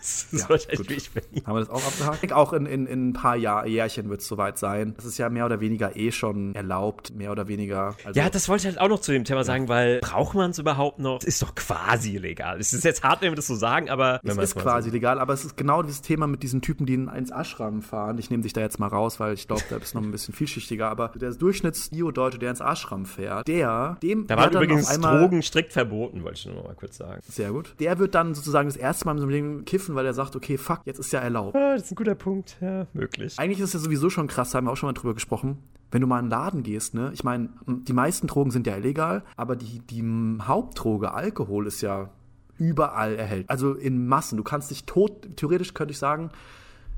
Das 0.04 0.26
ist 0.30 0.42
ja, 0.42 0.48
wahrscheinlich 0.50 1.10
Haben 1.46 1.54
wir 1.54 1.60
das 1.60 1.70
auch 1.70 1.82
abgehakt? 1.82 2.14
Ich 2.16 2.20
denke, 2.20 2.36
auch 2.36 2.52
in, 2.52 2.66
in, 2.66 2.86
in 2.86 3.08
ein 3.08 3.12
paar 3.14 3.36
Jahr, 3.36 3.66
Jährchen 3.66 4.10
wird 4.10 4.20
es 4.20 4.28
soweit 4.28 4.58
sein. 4.58 4.92
Das 4.96 5.06
ist 5.06 5.16
ja 5.16 5.30
mehr 5.30 5.46
oder 5.46 5.60
weniger 5.60 5.96
eh 5.96 6.12
schon 6.12 6.54
erlaubt, 6.54 7.14
mehr 7.14 7.32
oder 7.32 7.48
weniger. 7.48 7.96
Also 8.04 8.20
ja, 8.20 8.28
das 8.28 8.48
wollte 8.50 8.68
ich 8.68 8.76
halt 8.76 8.80
auch 8.84 8.90
noch 8.90 9.00
zu 9.00 9.12
dem 9.12 9.24
Thema 9.24 9.40
ja. 9.40 9.44
sagen, 9.44 9.68
weil 9.68 10.00
braucht 10.00 10.34
man 10.34 10.50
es 10.50 10.58
überhaupt 10.58 10.98
noch? 10.98 11.20
Es 11.20 11.24
ist 11.24 11.42
doch 11.42 11.54
quasi 11.54 12.18
legal. 12.18 12.60
Es 12.60 12.74
ist 12.74 12.84
jetzt 12.84 13.02
hart, 13.02 13.22
wenn 13.22 13.32
wir 13.32 13.36
das 13.36 13.46
so 13.46 13.54
sagen, 13.54 13.88
aber. 13.88 14.20
Es 14.22 14.36
ist 14.36 14.56
quasi 14.56 14.90
so. 14.90 14.94
legal, 14.94 15.18
aber 15.18 15.32
es 15.32 15.44
ist 15.44 15.56
genau 15.56 15.82
dieses 15.82 16.02
Thema 16.02 16.26
mit 16.26 16.42
diesen 16.42 16.60
Typen, 16.60 16.84
die 16.84 16.94
ins 16.94 17.30
Ashram 17.30 17.80
fahren. 17.80 18.18
Ich 18.18 18.28
nehme 18.28 18.42
dich 18.42 18.52
da 18.52 18.60
jetzt 18.60 18.78
mal 18.78 18.88
raus, 18.88 19.20
weil 19.20 19.32
ich 19.32 19.46
glaube, 19.46 19.62
da 19.70 19.78
bist 19.78 19.94
du 19.94 19.98
noch 19.98 20.04
ein 20.04 20.10
bisschen 20.10 20.34
vielschichtiger, 20.34 20.88
aber 20.90 21.12
der 21.14 21.32
Durchschnitts-Bio-Deutsche, 21.32 22.38
der 22.38 22.50
ins 22.50 22.60
Ashram 22.60 23.06
fährt, 23.06 23.48
der, 23.48 23.96
dem. 24.02 24.26
Da 24.26 24.36
waren 24.36 24.52
übrigens 24.52 24.88
Drogen 24.98 25.42
strikt 25.42 25.72
verboten, 25.72 26.24
wollte 26.24 26.38
ich 26.38 26.46
nur 26.46 26.56
noch 26.56 26.64
mal 26.64 26.74
kurz 26.74 26.98
sagen. 26.98 27.22
Sehr 27.26 27.52
gut. 27.52 27.74
Der 27.78 27.98
wird 27.98 28.14
dann 28.14 28.34
sozusagen 28.34 28.68
das 28.68 28.76
erste 28.76 29.06
Mal 29.06 29.12
in 29.12 29.18
seinem 29.18 29.30
Leben 29.30 29.64
kiffen 29.64 29.93
greifen, 29.94 29.96
weil 29.96 30.07
er 30.07 30.14
sagt, 30.14 30.37
okay, 30.37 30.59
fuck, 30.59 30.80
jetzt 30.85 30.98
ist 30.98 31.12
ja 31.12 31.20
erlaubt. 31.20 31.57
Ah, 31.57 31.74
das 31.74 31.85
ist 31.85 31.92
ein 31.92 31.96
guter 31.96 32.14
Punkt, 32.14 32.57
ja, 32.61 32.87
möglich. 32.92 33.38
Eigentlich 33.38 33.61
ist 33.61 33.68
es 33.68 33.74
ja 33.74 33.80
sowieso 33.80 34.11
schon 34.11 34.26
krass, 34.26 34.50
da 34.50 34.59
haben 34.59 34.66
wir 34.66 34.72
auch 34.72 34.76
schon 34.76 34.88
mal 34.88 34.94
drüber 34.94 35.14
gesprochen. 35.14 35.59
Wenn 35.90 36.00
du 36.00 36.07
mal 36.07 36.18
in 36.18 36.24
einen 36.24 36.30
Laden 36.30 36.62
gehst, 36.64 36.94
ne, 36.94 37.11
ich 37.14 37.22
meine, 37.22 37.50
die 37.66 37.92
meisten 37.92 38.26
Drogen 38.26 38.50
sind 38.50 38.66
ja 38.66 38.76
illegal, 38.76 39.22
aber 39.37 39.54
die, 39.54 39.80
die 39.80 40.02
Hauptdroge, 40.42 41.14
Alkohol, 41.14 41.66
ist 41.66 41.83
ja 41.83 42.11
überall 42.59 43.16
erhält. 43.16 43.48
Also 43.48 43.74
in 43.74 44.07
Massen. 44.07 44.37
Du 44.37 44.44
kannst 44.44 44.70
dich 44.70 44.85
tot, 44.85 45.37
theoretisch 45.37 45.74
könnte 45.74 45.92
ich 45.92 45.98
sagen, 45.98 46.30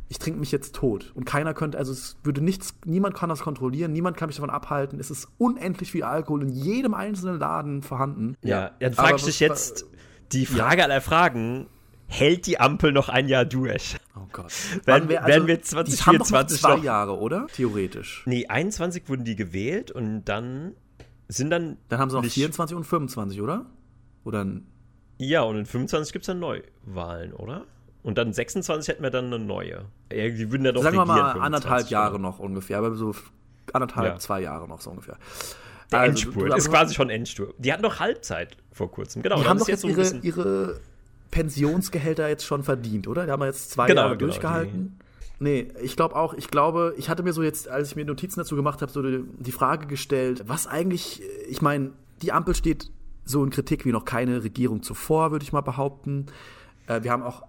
ich 0.08 0.18
trinke 0.18 0.38
mich 0.38 0.52
jetzt 0.52 0.74
tot. 0.74 1.12
Und 1.14 1.24
keiner 1.24 1.52
könnte, 1.52 1.78
also 1.78 1.92
es 1.92 2.16
würde 2.22 2.42
nichts, 2.42 2.74
niemand 2.84 3.14
kann 3.14 3.28
das 3.28 3.40
kontrollieren, 3.40 3.92
niemand 3.92 4.16
kann 4.16 4.28
mich 4.28 4.36
davon 4.36 4.50
abhalten. 4.50 5.00
Es 5.00 5.10
ist 5.10 5.28
unendlich 5.36 5.90
viel 5.90 6.04
Alkohol 6.04 6.42
in 6.42 6.50
jedem 6.50 6.94
einzelnen 6.94 7.38
Laden 7.38 7.82
vorhanden. 7.82 8.36
Ja, 8.42 8.70
dann 8.78 8.92
frage 8.92 9.16
ich 9.16 9.24
dich 9.24 9.40
jetzt 9.40 9.86
die 10.32 10.46
Frage 10.46 10.78
ja. 10.78 10.84
aller 10.84 11.00
Fragen. 11.00 11.66
Hält 12.08 12.46
die 12.46 12.60
Ampel 12.60 12.92
noch 12.92 13.08
ein 13.08 13.28
Jahr 13.28 13.44
durch? 13.44 13.96
Oh 14.14 14.26
Gott. 14.32 14.52
Werden, 14.84 15.08
wir, 15.08 15.18
also, 15.22 15.28
werden 15.28 15.46
wir 15.48 15.60
2024 15.60 16.60
die 16.60 16.64
haben 16.64 16.72
noch 16.72 16.80
zwei 16.80 16.84
Jahre, 16.84 17.18
oder? 17.18 17.46
Theoretisch. 17.52 18.22
Nee, 18.26 18.46
21 18.46 19.08
wurden 19.08 19.24
die 19.24 19.36
gewählt 19.36 19.90
und 19.90 20.24
dann 20.24 20.74
sind 21.28 21.50
dann. 21.50 21.78
Dann 21.88 21.98
haben 21.98 22.10
sie 22.10 22.16
noch 22.16 22.24
24 22.24 22.76
und 22.76 22.84
25, 22.84 23.40
oder? 23.40 23.66
Oder 24.24 24.46
ja, 25.18 25.42
und 25.42 25.56
in 25.56 25.66
25 25.66 26.12
gibt 26.12 26.24
es 26.24 26.26
dann 26.26 26.40
Neuwahlen, 26.40 27.32
oder? 27.32 27.64
Und 28.02 28.18
dann 28.18 28.32
26 28.32 28.88
hätten 28.88 29.02
wir 29.02 29.10
dann 29.10 29.26
eine 29.26 29.38
neue. 29.38 29.86
Die 30.12 30.52
würden 30.52 30.64
ja 30.64 30.72
doch 30.72 30.82
Sagen 30.82 30.96
wir 30.96 31.06
mal 31.06 31.40
anderthalb 31.40 31.88
Jahre 31.88 32.20
noch 32.20 32.38
ungefähr, 32.38 32.78
aber 32.78 32.94
so 32.94 33.14
anderthalb, 33.72 34.12
ja. 34.12 34.18
zwei 34.18 34.42
Jahre 34.42 34.68
noch 34.68 34.80
so 34.80 34.90
ungefähr. 34.90 35.16
Der 35.90 36.00
also, 36.00 36.10
Endspurt 36.10 36.56
ist 36.56 36.70
quasi 36.70 36.94
schon 36.94 37.10
Endspurt. 37.10 37.54
Die 37.58 37.72
hatten 37.72 37.82
doch 37.82 37.98
Halbzeit 37.98 38.56
vor 38.72 38.90
kurzem. 38.90 39.22
Genau. 39.22 39.40
Die 39.40 39.46
haben 39.46 39.58
doch 39.58 39.68
jetzt 39.68 39.80
so 39.80 39.88
ihre, 39.88 40.18
ihre 40.22 40.80
Pensionsgehälter 41.30 42.28
jetzt 42.28 42.44
schon 42.44 42.62
verdient, 42.62 43.08
oder? 43.08 43.26
Die 43.26 43.32
haben 43.32 43.40
wir 43.40 43.46
jetzt 43.46 43.70
zwei 43.70 43.86
genau, 43.86 44.02
Jahre 44.02 44.16
genau, 44.16 44.30
durchgehalten. 44.30 44.98
Die. 44.98 45.06
Nee, 45.38 45.68
ich 45.82 45.96
glaube 45.96 46.16
auch, 46.16 46.32
ich 46.34 46.48
glaube, 46.48 46.94
ich 46.96 47.10
hatte 47.10 47.22
mir 47.22 47.32
so 47.32 47.42
jetzt, 47.42 47.68
als 47.68 47.90
ich 47.90 47.96
mir 47.96 48.06
Notizen 48.06 48.40
dazu 48.40 48.56
gemacht 48.56 48.80
habe, 48.80 48.90
so 48.90 49.02
die, 49.02 49.22
die 49.38 49.52
Frage 49.52 49.86
gestellt, 49.86 50.44
was 50.46 50.66
eigentlich, 50.66 51.22
ich 51.48 51.60
meine, 51.60 51.90
die 52.22 52.32
Ampel 52.32 52.54
steht 52.54 52.90
so 53.24 53.44
in 53.44 53.50
Kritik 53.50 53.84
wie 53.84 53.92
noch 53.92 54.04
keine 54.04 54.42
Regierung 54.42 54.82
zuvor, 54.82 55.32
würde 55.32 55.42
ich 55.42 55.52
mal 55.52 55.60
behaupten. 55.60 56.26
Äh, 56.86 57.02
wir 57.02 57.10
haben 57.10 57.22
auch 57.22 57.42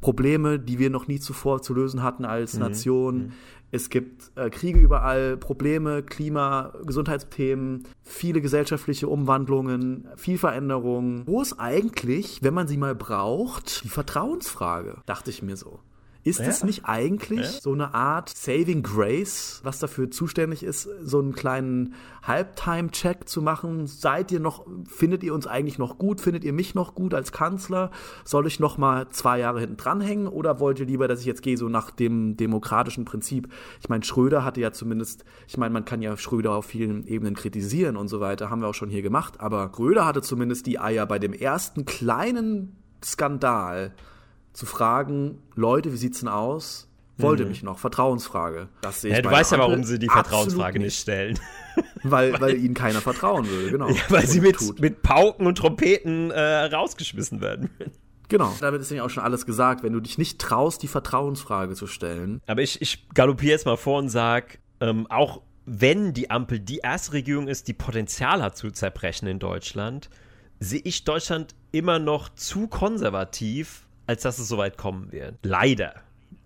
Probleme, 0.00 0.58
die 0.58 0.78
wir 0.78 0.90
noch 0.90 1.08
nie 1.08 1.18
zuvor 1.18 1.62
zu 1.62 1.74
lösen 1.74 2.02
hatten 2.02 2.24
als 2.24 2.54
mhm. 2.54 2.60
Nation. 2.60 3.16
Mhm. 3.16 3.32
Es 3.72 3.88
gibt 3.88 4.32
äh, 4.36 4.50
Kriege 4.50 4.78
überall, 4.78 5.36
Probleme, 5.36 6.02
Klima, 6.02 6.72
Gesundheitsthemen, 6.84 7.84
viele 8.02 8.40
gesellschaftliche 8.40 9.08
Umwandlungen, 9.08 10.08
viel 10.16 10.38
Veränderung. 10.38 11.22
Wo 11.26 11.40
ist 11.40 11.58
eigentlich, 11.58 12.42
wenn 12.42 12.54
man 12.54 12.66
sie 12.66 12.76
mal 12.76 12.94
braucht, 12.94 13.84
die 13.84 13.88
Vertrauensfrage? 13.88 14.98
Dachte 15.06 15.30
ich 15.30 15.42
mir 15.42 15.56
so. 15.56 15.80
Ist 16.22 16.40
es 16.40 16.64
nicht 16.64 16.84
eigentlich 16.84 17.40
ja. 17.40 17.60
so 17.60 17.72
eine 17.72 17.94
Art 17.94 18.28
Saving 18.28 18.82
Grace, 18.82 19.60
was 19.62 19.78
dafür 19.78 20.10
zuständig 20.10 20.62
ist, 20.62 20.88
so 21.02 21.18
einen 21.18 21.32
kleinen 21.32 21.94
Halbtime-Check 22.22 23.26
zu 23.26 23.40
machen? 23.40 23.86
Seid 23.86 24.30
ihr 24.30 24.40
noch, 24.40 24.66
findet 24.84 25.22
ihr 25.22 25.32
uns 25.32 25.46
eigentlich 25.46 25.78
noch 25.78 25.96
gut? 25.96 26.20
Findet 26.20 26.44
ihr 26.44 26.52
mich 26.52 26.74
noch 26.74 26.94
gut 26.94 27.14
als 27.14 27.32
Kanzler? 27.32 27.90
Soll 28.24 28.46
ich 28.46 28.60
noch 28.60 28.76
mal 28.76 29.08
zwei 29.08 29.38
Jahre 29.38 29.60
hinten 29.60 29.78
dranhängen? 29.78 30.28
Oder 30.28 30.60
wollt 30.60 30.78
ihr 30.78 30.86
lieber, 30.86 31.08
dass 31.08 31.20
ich 31.20 31.26
jetzt 31.26 31.42
gehe, 31.42 31.56
so 31.56 31.70
nach 31.70 31.90
dem 31.90 32.36
demokratischen 32.36 33.06
Prinzip? 33.06 33.48
Ich 33.80 33.88
meine, 33.88 34.04
Schröder 34.04 34.44
hatte 34.44 34.60
ja 34.60 34.72
zumindest, 34.72 35.24
ich 35.48 35.56
meine, 35.56 35.72
man 35.72 35.86
kann 35.86 36.02
ja 36.02 36.16
Schröder 36.18 36.52
auf 36.52 36.66
vielen 36.66 37.06
Ebenen 37.06 37.34
kritisieren 37.34 37.96
und 37.96 38.08
so 38.08 38.20
weiter, 38.20 38.50
haben 38.50 38.60
wir 38.60 38.68
auch 38.68 38.74
schon 38.74 38.90
hier 38.90 39.02
gemacht, 39.02 39.40
aber 39.40 39.72
Schröder 39.74 40.04
hatte 40.04 40.20
zumindest 40.20 40.66
die 40.66 40.78
Eier 40.78 41.06
bei 41.06 41.18
dem 41.18 41.32
ersten 41.32 41.86
kleinen 41.86 42.76
Skandal 43.02 43.94
zu 44.52 44.66
fragen, 44.66 45.38
Leute, 45.54 45.92
wie 45.92 45.96
sieht's 45.96 46.20
denn 46.20 46.28
aus? 46.28 46.88
Wollte 47.16 47.44
mhm. 47.44 47.50
mich 47.50 47.62
noch? 47.62 47.78
Vertrauensfrage. 47.78 48.68
Das 48.80 49.02
sehe 49.02 49.10
ich 49.10 49.16
ja, 49.16 49.22
du 49.22 49.30
weißt 49.30 49.52
ja, 49.52 49.58
warum 49.58 49.84
sie 49.84 49.98
die 49.98 50.08
Vertrauensfrage 50.08 50.78
nicht 50.78 50.98
stellen. 50.98 51.38
Weil, 52.02 52.32
weil 52.40 52.56
ihnen 52.56 52.74
keiner 52.74 53.00
vertrauen 53.00 53.46
würde, 53.46 53.70
genau. 53.70 53.88
Ja, 53.88 54.02
weil 54.08 54.26
sie 54.26 54.40
mit, 54.40 54.80
mit 54.80 55.02
Pauken 55.02 55.46
und 55.46 55.56
Trompeten 55.56 56.30
äh, 56.30 56.64
rausgeschmissen 56.64 57.40
werden 57.40 57.70
Genau. 58.30 58.54
Damit 58.60 58.80
ist 58.80 58.90
ja 58.90 59.02
auch 59.02 59.10
schon 59.10 59.24
alles 59.24 59.44
gesagt, 59.44 59.82
wenn 59.82 59.92
du 59.92 60.00
dich 60.00 60.16
nicht 60.16 60.38
traust, 60.38 60.82
die 60.82 60.88
Vertrauensfrage 60.88 61.74
zu 61.74 61.86
stellen. 61.86 62.40
Aber 62.46 62.62
ich, 62.62 62.80
ich 62.80 63.08
galoppiere 63.10 63.50
jetzt 63.50 63.66
mal 63.66 63.76
vor 63.76 63.98
und 63.98 64.08
sage, 64.08 64.58
ähm, 64.80 65.06
auch 65.10 65.42
wenn 65.66 66.14
die 66.14 66.30
Ampel 66.30 66.60
die 66.60 66.78
erste 66.78 67.12
Regierung 67.14 67.48
ist, 67.48 67.66
die 67.68 67.74
Potenzial 67.74 68.40
hat 68.40 68.56
zu 68.56 68.70
zerbrechen 68.70 69.26
in 69.26 69.40
Deutschland, 69.40 70.10
sehe 70.60 70.80
ich 70.84 71.04
Deutschland 71.04 71.56
immer 71.72 71.98
noch 71.98 72.28
zu 72.30 72.68
konservativ, 72.68 73.88
als 74.10 74.22
dass 74.22 74.40
es 74.40 74.48
so 74.48 74.58
weit 74.58 74.76
kommen 74.76 75.12
wird. 75.12 75.36
Leider. 75.44 75.94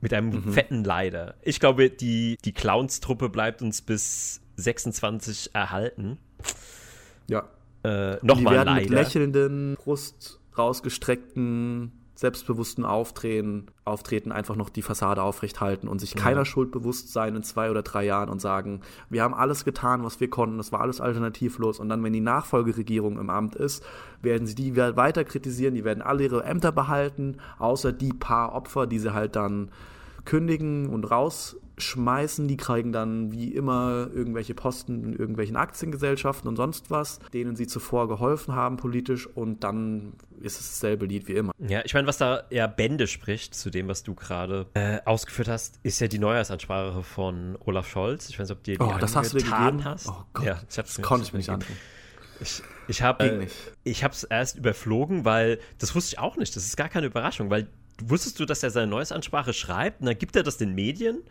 Mit 0.03 0.13
einem 0.13 0.29
mhm. 0.29 0.53
fetten 0.53 0.85
Leider. 0.85 1.35
Ich 1.41 1.61
glaube, 1.61 1.89
die, 1.89 2.37
die 2.45 2.53
Clowns-Truppe 2.53 3.31
bleibt 3.31 3.63
uns 3.63 3.81
bis 3.81 4.43
26 4.57 5.55
erhalten. 5.55 6.19
Ja. 7.27 7.49
Äh, 7.83 8.19
Nochmal 8.21 8.57
leider. 8.57 8.75
Mit 8.75 8.91
lächelnden, 8.91 9.77
Brust 9.77 10.41
rausgestreckten 10.59 12.04
selbstbewussten 12.25 12.87
Auftreten, 12.87 13.67
Auftreten 13.85 14.33
einfach 14.33 14.57
noch 14.57 14.71
die 14.71 14.81
Fassade 14.81 15.23
aufrechthalten 15.23 15.91
und 15.91 15.99
sich 15.99 16.15
keiner 16.15 16.47
Schuld 16.47 16.71
bewusst 16.71 17.13
sein 17.13 17.37
in 17.37 17.43
zwei 17.43 17.71
oder 17.71 17.83
drei 17.83 18.03
Jahren 18.07 18.31
und 18.31 18.41
sagen, 18.41 18.81
wir 19.11 19.23
haben 19.23 19.35
alles 19.35 19.67
getan, 19.67 20.03
was 20.05 20.21
wir 20.21 20.31
konnten, 20.31 20.59
es 20.59 20.73
war 20.73 20.81
alles 20.81 21.03
alternativlos. 21.03 21.79
Und 21.79 21.91
dann, 21.91 22.03
wenn 22.03 22.15
die 22.15 22.23
Nachfolgeregierung 22.23 23.19
im 23.19 23.29
Amt 23.29 23.57
ist, 23.57 23.85
werden 24.23 24.47
sie 24.47 24.55
die 24.55 24.75
weiter 24.75 25.23
kritisieren, 25.25 25.75
die 25.75 25.85
werden 25.85 26.03
alle 26.03 26.23
ihre 26.23 26.45
Ämter 26.45 26.73
behalten, 26.73 27.37
außer 27.59 27.93
die 27.93 28.15
paar 28.15 28.55
Opfer, 28.55 28.87
die 28.87 28.99
sie 28.99 29.13
halt 29.13 29.37
dann 29.37 29.71
kündigen 30.25 30.89
und 30.89 31.11
rausschmeißen. 31.77 32.49
Die 32.49 32.57
kriegen 32.57 32.93
dann 32.93 33.33
wie 33.33 33.49
immer 33.49 34.09
irgendwelche 34.13 34.55
Posten 34.55 35.05
in 35.05 35.13
irgendwelchen 35.13 35.57
Aktiengesellschaften 35.57 36.49
und 36.49 36.57
sonst 36.57 36.91
was, 36.91 37.19
denen 37.33 37.57
sie 37.57 37.67
zuvor 37.67 38.09
geholfen 38.09 38.55
haben 38.55 38.77
politisch 38.77 39.27
und 39.27 39.65
dann 39.65 40.15
ist 40.41 40.61
es 40.61 40.71
dasselbe 40.71 41.07
Lied 41.07 41.29
wie 41.29 41.33
immer. 41.33 41.53
Ja, 41.59 41.83
ich 41.85 41.95
meine, 41.95 42.07
was 42.07 42.19
da 42.19 42.45
eher 42.51 42.69
Bände 42.69 43.07
spricht 43.07 43.55
zu 43.55 43.71
dem, 43.71 43.89
was 43.89 44.03
du 44.03 44.15
gerade 44.15 44.67
äh, 44.75 44.99
ausgeführt 45.05 45.49
hast, 45.49 45.79
ist 45.83 46.01
ja 46.01 46.09
die 46.09 46.19
Neujahrsansprache 46.19 47.03
von 47.03 47.57
Olaf 47.65 47.89
Scholz. 47.89 48.29
Ich 48.29 48.39
weiß 48.39 48.49
nicht, 48.49 48.59
ob 48.59 48.65
dir 48.65 48.79
die 48.79 48.83
oh, 48.83 48.99
das 48.99 49.17
hast 49.17 49.33
du 49.33 49.39
gegeben? 49.39 49.85
hast. 49.85 50.09
Oh 50.09 50.25
Gott, 50.33 50.47
ja, 50.47 50.61
ich 50.69 50.75
das 50.75 51.01
konnte 51.03 51.27
ich 51.27 51.33
mir 51.33 51.39
nicht 51.39 51.51
antun. 51.51 51.77
Ich, 52.41 52.63
ich 52.89 53.03
habe 53.03 53.25
äh, 53.25 53.47
ich 53.85 54.03
es 54.03 54.25
erst 54.25 54.59
überflogen, 54.59 55.25
weil 55.25 55.61
das 55.79 55.95
wusste 55.95 56.15
ich 56.15 56.19
auch 56.19 56.37
nicht. 56.37 56.55
Das 56.57 56.65
ist 56.65 56.77
gar 56.77 56.89
keine 56.89 57.07
Überraschung, 57.07 57.49
weil 57.49 57.69
wusstest 58.03 58.41
du, 58.41 58.45
dass 58.45 58.63
er 58.65 58.71
seine 58.71 58.89
Neuesansprache 58.89 59.53
schreibt 59.53 60.01
und 60.01 60.07
dann 60.07 60.19
gibt 60.19 60.35
er 60.35 60.43
das 60.43 60.57
den 60.57 60.75
Medien 60.75 61.23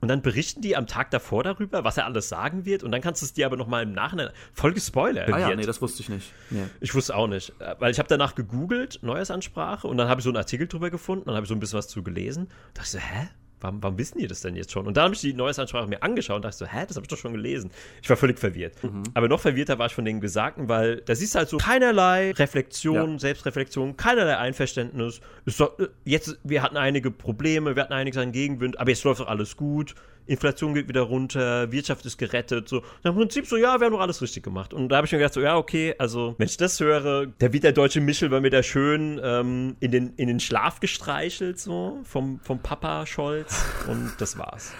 und 0.00 0.08
dann 0.08 0.22
berichten 0.22 0.60
die 0.60 0.76
am 0.76 0.86
Tag 0.86 1.10
davor 1.10 1.42
darüber, 1.42 1.84
was 1.84 1.96
er 1.96 2.06
alles 2.06 2.28
sagen 2.28 2.64
wird 2.64 2.82
und 2.82 2.92
dann 2.92 3.00
kannst 3.00 3.22
du 3.22 3.26
es 3.26 3.32
dir 3.32 3.46
aber 3.46 3.56
nochmal 3.56 3.82
im 3.82 3.92
Nachhinein 3.92 4.30
voll 4.52 4.72
gespoilert. 4.72 5.32
Ah 5.32 5.38
ja, 5.38 5.54
nee, 5.54 5.66
das 5.66 5.82
wusste 5.82 6.02
ich 6.02 6.08
nicht. 6.08 6.32
Nee. 6.50 6.66
Ich 6.80 6.94
wusste 6.94 7.14
auch 7.14 7.26
nicht, 7.26 7.52
weil 7.78 7.90
ich 7.90 7.98
habe 7.98 8.08
danach 8.08 8.34
gegoogelt, 8.34 9.00
Neuesansprache 9.02 9.86
und 9.86 9.96
dann 9.96 10.08
habe 10.08 10.20
ich 10.20 10.24
so 10.24 10.30
einen 10.30 10.38
Artikel 10.38 10.66
drüber 10.66 10.90
gefunden, 10.90 11.26
dann 11.26 11.34
habe 11.34 11.44
ich 11.44 11.48
so 11.48 11.54
ein 11.54 11.60
bisschen 11.60 11.78
was 11.78 11.88
zu 11.88 12.02
gelesen 12.02 12.44
und 12.44 12.78
dachte 12.78 12.90
so, 12.90 12.98
hä? 12.98 13.28
Warum, 13.60 13.82
warum 13.82 13.98
wissen 13.98 14.18
die 14.18 14.26
das 14.26 14.40
denn 14.40 14.56
jetzt 14.56 14.72
schon? 14.72 14.86
Und 14.86 14.96
dann 14.96 15.04
habe 15.04 15.14
ich 15.14 15.20
die 15.20 15.32
Neuesansprache 15.32 15.86
mir 15.86 16.02
angeschaut 16.02 16.36
und 16.36 16.44
dachte 16.44 16.56
so, 16.56 16.66
hä, 16.66 16.84
das 16.86 16.96
habe 16.96 17.04
ich 17.04 17.08
doch 17.08 17.18
schon 17.18 17.32
gelesen. 17.32 17.70
Ich 18.02 18.08
war 18.08 18.16
völlig 18.16 18.38
verwirrt. 18.38 18.82
Mhm. 18.82 19.02
Aber 19.14 19.28
noch 19.28 19.40
verwirrter 19.40 19.78
war 19.78 19.86
ich 19.86 19.94
von 19.94 20.04
den 20.04 20.20
Gesagten, 20.20 20.68
weil 20.68 21.02
da 21.02 21.14
siehst 21.14 21.34
du 21.34 21.38
halt 21.38 21.48
so 21.48 21.58
keinerlei 21.58 22.32
Reflexion, 22.32 23.12
ja. 23.12 23.18
Selbstreflexion, 23.18 23.96
keinerlei 23.96 24.36
Einverständnis. 24.36 25.20
Doch, 25.58 25.78
äh, 25.78 25.88
jetzt, 26.04 26.38
wir 26.44 26.62
hatten 26.62 26.76
einige 26.76 27.10
Probleme, 27.10 27.76
wir 27.76 27.82
hatten 27.82 27.92
einiges 27.92 28.18
an 28.18 28.32
Gegenwind, 28.32 28.78
aber 28.78 28.90
jetzt 28.90 29.04
läuft 29.04 29.20
doch 29.20 29.28
alles 29.28 29.56
gut. 29.56 29.94
Inflation 30.30 30.74
geht 30.74 30.88
wieder 30.88 31.02
runter, 31.02 31.72
Wirtschaft 31.72 32.06
ist 32.06 32.16
gerettet. 32.16 32.68
So. 32.68 32.78
Und 32.78 32.84
Im 33.04 33.14
Prinzip 33.14 33.46
so, 33.46 33.56
ja, 33.56 33.80
wir 33.80 33.86
haben 33.86 33.92
doch 33.92 34.00
alles 34.00 34.22
richtig 34.22 34.44
gemacht. 34.44 34.72
Und 34.72 34.88
da 34.88 34.96
habe 34.96 35.06
ich 35.06 35.12
mir 35.12 35.18
gedacht, 35.18 35.34
so, 35.34 35.40
ja, 35.40 35.56
okay, 35.56 35.94
also, 35.98 36.36
wenn 36.38 36.46
ich 36.46 36.56
das 36.56 36.78
höre, 36.78 37.26
da 37.26 37.52
wird 37.52 37.64
der 37.64 37.72
deutsche 37.72 38.00
Michel 38.00 38.28
bei 38.28 38.40
mir 38.40 38.50
da 38.50 38.62
schön 38.62 39.20
ähm, 39.22 39.76
in, 39.80 39.90
den, 39.90 40.14
in 40.16 40.28
den 40.28 40.38
Schlaf 40.38 40.78
gestreichelt, 40.78 41.58
so, 41.58 42.00
vom, 42.04 42.38
vom 42.40 42.60
Papa 42.60 43.06
Scholz. 43.06 43.64
Und 43.88 44.12
das 44.18 44.38
war's. 44.38 44.72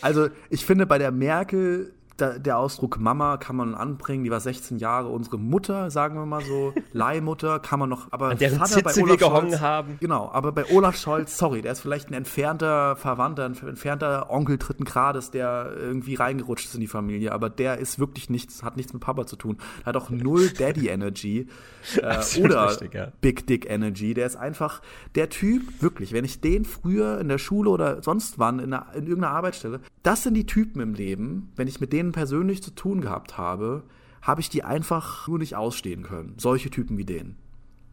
Also, 0.00 0.28
ich 0.50 0.64
finde, 0.64 0.86
bei 0.86 0.98
der 0.98 1.12
Merkel 1.12 1.92
der, 2.18 2.38
der 2.38 2.58
Ausdruck 2.58 2.98
Mama 2.98 3.36
kann 3.36 3.56
man 3.56 3.74
anbringen, 3.74 4.24
die 4.24 4.30
war 4.30 4.40
16 4.40 4.78
Jahre, 4.78 5.08
unsere 5.08 5.38
Mutter, 5.38 5.90
sagen 5.90 6.16
wir 6.16 6.26
mal 6.26 6.42
so, 6.42 6.72
Leihmutter 6.92 7.58
kann 7.58 7.78
man 7.78 7.88
noch, 7.88 8.12
aber 8.12 8.30
An 8.30 8.38
deren 8.38 8.58
Vater 8.58 8.74
Zitze 8.74 8.82
bei 8.82 9.02
Olaf 9.02 9.20
wir 9.20 9.26
Scholz, 9.26 9.60
haben. 9.60 9.96
Genau, 10.00 10.30
aber 10.32 10.52
bei 10.52 10.64
Olaf 10.70 10.96
Scholz, 10.96 11.36
sorry, 11.36 11.62
der 11.62 11.72
ist 11.72 11.80
vielleicht 11.80 12.10
ein 12.10 12.14
entfernter 12.14 12.96
Verwandter, 12.96 13.44
ein 13.44 13.56
entfernter 13.56 14.30
Onkel 14.30 14.58
dritten 14.58 14.84
Grades, 14.84 15.30
der 15.30 15.72
irgendwie 15.76 16.14
reingerutscht 16.14 16.66
ist 16.66 16.74
in 16.74 16.80
die 16.80 16.86
Familie, 16.86 17.32
aber 17.32 17.50
der 17.50 17.78
ist 17.78 17.98
wirklich 17.98 18.30
nichts, 18.30 18.62
hat 18.62 18.76
nichts 18.76 18.92
mit 18.92 19.02
Papa 19.02 19.26
zu 19.26 19.36
tun. 19.36 19.58
Er 19.82 19.86
hat 19.86 19.96
auch 19.96 20.10
null 20.10 20.48
Daddy 20.58 20.88
Energy 20.88 21.48
äh, 21.96 22.40
oder 22.40 22.70
richtig, 22.70 22.94
ja. 22.94 23.12
Big 23.20 23.46
Dick 23.46 23.68
Energy. 23.68 24.14
Der 24.14 24.26
ist 24.26 24.36
einfach 24.36 24.80
der 25.14 25.28
Typ, 25.28 25.82
wirklich, 25.82 26.12
wenn 26.12 26.24
ich 26.24 26.40
den 26.40 26.64
früher 26.64 27.20
in 27.20 27.28
der 27.28 27.38
Schule 27.38 27.70
oder 27.70 28.02
sonst 28.02 28.38
wann 28.38 28.58
in, 28.58 28.72
einer, 28.72 28.94
in 28.94 29.06
irgendeiner 29.06 29.34
Arbeitsstelle, 29.34 29.80
das 30.02 30.22
sind 30.22 30.34
die 30.34 30.46
Typen 30.46 30.80
im 30.80 30.94
Leben, 30.94 31.52
wenn 31.56 31.68
ich 31.68 31.80
mit 31.80 31.92
denen 31.92 32.05
denen 32.06 32.12
persönlich 32.12 32.62
zu 32.62 32.70
tun 32.70 33.00
gehabt 33.00 33.36
habe, 33.36 33.84
habe 34.22 34.40
ich 34.40 34.48
die 34.48 34.64
einfach 34.64 35.28
nur 35.28 35.38
nicht 35.38 35.54
ausstehen 35.54 36.02
können. 36.02 36.34
Solche 36.38 36.70
Typen 36.70 36.98
wie 36.98 37.04
den. 37.04 37.36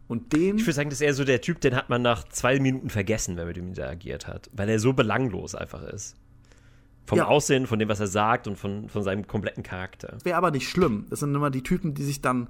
Und 0.06 0.32
den. 0.32 0.56
Ich 0.56 0.64
würde 0.64 0.74
sagen, 0.74 0.90
das 0.90 0.98
ist 0.98 1.06
eher 1.06 1.14
so 1.14 1.24
der 1.24 1.40
Typ, 1.40 1.60
den 1.60 1.74
hat 1.74 1.88
man 1.88 2.02
nach 2.02 2.24
zwei 2.24 2.58
Minuten 2.60 2.90
vergessen, 2.90 3.36
wenn 3.36 3.44
man 3.44 3.48
mit 3.48 3.56
ihm 3.56 3.68
interagiert 3.68 4.26
hat. 4.26 4.50
Weil 4.52 4.68
er 4.68 4.78
so 4.78 4.92
belanglos 4.92 5.54
einfach 5.54 5.82
ist. 5.82 6.16
Vom 7.06 7.18
ja. 7.18 7.26
Aussehen, 7.26 7.66
von 7.66 7.78
dem, 7.78 7.88
was 7.88 8.00
er 8.00 8.06
sagt 8.06 8.46
und 8.46 8.56
von, 8.56 8.88
von 8.88 9.02
seinem 9.02 9.26
kompletten 9.26 9.62
Charakter. 9.62 10.16
Wäre 10.24 10.36
aber 10.36 10.50
nicht 10.50 10.68
schlimm. 10.68 11.06
Das 11.10 11.20
sind 11.20 11.34
immer 11.34 11.50
die 11.50 11.62
Typen, 11.62 11.94
die 11.94 12.02
sich 12.02 12.20
dann 12.20 12.48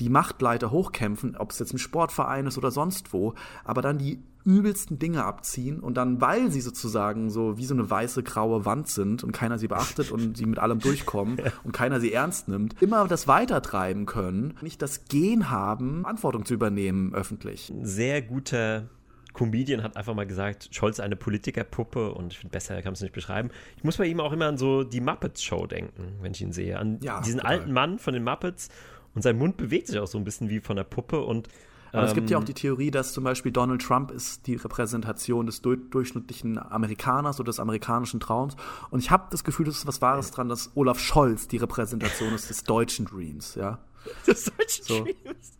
die 0.00 0.08
Machtleiter 0.08 0.70
hochkämpfen, 0.70 1.36
ob 1.36 1.50
es 1.50 1.58
jetzt 1.58 1.72
ein 1.72 1.78
Sportverein 1.78 2.46
ist 2.46 2.58
oder 2.58 2.70
sonst 2.70 3.12
wo, 3.12 3.34
aber 3.64 3.82
dann 3.82 3.98
die 3.98 4.22
übelsten 4.44 5.00
Dinge 5.00 5.24
abziehen 5.24 5.80
und 5.80 5.96
dann, 5.96 6.20
weil 6.20 6.52
sie 6.52 6.60
sozusagen 6.60 7.30
so 7.30 7.58
wie 7.58 7.66
so 7.66 7.74
eine 7.74 7.90
weiße, 7.90 8.22
graue 8.22 8.64
Wand 8.64 8.86
sind 8.86 9.24
und 9.24 9.32
keiner 9.32 9.58
sie 9.58 9.66
beachtet 9.66 10.12
und 10.12 10.36
sie 10.36 10.46
mit 10.46 10.60
allem 10.60 10.78
durchkommen 10.78 11.38
und 11.64 11.72
keiner 11.72 11.98
sie 11.98 12.12
ernst 12.12 12.46
nimmt, 12.46 12.80
immer 12.80 13.08
das 13.08 13.26
weitertreiben 13.26 14.06
können, 14.06 14.54
nicht 14.62 14.80
das 14.80 15.06
Gen 15.06 15.50
haben, 15.50 16.02
Verantwortung 16.02 16.44
zu 16.44 16.54
übernehmen 16.54 17.12
öffentlich. 17.12 17.70
Ein 17.70 17.84
sehr 17.84 18.22
guter 18.22 18.88
Comedian 19.36 19.82
hat 19.82 19.96
einfach 19.96 20.14
mal 20.14 20.26
gesagt, 20.26 20.68
Scholz 20.72 20.98
eine 20.98 21.16
Politikerpuppe 21.16 22.12
und 22.12 22.32
ich 22.32 22.38
finde, 22.38 22.52
besser 22.52 22.76
kann 22.76 22.84
man 22.84 22.94
es 22.94 23.02
nicht 23.02 23.12
beschreiben. 23.12 23.50
Ich 23.76 23.84
muss 23.84 23.98
bei 23.98 24.06
ihm 24.06 24.20
auch 24.20 24.32
immer 24.32 24.46
an 24.46 24.56
so 24.56 24.82
die 24.82 25.00
Muppets 25.00 25.42
Show 25.42 25.66
denken, 25.66 26.16
wenn 26.22 26.32
ich 26.32 26.40
ihn 26.40 26.52
sehe. 26.52 26.78
An 26.78 26.98
ja, 27.02 27.20
diesen 27.20 27.40
total. 27.40 27.58
alten 27.58 27.72
Mann 27.72 27.98
von 27.98 28.14
den 28.14 28.24
Muppets 28.24 28.70
und 29.16 29.22
sein 29.22 29.36
Mund 29.36 29.56
bewegt 29.56 29.88
sich 29.88 29.98
auch 29.98 30.06
so 30.06 30.18
ein 30.18 30.24
bisschen 30.24 30.48
wie 30.48 30.60
von 30.60 30.76
der 30.76 30.84
Puppe 30.84 31.20
und 31.20 31.48
aber 31.92 32.02
ähm, 32.02 32.08
es 32.08 32.14
gibt 32.14 32.30
ja 32.30 32.36
auch 32.36 32.42
ähm, 32.42 32.46
die 32.46 32.54
Theorie, 32.54 32.90
dass 32.90 33.12
zum 33.12 33.24
Beispiel 33.24 33.52
Donald 33.52 33.80
Trump 33.80 34.10
ist 34.10 34.46
die 34.46 34.56
Repräsentation 34.56 35.46
des 35.46 35.62
durchschnittlichen 35.62 36.58
Amerikaners 36.58 37.40
oder 37.40 37.46
des 37.46 37.58
amerikanischen 37.60 38.20
Traums. 38.20 38.56
Und 38.90 38.98
ich 38.98 39.10
habe 39.10 39.28
das 39.30 39.44
Gefühl, 39.44 39.66
dass 39.66 39.78
es 39.78 39.86
was 39.86 40.02
Wahres 40.02 40.30
dran, 40.30 40.48
dass 40.48 40.72
Olaf 40.74 40.98
Scholz 40.98 41.48
die 41.48 41.56
Repräsentation 41.56 42.34
ist 42.34 42.50
des 42.50 42.64
deutschen 42.64 43.06
Dreams, 43.06 43.54
ja. 43.54 43.78
Des 44.26 44.44
deutschen 44.44 44.84
so. 44.84 45.04
Dreams. 45.04 45.52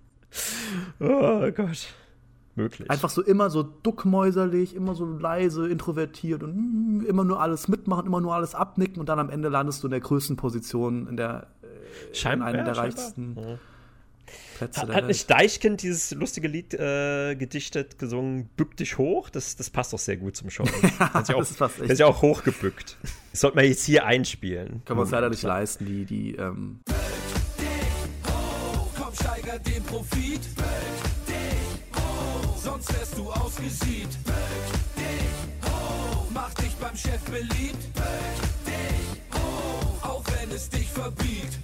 Oh 1.01 1.51
Gott. 1.53 1.89
Möglich. 2.57 2.91
Einfach 2.91 3.11
so 3.11 3.23
immer 3.23 3.51
so 3.51 3.63
duckmäuserlich, 3.63 4.75
immer 4.75 4.95
so 4.95 5.05
leise, 5.05 5.69
introvertiert 5.69 6.43
und 6.43 6.57
mm, 6.57 7.07
immer 7.07 7.23
nur 7.23 7.39
alles 7.39 7.69
mitmachen, 7.69 8.07
immer 8.07 8.23
nur 8.23 8.35
alles 8.35 8.55
abnicken 8.55 8.99
und 8.99 9.11
dann 9.11 9.19
am 9.19 9.29
Ende 9.29 9.51
landest 9.51 9.83
du 9.83 9.89
in 9.89 9.91
der 9.91 10.01
größten 10.01 10.37
Position, 10.37 11.07
in 11.07 11.19
der 11.19 11.49
Scheinbar, 12.13 12.49
einer 12.49 12.65
der 12.65 12.77
reichsten 12.77 13.37
ja. 13.37 13.59
Plätze 14.57 14.83
hat, 14.83 14.95
hat 14.95 15.07
nicht 15.07 15.31
Deichkind 15.31 15.83
dieses 15.83 16.13
lustige 16.13 16.49
Lied 16.49 16.75
äh, 16.75 17.35
gedichtet, 17.37 17.99
gesungen, 17.99 18.49
Bück 18.57 18.77
dich 18.77 18.99
hoch? 18.99 19.29
Das, 19.31 19.57
das 19.57 19.71
passt 19.71 19.93
doch 19.93 19.99
sehr 19.99 20.17
gut 20.17 20.37
zum 20.37 20.51
Show. 20.51 20.65
ja, 21.01 21.11
das 21.13 21.23
ist 21.23 21.29
ja 21.29 21.37
auch, 21.37 21.71
das 21.79 21.79
ist 21.79 21.99
ja 21.99 22.07
auch 22.07 22.23
hochgebückt. 22.23 22.97
Das 23.33 23.41
sollte 23.41 23.57
man 23.57 23.67
jetzt 23.67 23.85
hier 23.85 24.07
einspielen. 24.07 24.83
Können 24.85 24.99
wir 24.99 25.03
uns 25.03 25.11
leider 25.11 25.31
nicht 25.31 25.43
leisten, 25.43 25.85
die, 25.85 26.05
die, 26.05 26.37
ähm 26.37 26.81
Bück 26.85 26.97
dich 27.59 28.33
hoch, 28.33 28.89
komm, 28.99 29.15
steiger 29.15 29.59
den 29.59 29.83
Profit. 29.85 30.41
Bück 30.55 31.27
dich 31.27 32.01
hoch, 32.01 32.57
sonst 32.57 32.93
wärst 32.95 33.19
du 33.19 33.31
ausgesieht. 33.31 34.09
Bück 34.25 34.35
dich 34.97 35.71
hoch, 35.71 36.27
mach 36.33 36.53
dich 36.55 36.75
beim 36.77 36.97
Chef 36.97 37.21
beliebt. 37.25 37.95
Bück 37.95 38.05
dich 38.05 38.56
hoch, 40.57 40.63
auch 40.63 40.63
wenn 40.63 40.63
es 40.63 40.69
dich 40.69 40.89
verbiegt 40.89 41.59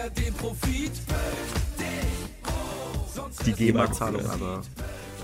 steigert 0.00 0.18
den 0.18 0.34
Profit. 0.34 0.92
Die 3.46 3.52
GEMA-Zahlung 3.52 4.26
aber. 4.26 4.62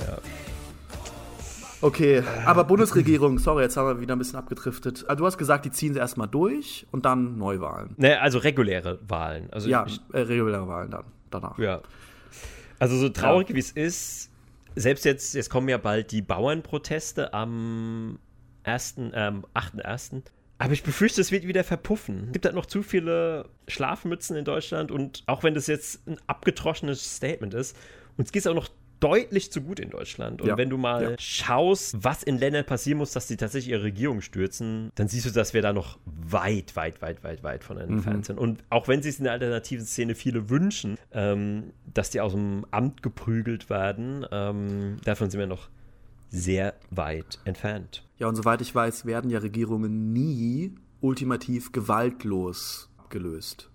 Ja. 0.07 0.19
Okay, 1.83 2.23
aber 2.47 2.65
Bundesregierung, 2.65 3.39
sorry, 3.39 3.65
jetzt 3.65 3.77
haben 3.77 3.87
wir 3.87 4.01
wieder 4.01 4.17
ein 4.17 4.19
bisschen 4.19 4.39
abgedriftet. 4.39 5.05
Also 5.09 5.21
du 5.21 5.27
hast 5.27 5.37
gesagt, 5.37 5.67
die 5.67 5.71
ziehen 5.71 5.93
sie 5.93 6.01
erstmal 6.01 6.27
durch 6.27 6.87
und 6.91 7.05
dann 7.05 7.37
Neuwahlen. 7.37 7.95
Ne, 7.99 8.21
also 8.21 8.39
reguläre 8.39 8.99
Wahlen. 9.07 9.49
Also 9.53 9.69
ja, 9.69 9.85
ich, 9.87 10.01
äh, 10.13 10.21
reguläre 10.21 10.67
Wahlen 10.67 10.91
dann, 10.91 11.05
danach. 11.31 11.59
Ja. 11.59 11.83
Also 12.79 12.97
so 12.97 13.09
traurig 13.11 13.51
ja. 13.51 13.55
wie 13.55 13.61
es 13.61 13.71
ist, 13.73 14.31
selbst 14.75 15.05
jetzt, 15.05 15.35
jetzt 15.35 15.51
kommen 15.51 15.69
ja 15.69 15.79
bald 15.79 16.13
die 16.13 16.23
Bauernproteste 16.23 17.35
am 17.35 18.19
1., 18.65 18.95
ähm, 19.13 19.45
8.1. 19.55 20.23
Aber 20.59 20.73
ich 20.73 20.83
befürchte, 20.83 21.21
es 21.21 21.33
wird 21.33 21.47
wieder 21.47 21.65
verpuffen. 21.65 22.25
Es 22.27 22.33
gibt 22.33 22.45
halt 22.47 22.55
noch 22.55 22.67
zu 22.67 22.83
viele 22.83 23.49
Schlafmützen 23.69 24.37
in 24.37 24.45
Deutschland 24.45 24.91
und 24.91 25.23
auch 25.27 25.43
wenn 25.43 25.55
das 25.55 25.67
jetzt 25.67 26.07
ein 26.09 26.17
abgetroschenes 26.27 27.17
Statement 27.17 27.55
ist, 27.55 27.77
uns 28.17 28.33
geht 28.33 28.41
es 28.41 28.47
auch 28.47 28.55
noch 28.55 28.69
deutlich 29.01 29.53
zu 29.53 29.61
gut 29.61 29.79
in 29.81 29.91
Deutschland. 29.91 30.41
Und 30.41 30.49
ja. 30.49 30.57
wenn 30.57 30.71
du 30.71 30.79
mal 30.79 31.03
ja. 31.03 31.17
schaust, 31.19 31.97
was 32.03 32.23
in 32.23 32.39
Ländern 32.39 32.65
passieren 32.65 32.99
muss, 32.99 33.13
dass 33.13 33.29
sie 33.29 33.37
tatsächlich 33.37 33.73
ihre 33.73 33.83
Regierung 33.83 34.21
stürzen, 34.21 34.91
dann 34.95 35.09
siehst 35.09 35.27
du, 35.27 35.31
dass 35.31 35.55
wir 35.55 35.63
da 35.63 35.73
noch 35.73 35.99
weit, 36.07 36.77
weit, 36.77 37.03
weit, 37.03 37.23
weit, 37.23 37.43
weit 37.43 37.65
von 37.65 37.79
entfernt 37.79 38.19
mhm. 38.19 38.25
sind. 38.25 38.39
Und 38.39 38.65
auch 38.71 38.89
wenn 38.89 39.03
sie 39.03 39.11
es 39.11 39.19
in 39.19 39.25
der 39.25 39.35
alternativen 39.35 39.85
Szene 39.85 40.15
viele 40.15 40.49
wünschen, 40.49 40.97
ähm, 41.13 41.73
dass 41.93 42.11
die 42.11 42.21
aus 42.21 42.33
dem 42.33 42.65
Amt 42.71 43.03
geprügelt 43.03 43.69
werden, 43.69 44.27
ähm, 44.31 44.97
davon 45.05 45.31
sind 45.31 45.41
wir 45.41 45.47
noch 45.47 45.69
sehr 46.37 46.75
weit 46.91 47.39
entfernt. 47.45 48.05
Ja, 48.19 48.29
und 48.29 48.37
soweit 48.37 48.61
ich 48.61 48.75
weiß, 48.75 49.07
werden 49.07 49.31
ja 49.31 49.39
Regierungen 49.39 50.13
nie 50.13 50.75
ultimativ 51.01 51.73
gewaltlos 51.73 52.89
gelöst. 53.09 53.71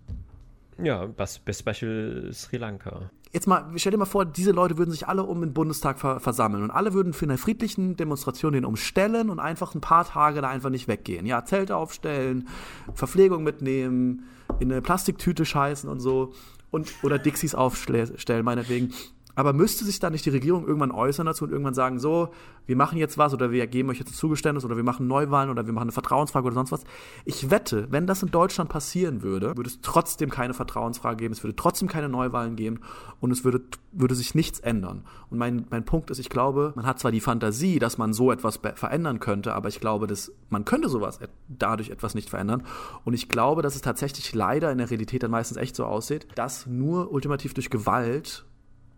Ja, 0.81 1.09
was 1.17 1.39
Best 1.39 1.65
Beispiel 1.65 2.29
Sri 2.33 2.57
Lanka. 2.57 3.11
Jetzt 3.33 3.47
mal, 3.47 3.71
stell 3.75 3.91
dir 3.91 3.97
mal 3.97 4.05
vor, 4.05 4.25
diese 4.25 4.51
Leute 4.51 4.77
würden 4.77 4.91
sich 4.91 5.07
alle 5.07 5.23
um 5.23 5.39
den 5.39 5.53
Bundestag 5.53 5.99
ver 5.99 6.19
versammeln 6.19 6.63
und 6.63 6.71
alle 6.71 6.93
würden 6.93 7.13
für 7.13 7.25
eine 7.25 7.37
friedlichen 7.37 7.95
Demonstration 7.95 8.53
den 8.53 8.65
umstellen 8.65 9.29
und 9.29 9.39
einfach 9.39 9.73
ein 9.73 9.79
paar 9.79 10.05
Tage 10.05 10.41
da 10.41 10.49
einfach 10.49 10.69
nicht 10.69 10.89
weggehen. 10.89 11.25
Ja, 11.25 11.45
Zelte 11.45 11.77
aufstellen, 11.77 12.49
Verpflegung 12.93 13.43
mitnehmen, 13.43 14.23
in 14.59 14.71
eine 14.71 14.81
Plastiktüte 14.81 15.45
scheißen 15.45 15.89
und 15.89 16.01
so 16.01 16.33
und 16.71 16.91
oder 17.03 17.19
Dixies 17.19 17.55
aufstellen, 17.55 18.43
meinetwegen. 18.43 18.93
Aber 19.35 19.53
müsste 19.53 19.85
sich 19.85 19.99
da 19.99 20.09
nicht 20.09 20.25
die 20.25 20.29
Regierung 20.29 20.65
irgendwann 20.65 20.91
äußern 20.91 21.25
dazu 21.25 21.45
und 21.45 21.51
irgendwann 21.51 21.73
sagen, 21.73 21.99
so, 21.99 22.29
wir 22.65 22.75
machen 22.75 22.97
jetzt 22.97 23.17
was 23.17 23.33
oder 23.33 23.51
wir 23.51 23.65
geben 23.67 23.89
euch 23.89 23.99
jetzt 23.99 24.11
ein 24.11 24.15
Zugeständnis 24.15 24.65
oder 24.65 24.75
wir 24.75 24.83
machen 24.83 25.07
Neuwahlen 25.07 25.49
oder 25.49 25.65
wir 25.65 25.73
machen 25.73 25.83
eine 25.83 25.91
Vertrauensfrage 25.91 26.45
oder 26.45 26.55
sonst 26.55 26.71
was. 26.71 26.83
Ich 27.25 27.49
wette, 27.49 27.87
wenn 27.91 28.07
das 28.07 28.23
in 28.23 28.31
Deutschland 28.31 28.69
passieren 28.69 29.21
würde, 29.23 29.57
würde 29.57 29.69
es 29.69 29.81
trotzdem 29.81 30.29
keine 30.29 30.53
Vertrauensfrage 30.53 31.17
geben, 31.17 31.33
es 31.33 31.43
würde 31.43 31.55
trotzdem 31.55 31.87
keine 31.87 32.09
Neuwahlen 32.09 32.55
geben 32.55 32.79
und 33.19 33.31
es 33.31 33.43
würde, 33.43 33.61
würde 33.91 34.15
sich 34.15 34.35
nichts 34.35 34.59
ändern. 34.59 35.03
Und 35.29 35.37
mein, 35.37 35.65
mein 35.69 35.85
Punkt 35.85 36.09
ist, 36.11 36.19
ich 36.19 36.29
glaube, 36.29 36.73
man 36.75 36.85
hat 36.85 36.99
zwar 36.99 37.11
die 37.11 37.21
Fantasie, 37.21 37.79
dass 37.79 37.97
man 37.97 38.13
so 38.13 38.31
etwas 38.31 38.59
verändern 38.75 39.19
könnte, 39.19 39.53
aber 39.53 39.69
ich 39.69 39.79
glaube, 39.79 40.07
dass 40.07 40.31
man 40.49 40.65
könnte 40.65 40.89
sowas 40.89 41.19
dadurch 41.47 41.89
etwas 41.89 42.15
nicht 42.15 42.29
verändern. 42.29 42.63
Und 43.05 43.13
ich 43.13 43.29
glaube, 43.29 43.61
dass 43.61 43.75
es 43.75 43.81
tatsächlich 43.81 44.33
leider 44.33 44.71
in 44.71 44.77
der 44.77 44.89
Realität 44.89 45.23
dann 45.23 45.31
meistens 45.31 45.57
echt 45.57 45.75
so 45.75 45.85
aussieht, 45.85 46.27
dass 46.35 46.67
nur 46.67 47.11
ultimativ 47.11 47.53
durch 47.53 47.69
Gewalt 47.69 48.45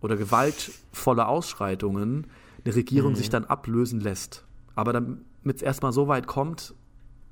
oder 0.04 0.18
gewaltvolle 0.18 1.28
Ausschreitungen 1.28 2.28
eine 2.64 2.76
Regierung 2.76 3.14
mhm. 3.14 3.16
sich 3.16 3.30
dann 3.30 3.46
ablösen 3.46 4.02
lässt. 4.02 4.46
Aber 4.76 4.94
damit 4.94 5.18
es 5.56 5.62
erstmal 5.62 5.94
so 5.94 6.08
weit 6.08 6.28
kommt, 6.28 6.76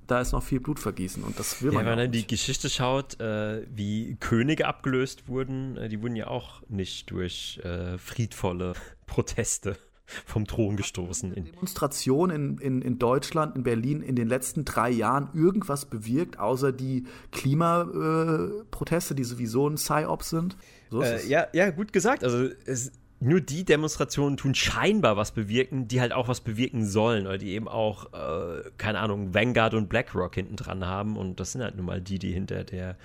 da 0.07 0.19
ist 0.19 0.31
noch 0.31 0.43
viel 0.43 0.59
Blutvergießen 0.59 1.23
und 1.23 1.37
das 1.37 1.61
will 1.61 1.71
man. 1.71 1.85
Ja, 1.85 1.91
wenn 1.91 1.97
man 1.99 2.11
die 2.11 2.25
Geschichte 2.25 2.69
schaut, 2.69 3.19
äh, 3.19 3.65
wie 3.73 4.15
Könige 4.19 4.67
abgelöst 4.67 5.27
wurden, 5.27 5.77
äh, 5.77 5.89
die 5.89 6.01
wurden 6.01 6.15
ja 6.15 6.27
auch 6.27 6.63
nicht 6.69 7.11
durch 7.11 7.59
äh, 7.63 7.97
friedvolle 7.97 8.73
Proteste 9.05 9.77
vom 10.25 10.47
Thron 10.47 10.77
gestoßen. 10.77 11.33
In 11.33 11.45
Demonstration 11.45 12.29
in, 12.29 12.57
in, 12.57 12.81
in 12.81 12.99
Deutschland, 12.99 13.55
in 13.55 13.63
Berlin 13.63 14.01
in 14.01 14.15
den 14.15 14.27
letzten 14.27 14.65
drei 14.65 14.89
Jahren 14.89 15.29
irgendwas 15.33 15.85
bewirkt, 15.85 16.39
außer 16.39 16.71
die 16.71 17.05
Klimaproteste, 17.31 19.15
die 19.15 19.23
sowieso 19.23 19.67
ein 19.67 19.75
Psy-Op 19.75 20.23
sind? 20.23 20.57
So 20.89 21.01
äh, 21.01 21.25
ja, 21.27 21.47
ja, 21.53 21.69
gut 21.69 21.93
gesagt. 21.93 22.23
Also 22.23 22.49
es, 22.65 22.91
nur 23.21 23.39
die 23.39 23.63
Demonstrationen 23.63 24.35
tun 24.35 24.55
scheinbar 24.55 25.15
was 25.15 25.31
bewirken, 25.31 25.87
die 25.87 26.01
halt 26.01 26.11
auch 26.11 26.27
was 26.27 26.41
bewirken 26.41 26.85
sollen, 26.85 27.27
oder 27.27 27.37
die 27.37 27.51
eben 27.51 27.67
auch, 27.67 28.11
äh, 28.13 28.63
keine 28.77 28.99
Ahnung, 28.99 29.33
Vanguard 29.33 29.75
und 29.75 29.89
BlackRock 29.89 30.33
hinten 30.33 30.55
dran 30.55 30.85
haben. 30.85 31.17
Und 31.17 31.39
das 31.39 31.51
sind 31.51 31.61
halt 31.61 31.75
nun 31.75 31.85
mal 31.85 32.01
die, 32.01 32.17
die 32.17 32.31
hinter 32.31 32.63
der 32.63 32.97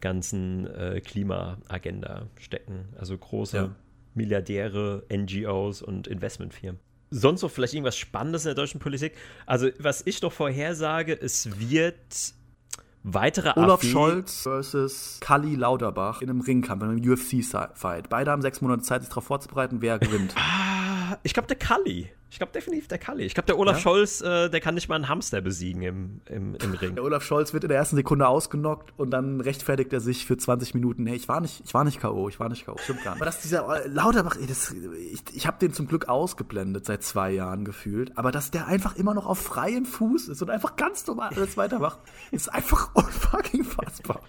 ganzen 0.00 0.66
äh, 0.66 1.00
Klimaagenda 1.00 2.26
stecken. 2.38 2.90
Also 2.98 3.16
große 3.16 3.56
ja. 3.56 3.74
Milliardäre, 4.14 5.04
NGOs 5.12 5.82
und 5.82 6.06
Investmentfirmen. 6.06 6.80
Sonst 7.10 7.42
noch 7.42 7.50
vielleicht 7.50 7.74
irgendwas 7.74 7.96
Spannendes 7.96 8.44
in 8.44 8.48
der 8.48 8.54
deutschen 8.54 8.80
Politik? 8.80 9.14
Also, 9.46 9.68
was 9.78 10.02
ich 10.06 10.20
doch 10.20 10.32
vorhersage, 10.32 11.16
es 11.20 11.48
wird 11.60 12.34
weitere 13.04 13.52
Olaf 13.56 13.80
AfD 13.80 13.88
Scholz 13.88 14.42
versus 14.42 15.18
Kali 15.20 15.54
Lauterbach 15.54 16.22
in 16.22 16.30
einem 16.30 16.40
Ringkampf, 16.40 16.82
in 16.82 16.90
einem 16.90 17.12
UFC-Fight. 17.12 18.08
Beide 18.08 18.30
haben 18.30 18.42
sechs 18.42 18.60
Monate 18.60 18.82
Zeit, 18.82 19.02
sich 19.02 19.10
darauf 19.10 19.24
vorzubereiten, 19.24 19.80
wer 19.80 19.98
gewinnt. 19.98 20.34
Ah, 20.36 21.18
ich 21.22 21.34
glaube, 21.34 21.46
der 21.46 21.56
Kali. 21.56 22.10
Ich 22.34 22.38
glaube 22.38 22.52
definitiv 22.52 22.88
der 22.88 22.98
Kalli. 22.98 23.22
Ich 23.22 23.34
glaube, 23.34 23.46
der 23.46 23.56
Olaf 23.56 23.76
ja? 23.76 23.82
Scholz, 23.82 24.20
äh, 24.20 24.50
der 24.50 24.60
kann 24.60 24.74
nicht 24.74 24.88
mal 24.88 24.96
einen 24.96 25.08
Hamster 25.08 25.40
besiegen 25.40 25.82
im, 25.82 26.20
im, 26.26 26.56
im 26.56 26.72
Ring. 26.72 26.96
Der 26.96 27.04
Olaf 27.04 27.22
Scholz 27.22 27.52
wird 27.52 27.62
in 27.62 27.68
der 27.68 27.78
ersten 27.78 27.94
Sekunde 27.94 28.26
ausgenockt 28.26 28.92
und 28.96 29.10
dann 29.10 29.40
rechtfertigt 29.40 29.92
er 29.92 30.00
sich 30.00 30.26
für 30.26 30.36
20 30.36 30.74
Minuten. 30.74 31.04
Nee, 31.04 31.14
ich 31.14 31.28
war 31.28 31.40
nicht, 31.40 31.62
ich 31.64 31.72
war 31.72 31.84
nicht 31.84 32.00
K.O., 32.00 32.28
ich 32.28 32.40
war 32.40 32.48
nicht 32.48 32.66
K.O. 32.66 32.76
Stimmt 32.78 33.04
gar 33.04 33.12
nicht. 33.12 33.22
Aber 33.22 33.26
dass 33.26 33.40
dieser 33.40 33.84
äh, 33.84 33.86
Lauterbach, 33.86 34.36
das, 34.48 34.74
ich, 35.12 35.22
ich 35.32 35.46
habe 35.46 35.60
den 35.60 35.72
zum 35.72 35.86
Glück 35.86 36.08
ausgeblendet 36.08 36.86
seit 36.86 37.04
zwei 37.04 37.30
Jahren 37.30 37.64
gefühlt, 37.64 38.18
aber 38.18 38.32
dass 38.32 38.50
der 38.50 38.66
einfach 38.66 38.96
immer 38.96 39.14
noch 39.14 39.26
auf 39.26 39.38
freiem 39.38 39.86
Fuß 39.86 40.26
ist 40.26 40.42
und 40.42 40.50
einfach 40.50 40.74
ganz 40.74 41.06
normal 41.06 41.30
alles 41.36 41.56
weitermacht, 41.56 42.00
ist 42.32 42.52
einfach 42.52 42.92
unfucking 42.96 43.62
fassbar. 43.62 44.22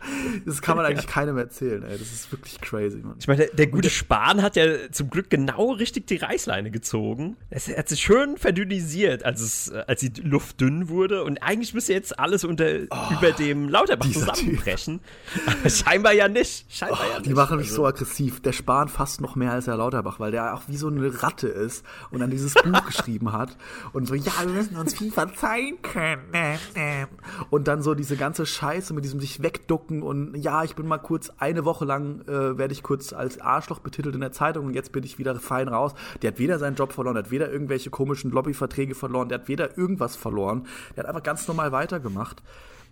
Das 0.45 0.61
kann 0.61 0.77
man 0.77 0.85
eigentlich 0.85 1.07
keinem 1.07 1.39
erzählen, 1.39 1.81
ey. 1.81 1.97
Das 1.97 2.13
ist 2.13 2.31
wirklich 2.31 2.61
crazy, 2.61 2.99
Mann. 2.99 3.15
Ich 3.17 3.27
meine, 3.27 3.47
der, 3.47 3.55
der 3.55 3.65
gute 3.65 3.89
Spahn 3.89 4.43
hat 4.43 4.55
ja 4.55 4.91
zum 4.91 5.09
Glück 5.09 5.31
genau 5.31 5.71
richtig 5.71 6.05
die 6.05 6.17
Reißleine 6.17 6.69
gezogen. 6.69 7.37
Er 7.49 7.77
hat 7.79 7.89
sich 7.89 7.94
schön 8.01 8.37
verdünnisiert, 8.37 9.25
als, 9.25 9.41
es, 9.41 9.71
als 9.71 10.01
die 10.01 10.21
Luft 10.21 10.61
dünn 10.61 10.89
wurde. 10.89 11.23
Und 11.23 11.39
eigentlich 11.39 11.73
müsste 11.73 11.93
jetzt 11.93 12.17
alles 12.17 12.43
unter, 12.43 12.65
oh, 12.89 13.13
über 13.13 13.31
dem 13.31 13.69
Lauterbach 13.69 14.11
zusammenbrechen. 14.11 15.01
Scheinbar 15.67 16.13
ja 16.13 16.27
nicht. 16.27 16.65
Scheinbar 16.69 16.99
oh, 17.01 17.09
ja 17.09 17.17
nicht. 17.19 17.29
Die 17.29 17.33
machen 17.33 17.57
mich 17.57 17.67
also. 17.67 17.83
so 17.83 17.87
aggressiv. 17.87 18.41
Der 18.41 18.53
Spahn 18.53 18.87
fast 18.87 19.21
noch 19.21 19.35
mehr 19.35 19.51
als 19.51 19.65
der 19.65 19.77
Lauterbach, 19.77 20.19
weil 20.19 20.31
der 20.31 20.55
auch 20.55 20.63
wie 20.67 20.77
so 20.77 20.87
eine 20.87 21.23
Ratte 21.23 21.47
ist 21.47 21.85
und 22.11 22.19
dann 22.19 22.31
dieses 22.31 22.53
Buch 22.53 22.85
geschrieben 22.85 23.31
hat. 23.31 23.57
Und 23.93 24.07
so, 24.07 24.15
ja, 24.15 24.31
wir 24.41 24.53
müssen 24.53 24.75
uns 24.77 24.93
viel 24.97 25.11
verzeihen 25.11 25.81
können. 25.81 26.21
Und 27.49 27.67
dann 27.67 27.81
so 27.81 27.93
diese 27.93 28.15
ganze 28.17 28.45
Scheiße 28.45 28.93
mit 28.93 29.03
diesem 29.03 29.19
sich 29.19 29.41
wegducken 29.41 30.03
und 30.03 30.35
ja, 30.35 30.63
ich 30.63 30.75
bin 30.75 30.87
mal 30.87 30.97
kurz 30.97 31.31
eine 31.37 31.65
Woche 31.65 31.85
lang, 31.85 32.21
äh, 32.27 32.57
werde 32.57 32.73
ich 32.73 32.83
kurz 32.83 33.13
als 33.13 33.39
Arschloch 33.39 33.79
betitelt 33.79 34.15
in 34.15 34.21
der 34.21 34.31
Zeitung 34.31 34.67
und 34.67 34.73
jetzt 34.73 34.91
bin 34.91 35.03
ich 35.03 35.17
wieder 35.17 35.35
fein 35.35 35.67
raus. 35.67 35.93
Der 36.21 36.31
hat 36.31 36.39
weder 36.39 36.59
seinen 36.59 36.75
Job 36.75 36.93
verloren, 36.93 37.17
hat 37.17 37.31
weder 37.31 37.51
irgendwelche 37.51 37.84
komischen 37.89 38.31
Lobbyverträge 38.31 38.95
verloren, 38.95 39.29
der 39.29 39.39
hat 39.39 39.47
weder 39.47 39.77
irgendwas 39.77 40.15
verloren. 40.15 40.67
Der 40.95 41.03
hat 41.03 41.09
einfach 41.09 41.23
ganz 41.23 41.47
normal 41.47 41.71
weitergemacht. 41.71 42.43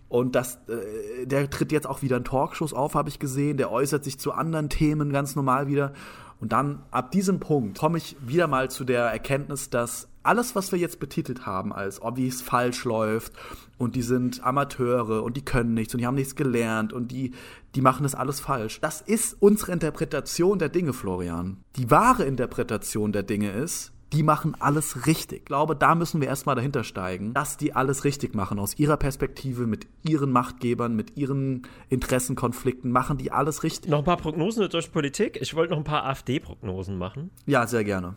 Und 0.08 0.34
das, 0.34 0.58
äh, 0.68 1.26
der 1.26 1.48
tritt 1.50 1.72
jetzt 1.72 1.86
auch 1.86 2.02
wieder 2.02 2.16
in 2.16 2.24
Talkshows 2.24 2.72
auf, 2.72 2.94
habe 2.94 3.08
ich 3.08 3.18
gesehen. 3.18 3.56
Der 3.56 3.72
äußert 3.72 4.04
sich 4.04 4.18
zu 4.18 4.32
anderen 4.32 4.68
Themen 4.68 5.12
ganz 5.12 5.34
normal 5.34 5.66
wieder. 5.66 5.92
Und 6.40 6.52
dann 6.52 6.82
ab 6.90 7.10
diesem 7.10 7.40
Punkt 7.40 7.78
komme 7.78 7.98
ich 7.98 8.16
wieder 8.20 8.46
mal 8.46 8.70
zu 8.70 8.84
der 8.84 9.04
Erkenntnis, 9.04 9.70
dass 9.70 10.08
alles, 10.22 10.54
was 10.54 10.72
wir 10.72 10.78
jetzt 10.78 11.00
betitelt 11.00 11.46
haben, 11.46 11.72
als 11.72 12.02
ob 12.02 12.18
es 12.18 12.42
falsch 12.42 12.84
läuft 12.84 13.32
und 13.78 13.94
die 13.94 14.02
sind 14.02 14.44
Amateure 14.44 15.22
und 15.22 15.36
die 15.36 15.44
können 15.44 15.74
nichts 15.74 15.94
und 15.94 16.00
die 16.00 16.06
haben 16.06 16.16
nichts 16.16 16.34
gelernt 16.34 16.92
und 16.92 17.12
die, 17.12 17.32
die 17.74 17.80
machen 17.80 18.02
das 18.02 18.14
alles 18.14 18.40
falsch. 18.40 18.80
Das 18.80 19.00
ist 19.00 19.36
unsere 19.40 19.72
Interpretation 19.72 20.58
der 20.58 20.68
Dinge, 20.68 20.92
Florian. 20.92 21.64
Die 21.76 21.90
wahre 21.90 22.24
Interpretation 22.24 23.12
der 23.12 23.22
Dinge 23.22 23.50
ist, 23.52 23.93
die 24.14 24.22
machen 24.22 24.54
alles 24.58 25.06
richtig. 25.06 25.40
Ich 25.40 25.44
glaube, 25.44 25.74
da 25.74 25.94
müssen 25.94 26.20
wir 26.20 26.28
erstmal 26.28 26.54
dahinter 26.54 26.84
steigen, 26.84 27.34
dass 27.34 27.56
die 27.56 27.74
alles 27.74 28.04
richtig 28.04 28.34
machen. 28.34 28.58
Aus 28.58 28.78
ihrer 28.78 28.96
Perspektive, 28.96 29.66
mit 29.66 29.86
ihren 30.02 30.30
Machtgebern, 30.30 30.94
mit 30.94 31.16
ihren 31.16 31.66
Interessenkonflikten, 31.88 32.90
machen 32.90 33.18
die 33.18 33.32
alles 33.32 33.62
richtig. 33.64 33.90
Noch 33.90 33.98
ein 33.98 34.04
paar 34.04 34.16
Prognosen 34.16 34.68
durch 34.68 34.92
Politik. 34.92 35.38
Ich 35.40 35.54
wollte 35.54 35.72
noch 35.72 35.78
ein 35.78 35.84
paar 35.84 36.04
AfD-Prognosen 36.04 36.96
machen. 36.96 37.30
Ja, 37.46 37.66
sehr 37.66 37.84
gerne. 37.84 38.14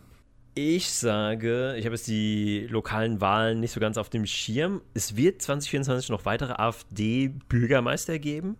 Ich 0.53 0.91
sage, 0.91 1.75
ich 1.77 1.85
habe 1.85 1.95
jetzt 1.95 2.07
die 2.07 2.67
lokalen 2.69 3.21
Wahlen 3.21 3.59
nicht 3.59 3.71
so 3.71 3.79
ganz 3.79 3.97
auf 3.97 4.09
dem 4.09 4.25
Schirm. 4.25 4.81
Es 4.93 5.15
wird 5.15 5.41
2024 5.41 6.09
noch 6.09 6.25
weitere 6.25 6.53
AfD-Bürgermeister 6.53 8.17
geben. 8.19 8.55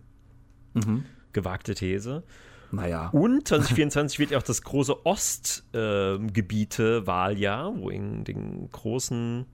Mhm. 0.74 1.04
Gewagte 1.32 1.74
These. 1.74 2.22
Naja. 2.70 3.08
Und 3.10 3.46
2024 3.48 4.18
wird 4.18 4.32
ja 4.32 4.38
auch 4.38 4.42
das 4.42 4.62
große 4.62 5.06
Ostgebiete-Wahljahr, 5.06 7.76
wo 7.76 7.90
in 7.90 8.24
den 8.24 8.68
großen 8.70 9.46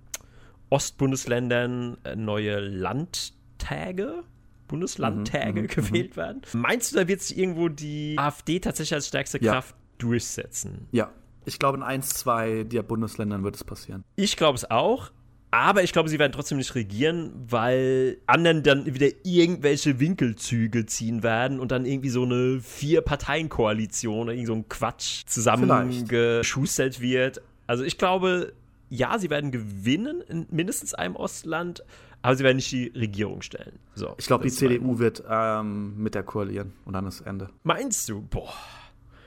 Ostbundesländern 0.70 1.98
äh, 2.04 2.16
neue 2.16 2.58
Landtage, 2.58 4.24
Bundeslandtage 4.66 5.60
mhm, 5.60 5.66
mhm, 5.66 5.68
gewählt 5.68 6.16
werden. 6.16 6.40
Meinst 6.52 6.92
du, 6.92 6.96
da 6.96 7.06
wird 7.06 7.20
sich 7.20 7.36
irgendwo 7.38 7.68
die 7.68 8.16
AfD 8.18 8.60
tatsächlich 8.60 8.94
als 8.94 9.08
stärkste 9.08 9.42
ja. 9.42 9.52
Kraft 9.52 9.74
durchsetzen? 9.98 10.88
Ja. 10.90 11.10
Ich 11.44 11.58
glaube, 11.58 11.76
in 11.76 11.82
eins, 11.82 12.08
zwei 12.10 12.64
der 12.64 12.82
Bundesländern 12.82 13.44
wird 13.44 13.54
es 13.54 13.64
passieren. 13.64 14.04
Ich 14.16 14.36
glaube 14.36 14.56
es 14.56 14.70
auch. 14.70 15.10
Aber 15.55 15.84
ich 15.84 15.92
glaube, 15.92 16.09
sie 16.09 16.18
werden 16.18 16.32
trotzdem 16.32 16.59
nicht 16.59 16.74
regieren, 16.74 17.30
weil 17.48 18.18
anderen 18.26 18.64
dann 18.64 18.86
wieder 18.86 19.07
irgendwelche 19.22 20.00
Winkelzüge 20.00 20.84
ziehen 20.84 21.22
werden 21.22 21.61
und 21.61 21.70
dann 21.70 21.86
irgendwie 21.86 22.09
so 22.09 22.24
eine 22.24 22.59
Vier-Parteien-Koalition 22.61 24.22
oder 24.24 24.32
irgend 24.32 24.48
so 24.48 24.55
ein 24.55 24.68
Quatsch 24.68 25.22
zusammengeschustert 25.26 27.00
wird. 27.00 27.40
Also 27.68 27.84
ich 27.84 27.98
glaube, 27.98 28.52
ja, 28.90 29.16
sie 29.20 29.30
werden 29.30 29.52
gewinnen 29.52 30.22
in 30.28 30.46
mindestens 30.50 30.92
einem 30.92 31.14
Ostland, 31.14 31.84
aber 32.20 32.34
sie 32.34 32.42
werden 32.42 32.57
nicht 32.57 32.72
die 32.72 32.88
Regierung 32.88 33.40
stellen. 33.42 33.78
So, 33.94 34.12
ich 34.18 34.26
glaube, 34.26 34.42
die 34.42 34.50
CDU 34.50 34.98
wird 34.98 35.22
ähm, 35.30 35.96
mit 36.02 36.16
der 36.16 36.24
koalieren 36.24 36.72
und 36.84 36.94
dann 36.94 37.07
ist 37.07 37.20
Ende. 37.20 37.48
Meinst 37.62 38.09
du? 38.09 38.22
Boah. 38.22 38.52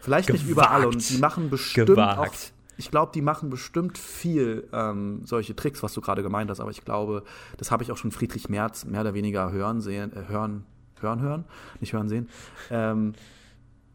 Vielleicht 0.02 0.28
Gewagt. 0.28 0.44
nicht 0.44 0.52
überall 0.52 0.86
und 0.88 1.10
die 1.10 1.20
machen 1.20 1.50
bestimmt 1.50 1.88
Gewagt. 1.88 2.20
auch 2.20 2.57
ich 2.78 2.92
glaube, 2.92 3.12
die 3.14 3.22
machen 3.22 3.50
bestimmt 3.50 3.98
viel 3.98 4.68
ähm, 4.72 5.22
solche 5.26 5.56
Tricks, 5.56 5.84
was 5.84 5.94
du 5.94 6.02
gerade 6.02 6.24
gemeint 6.24 6.50
hast, 6.50 6.60
aber 6.60 6.72
ich 6.72 6.86
glaube, 6.86 7.24
das 7.58 7.72
habe 7.72 7.84
ich 7.84 7.92
auch 7.92 7.98
schon 7.98 8.12
Friedrich 8.12 8.50
Merz 8.50 8.86
mehr 8.86 9.02
oder 9.02 9.14
weniger 9.14 9.52
hören 9.52 9.82
sehen, 9.82 10.14
äh, 10.14 10.28
hören, 10.28 10.64
hören, 11.00 11.22
hören, 11.22 11.46
nicht 11.80 11.94
hören 11.94 12.08
sehen, 12.08 12.30
ähm, 12.70 13.14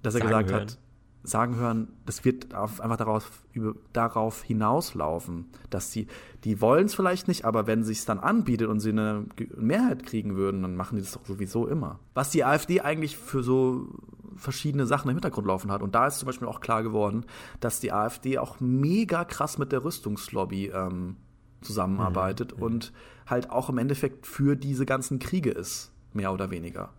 dass 0.02 0.14
er 0.14 0.20
sagen 0.20 0.28
gesagt 0.28 0.50
hören. 0.50 0.60
hat, 0.62 0.78
sagen 1.24 1.56
hören, 1.56 1.88
das 2.04 2.24
wird 2.24 2.52
einfach 2.54 2.96
darauf, 2.96 3.44
über, 3.52 3.74
darauf 3.92 4.42
hinauslaufen, 4.42 5.46
dass 5.70 5.92
sie, 5.92 6.08
die 6.44 6.60
wollen 6.60 6.86
es 6.86 6.94
vielleicht 6.94 7.28
nicht, 7.28 7.44
aber 7.44 7.68
wenn 7.68 7.84
sich 7.84 8.04
dann 8.04 8.18
anbietet 8.18 8.68
und 8.68 8.80
sie 8.80 8.90
eine 8.90 9.26
Mehrheit 9.56 10.04
kriegen 10.04 10.34
würden, 10.34 10.62
dann 10.62 10.74
machen 10.74 10.96
die 10.96 11.02
das 11.02 11.12
doch 11.12 11.24
sowieso 11.24 11.68
immer. 11.68 12.00
Was 12.14 12.30
die 12.30 12.44
AfD 12.44 12.80
eigentlich 12.80 13.16
für 13.16 13.44
so 13.44 13.88
verschiedene 14.36 14.86
Sachen 14.86 15.08
im 15.08 15.16
Hintergrund 15.16 15.46
laufen 15.46 15.70
hat. 15.70 15.82
Und 15.82 15.94
da 15.94 16.06
ist 16.06 16.18
zum 16.18 16.26
Beispiel 16.26 16.48
auch 16.48 16.60
klar 16.60 16.82
geworden, 16.82 17.24
dass 17.60 17.80
die 17.80 17.92
AfD 17.92 18.38
auch 18.38 18.60
mega 18.60 19.24
krass 19.24 19.58
mit 19.58 19.72
der 19.72 19.84
Rüstungslobby 19.84 20.68
ähm, 20.68 21.16
zusammenarbeitet 21.60 22.56
mhm. 22.56 22.62
und 22.62 22.92
halt 23.26 23.50
auch 23.50 23.68
im 23.68 23.78
Endeffekt 23.78 24.26
für 24.26 24.56
diese 24.56 24.86
ganzen 24.86 25.18
Kriege 25.18 25.50
ist, 25.50 25.92
mehr 26.12 26.32
oder 26.32 26.50
weniger. 26.50 26.90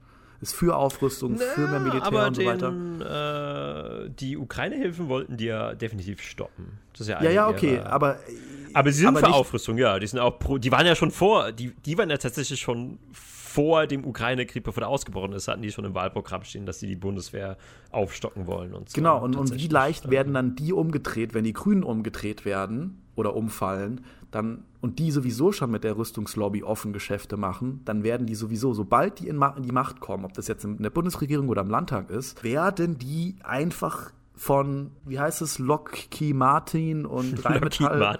Ist 0.42 0.56
für 0.56 0.76
Aufrüstung, 0.76 1.38
Na, 1.40 1.46
für 1.46 1.68
mehr 1.68 1.80
Militär 1.80 2.04
aber 2.04 2.28
und 2.28 2.36
so 2.36 2.42
den, 2.42 3.00
weiter. 3.00 4.06
Äh, 4.06 4.10
die 4.10 4.36
Ukraine-Hilfen 4.38 5.08
wollten 5.08 5.38
die 5.38 5.46
ja 5.46 5.74
definitiv 5.74 6.22
stoppen. 6.22 6.80
Das 6.92 7.02
ist 7.02 7.08
ja, 7.08 7.24
ja, 7.24 7.30
ja, 7.30 7.48
okay, 7.48 7.76
ihrer, 7.76 7.94
aber. 7.94 8.20
Aber 8.74 8.92
sie 8.92 9.00
sind 9.00 9.08
aber 9.08 9.20
für 9.20 9.28
Aufrüstung, 9.34 9.78
ja. 9.78 10.00
Die 10.00 10.08
sind 10.08 10.20
auch 10.20 10.40
pro, 10.40 10.58
die 10.58 10.72
waren 10.72 10.86
ja 10.86 10.96
schon 10.96 11.12
vor, 11.12 11.52
die, 11.52 11.72
die 11.86 11.98
waren 11.98 12.10
ja 12.10 12.18
tatsächlich 12.18 12.60
schon 12.60 13.00
vor 13.14 13.33
dem 13.88 14.06
Ukraine-Krieg, 14.06 14.64
bevor 14.64 14.82
der 14.82 14.90
ausgebrochen 14.90 15.34
ist, 15.34 15.48
hatten 15.48 15.62
die 15.62 15.72
schon 15.72 15.86
im 15.86 15.94
Wahlprogramm 15.94 16.44
stehen, 16.44 16.66
dass 16.66 16.80
sie 16.80 16.88
die 16.88 16.96
Bundeswehr 16.96 17.58
aufstocken 17.92 18.48
wollen 18.48 18.74
und 18.74 18.90
so. 18.90 18.96
Genau, 18.96 19.24
und, 19.24 19.36
und 19.36 19.56
wie 19.56 19.68
leicht 19.68 20.10
werden 20.10 20.34
dann 20.34 20.56
die 20.56 20.74
umgedreht, 20.74 21.34
wenn 21.34 21.44
die 21.44 21.54
Grünen 21.54 21.84
umgedreht 21.84 22.46
werden 22.46 23.02
oder 23.16 23.36
umfallen, 23.36 24.02
dann 24.32 24.64
und 24.82 25.00
die 25.00 25.12
sowieso 25.12 25.52
schon 25.52 25.72
mit 25.72 25.84
der 25.84 25.96
Rüstungslobby 25.98 26.64
offen 26.64 26.92
Geschäfte 26.92 27.38
machen, 27.38 27.82
dann 27.86 28.04
werden 28.04 28.28
die 28.28 28.36
sowieso, 28.36 28.74
sobald 28.74 29.20
die 29.20 29.28
in, 29.28 29.38
Ma 29.38 29.50
in 29.56 29.64
die 29.64 29.72
Macht 29.72 30.00
kommen, 30.00 30.26
ob 30.26 30.34
das 30.34 30.48
jetzt 30.48 30.66
in 30.66 30.82
der 30.82 30.90
Bundesregierung 30.90 31.48
oder 31.48 31.62
im 31.62 31.70
Landtag 31.70 32.10
ist, 32.10 32.44
werden 32.44 32.98
die 32.98 33.36
einfach 33.44 34.12
von, 34.36 34.92
wie 35.06 35.20
heißt 35.20 35.42
es, 35.42 35.60
Lockheed 35.60 36.36
Martin 36.36 37.06
und 37.06 37.46
Rheinmetall 37.46 38.20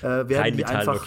äh, 0.00 0.28
werden 0.28 0.56
die 0.56 0.64
einfach 0.64 1.06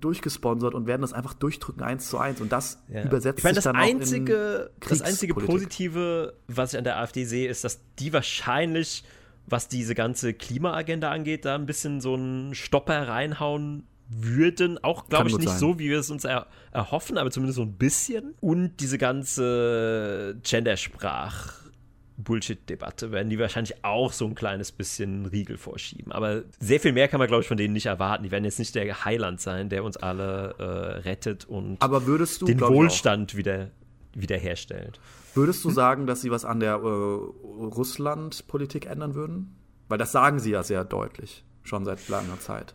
durchgesponsert 0.00 0.74
und 0.74 0.86
werden 0.86 1.02
das 1.02 1.12
einfach 1.12 1.34
durchdrücken 1.34 1.82
eins 1.82 2.08
zu 2.08 2.18
eins 2.18 2.40
und 2.40 2.52
das 2.52 2.82
ja. 2.88 3.04
übersetzt 3.04 3.38
ich 3.38 3.44
meine, 3.44 3.54
das 3.54 3.64
sich 3.64 3.72
dann 3.72 3.80
einzige, 3.80 4.70
auch 4.70 4.82
in 4.82 4.88
Das 4.88 5.02
einzige 5.02 5.34
Positive, 5.34 6.34
was 6.48 6.72
ich 6.72 6.78
an 6.78 6.84
der 6.84 6.98
AfD 6.98 7.24
sehe, 7.24 7.48
ist, 7.48 7.64
dass 7.64 7.80
die 7.98 8.12
wahrscheinlich, 8.12 9.04
was 9.46 9.68
diese 9.68 9.94
ganze 9.94 10.34
Klimaagenda 10.34 11.10
angeht, 11.10 11.44
da 11.44 11.54
ein 11.54 11.66
bisschen 11.66 12.00
so 12.00 12.14
einen 12.14 12.54
Stopper 12.54 13.08
reinhauen 13.08 13.86
würden. 14.08 14.82
Auch, 14.82 15.08
glaube 15.08 15.28
ich, 15.28 15.38
nicht 15.38 15.48
sein. 15.48 15.58
so, 15.58 15.78
wie 15.78 15.88
wir 15.88 15.98
es 15.98 16.10
uns 16.10 16.24
er 16.24 16.46
erhoffen, 16.70 17.18
aber 17.18 17.30
zumindest 17.30 17.56
so 17.56 17.62
ein 17.62 17.74
bisschen. 17.74 18.34
Und 18.40 18.80
diese 18.80 18.98
ganze 18.98 20.36
Gendersprach- 20.42 21.61
Bullshit-Debatte 22.24 23.12
werden 23.12 23.30
die 23.30 23.38
wahrscheinlich 23.38 23.84
auch 23.84 24.12
so 24.12 24.26
ein 24.26 24.34
kleines 24.34 24.72
bisschen 24.72 25.26
Riegel 25.26 25.58
vorschieben. 25.58 26.12
Aber 26.12 26.42
sehr 26.60 26.80
viel 26.80 26.92
mehr 26.92 27.08
kann 27.08 27.18
man, 27.18 27.28
glaube 27.28 27.42
ich, 27.42 27.48
von 27.48 27.56
denen 27.56 27.74
nicht 27.74 27.86
erwarten. 27.86 28.24
Die 28.24 28.30
werden 28.30 28.44
jetzt 28.44 28.58
nicht 28.58 28.74
der 28.74 29.04
Heiland 29.04 29.40
sein, 29.40 29.68
der 29.68 29.84
uns 29.84 29.96
alle 29.96 30.54
äh, 30.58 31.08
rettet 31.08 31.44
und 31.44 31.82
du, 31.82 32.46
den 32.46 32.60
Wohlstand 32.60 33.36
wieder 33.36 33.70
wiederherstellt. 34.14 35.00
Würdest 35.34 35.64
du 35.64 35.68
hm? 35.68 35.74
sagen, 35.74 36.06
dass 36.06 36.20
sie 36.20 36.30
was 36.30 36.44
an 36.44 36.60
der 36.60 36.74
äh, 36.74 36.76
Russland-Politik 36.76 38.86
ändern 38.86 39.14
würden? 39.14 39.56
Weil 39.88 39.98
das 39.98 40.12
sagen 40.12 40.38
sie 40.38 40.50
ja 40.50 40.62
sehr 40.62 40.84
deutlich, 40.84 41.44
schon 41.62 41.84
seit 41.84 42.08
langer 42.08 42.38
Zeit. 42.40 42.74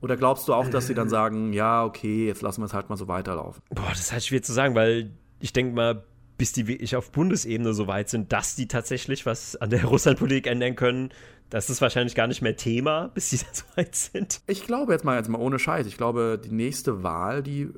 Oder 0.00 0.16
glaubst 0.16 0.48
du 0.48 0.54
auch, 0.54 0.68
dass 0.68 0.88
sie 0.88 0.94
dann 0.94 1.06
äh. 1.06 1.10
sagen, 1.10 1.52
ja, 1.52 1.84
okay, 1.84 2.26
jetzt 2.26 2.42
lassen 2.42 2.60
wir 2.60 2.66
es 2.66 2.74
halt 2.74 2.90
mal 2.90 2.96
so 2.96 3.08
weiterlaufen? 3.08 3.62
Boah, 3.70 3.90
das 3.90 4.00
ist 4.00 4.12
halt 4.12 4.24
schwer 4.24 4.42
zu 4.42 4.52
sagen, 4.52 4.74
weil 4.74 5.10
ich 5.38 5.52
denke 5.52 5.74
mal, 5.74 6.04
bis 6.42 6.50
die 6.50 6.66
wirklich 6.66 6.96
auf 6.96 7.12
Bundesebene 7.12 7.72
so 7.72 7.86
weit 7.86 8.08
sind, 8.08 8.32
dass 8.32 8.56
die 8.56 8.66
tatsächlich 8.66 9.26
was 9.26 9.54
an 9.54 9.70
der 9.70 9.84
Russlandpolitik 9.92 10.48
ändern 10.48 10.74
können, 10.74 11.10
das 11.50 11.70
ist 11.70 11.80
wahrscheinlich 11.80 12.16
gar 12.16 12.26
nicht 12.26 12.42
mehr 12.42 12.56
Thema, 12.56 13.12
bis 13.14 13.30
sie 13.30 13.36
so 13.52 13.62
weit 13.76 13.94
sind. 13.94 14.40
Ich 14.48 14.66
glaube 14.66 14.90
jetzt 14.90 15.04
mal, 15.04 15.16
jetzt 15.16 15.28
mal 15.28 15.38
ohne 15.38 15.60
Scheiß, 15.60 15.86
ich 15.86 15.96
glaube, 15.96 16.40
die 16.44 16.50
nächste 16.50 17.04
Wahl, 17.04 17.44
die 17.44 17.60
äh, 17.60 17.70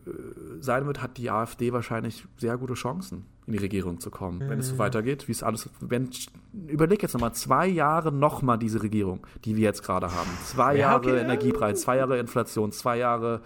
sein 0.60 0.86
wird, 0.86 1.02
hat 1.02 1.18
die 1.18 1.28
AfD 1.28 1.74
wahrscheinlich 1.74 2.24
sehr 2.38 2.56
gute 2.56 2.72
Chancen, 2.72 3.26
in 3.46 3.52
die 3.52 3.58
Regierung 3.58 4.00
zu 4.00 4.10
kommen. 4.10 4.38
Mhm. 4.38 4.48
Wenn 4.48 4.60
es 4.60 4.68
so 4.68 4.76
mhm. 4.76 4.78
weitergeht, 4.78 5.28
wie 5.28 5.32
es 5.32 5.42
alles, 5.42 5.68
wenn, 5.80 6.08
überleg 6.66 7.02
jetzt 7.02 7.12
nochmal, 7.12 7.34
zwei 7.34 7.66
Jahre 7.66 8.12
nochmal 8.12 8.56
diese 8.56 8.82
Regierung, 8.82 9.26
die 9.44 9.56
wir 9.56 9.64
jetzt 9.64 9.82
gerade 9.82 10.10
haben. 10.10 10.30
Zwei 10.46 10.72
ja, 10.76 10.92
Jahre 10.92 11.10
okay. 11.10 11.20
Energiepreis, 11.20 11.82
zwei 11.82 11.98
Jahre 11.98 12.18
Inflation, 12.18 12.72
zwei 12.72 12.96
Jahre 12.96 13.42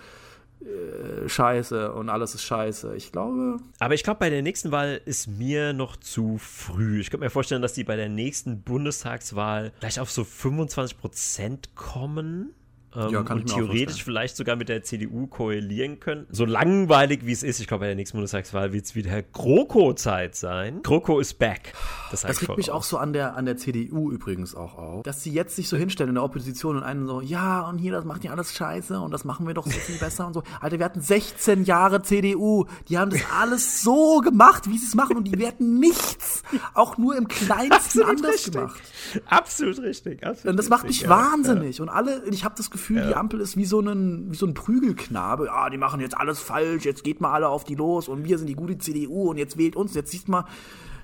scheiße 1.27 1.93
und 1.93 2.09
alles 2.09 2.35
ist 2.35 2.43
scheiße. 2.43 2.95
Ich 2.97 3.13
glaube. 3.13 3.59
Aber 3.79 3.95
ich 3.95 4.03
glaube, 4.03 4.19
bei 4.19 4.31
der 4.31 4.43
nächsten 4.43 4.71
Wahl 4.71 5.01
ist 5.05 5.29
mir 5.29 5.73
noch 5.73 5.97
zu 5.97 6.39
früh. 6.39 7.01
Ich 7.01 7.11
könnte 7.11 7.25
mir 7.25 7.31
vorstellen, 7.31 7.63
dass 7.63 7.75
die 7.75 7.85
bei 7.85 7.97
der 7.97 8.09
nächsten 8.09 8.63
Bundestagswahl 8.63 9.73
gleich 9.81 10.01
auf 10.01 10.11
so 10.11 10.25
25 10.25 10.99
Prozent 10.99 11.75
kommen. 11.75 12.55
Ähm, 12.99 13.11
ja, 13.11 13.21
und 13.21 13.47
theoretisch 13.47 14.03
vielleicht 14.03 14.37
sogar 14.37 14.57
mit 14.57 14.69
der 14.69 14.83
CDU 14.83 15.29
koalieren 15.29 16.01
können. 16.01 16.27
So 16.31 16.45
langweilig 16.45 17.25
wie 17.25 17.31
es 17.31 17.45
ist, 17.45 17.61
ich 17.61 17.69
glaube, 17.69 17.83
bei 17.83 17.87
der 17.87 17.95
nächsten 17.95 18.17
Bundestagswahl 18.17 18.73
wird 18.73 18.87
es 18.87 18.97
wieder 18.97 19.23
GroKo-Zeit 19.23 20.35
sein. 20.35 20.83
GroKo 20.83 21.21
ist 21.21 21.39
back. 21.39 21.75
Das, 22.11 22.23
das 22.23 22.43
regt 22.43 22.57
mich 22.57 22.73
auch 22.73 22.83
so 22.83 22.99
an 22.99 23.13
der, 23.13 23.37
an 23.37 23.45
der 23.45 23.57
CDU 23.57 24.11
übrigens 24.11 24.57
auch 24.57 24.77
auf, 24.77 25.03
dass 25.05 25.23
sie 25.23 25.33
jetzt 25.33 25.55
sich 25.55 25.69
so 25.69 25.77
hinstellen 25.77 26.09
in 26.09 26.15
der 26.17 26.25
Opposition 26.25 26.77
und 26.77 26.83
einen 26.83 27.07
so, 27.07 27.21
ja, 27.21 27.69
und 27.69 27.79
hier, 27.79 27.93
das 27.93 28.05
macht 28.05 28.25
ja 28.25 28.33
alles 28.33 28.53
scheiße 28.55 28.99
und 28.99 29.13
das 29.13 29.25
machen 29.25 29.47
wir 29.47 29.55
doch 29.55 29.67
so 29.67 29.79
viel 29.79 29.97
besser 30.01 30.27
und 30.27 30.33
so. 30.33 30.43
Alter, 30.61 30.79
wir 30.81 30.85
hatten 30.85 31.01
16 31.01 31.65
Jahre 31.65 32.03
CDU, 32.03 32.65
die 32.89 32.99
haben 32.99 33.13
das 33.13 33.21
alles 33.39 33.83
so 33.83 34.19
gemacht, 34.21 34.69
wie 34.69 34.77
sie 34.77 34.87
es 34.87 34.97
machen 34.97 35.17
und 35.17 35.25
die 35.25 35.39
werden 35.39 35.79
nichts, 35.79 36.43
auch 36.75 36.99
nur 36.99 37.17
im 37.17 37.29
kleinsten 37.29 38.03
anders 38.03 38.35
richtig. 38.35 38.55
gemacht. 38.55 38.81
Absolut 39.27 39.79
richtig. 39.79 40.25
Absolut 40.25 40.51
und 40.51 40.57
das 40.57 40.69
macht 40.69 40.87
mich 40.87 41.03
ja, 41.03 41.11
wahnsinnig 41.11 41.79
ja. 41.79 41.85
und 41.85 41.91
alle, 41.91 42.25
ich 42.31 42.45
habe 42.45 42.57
das 42.57 42.71
Gefühl, 42.71 42.88
Gefühl, 42.89 43.03
ja. 43.03 43.09
die 43.09 43.15
Ampel 43.15 43.41
ist 43.41 43.57
wie 43.57 43.67
so, 43.67 43.81
ein, 43.81 44.31
wie 44.31 44.37
so 44.37 44.47
ein 44.47 44.55
Prügelknabe. 44.55 45.53
Ah, 45.53 45.69
die 45.69 45.77
machen 45.77 46.01
jetzt 46.01 46.17
alles 46.17 46.41
falsch, 46.41 46.85
jetzt 46.85 47.05
geht 47.05 47.21
mal 47.21 47.33
alle 47.33 47.49
auf 47.49 47.65
die 47.65 47.75
los 47.75 48.09
und 48.09 48.25
wir 48.25 48.39
sind 48.39 48.47
die 48.47 48.55
gute 48.55 48.79
CDU 48.79 49.31
und 49.31 49.37
jetzt 49.37 49.59
wählt 49.59 49.77
uns, 49.77 49.95
jetzt 49.95 50.11
siehst 50.11 50.29
mal. 50.29 50.45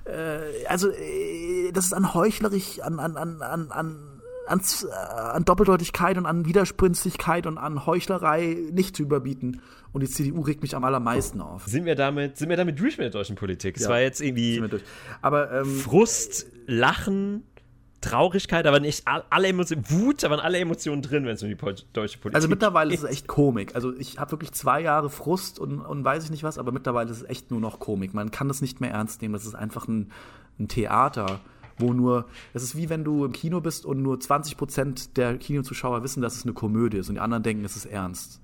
Äh, 0.05 0.65
also, 0.67 0.89
äh, 0.89 1.71
das 1.71 1.85
ist 1.85 1.93
an 1.93 2.13
heuchlerisch, 2.13 2.79
an, 2.81 2.99
an, 2.99 3.17
an, 3.17 3.41
an, 3.41 3.71
an 3.71 4.15
an, 4.47 4.61
an 4.91 5.43
Doppeldeutigkeit 5.43 6.19
und 6.19 6.27
an 6.27 6.45
Widersprünstigkeit 6.45 7.47
und 7.47 7.57
an 7.57 7.87
Heuchlerei 7.87 8.57
nicht 8.71 8.95
zu 8.95 9.01
überbieten. 9.01 9.61
Und 9.91 10.01
die 10.01 10.07
CDU 10.07 10.41
regt 10.41 10.61
mich 10.61 10.75
am 10.75 10.83
allermeisten 10.83 11.41
auf. 11.41 11.65
Sind 11.65 11.85
wir 11.85 11.95
damit, 11.95 12.37
sind 12.37 12.49
wir 12.49 12.57
damit 12.57 12.79
durch 12.79 12.99
mit 12.99 13.05
der 13.05 13.11
deutschen 13.11 13.35
Politik? 13.35 13.77
Es 13.77 13.83
ja, 13.83 13.89
war 13.89 14.01
jetzt 14.01 14.21
irgendwie 14.21 14.61
Aber, 15.23 15.51
ähm, 15.51 15.65
Frust, 15.65 16.45
Lachen, 16.67 17.43
Traurigkeit, 18.01 18.67
aber 18.67 18.79
nicht 18.79 19.03
alle 19.05 19.47
Emotionen, 19.47 19.83
Wut, 19.89 20.23
da 20.23 20.29
waren 20.29 20.39
alle 20.39 20.59
Emotionen 20.59 21.01
drin, 21.01 21.25
wenn 21.25 21.33
es 21.33 21.43
um 21.43 21.49
die 21.49 21.55
deutsche 21.55 21.87
Politik 21.93 22.23
geht. 22.23 22.35
Also 22.35 22.47
mittlerweile 22.47 22.93
ist 22.93 23.03
es 23.03 23.09
echt 23.09 23.27
Komik. 23.27 23.73
Also 23.75 23.95
ich 23.97 24.19
habe 24.19 24.31
wirklich 24.31 24.51
zwei 24.51 24.81
Jahre 24.81 25.09
Frust 25.09 25.59
und, 25.59 25.79
und 25.79 26.03
weiß 26.03 26.23
ich 26.25 26.29
nicht 26.29 26.43
was, 26.43 26.57
aber 26.57 26.71
mittlerweile 26.71 27.09
ist 27.09 27.17
es 27.17 27.29
echt 27.29 27.51
nur 27.51 27.59
noch 27.59 27.79
Komik. 27.79 28.13
Man 28.13 28.31
kann 28.31 28.47
das 28.47 28.61
nicht 28.61 28.81
mehr 28.81 28.91
ernst 28.91 29.21
nehmen. 29.21 29.33
Das 29.33 29.45
ist 29.45 29.55
einfach 29.55 29.87
ein, 29.87 30.11
ein 30.59 30.67
Theater, 30.67 31.39
wo 31.77 31.93
nur, 31.93 32.25
es 32.53 32.63
ist 32.63 32.75
wie 32.75 32.89
wenn 32.89 33.03
du 33.03 33.25
im 33.25 33.31
Kino 33.31 33.59
bist 33.61 33.85
und 33.85 34.01
nur 34.01 34.19
20 34.19 34.55
Prozent 34.57 35.17
der 35.17 35.37
Kinozuschauer 35.37 36.03
wissen, 36.03 36.21
dass 36.21 36.35
es 36.35 36.43
eine 36.43 36.53
Komödie 36.53 36.97
ist 36.97 37.09
und 37.09 37.15
die 37.15 37.21
anderen 37.21 37.43
denken, 37.43 37.65
es 37.65 37.75
ist 37.75 37.85
ernst 37.85 38.41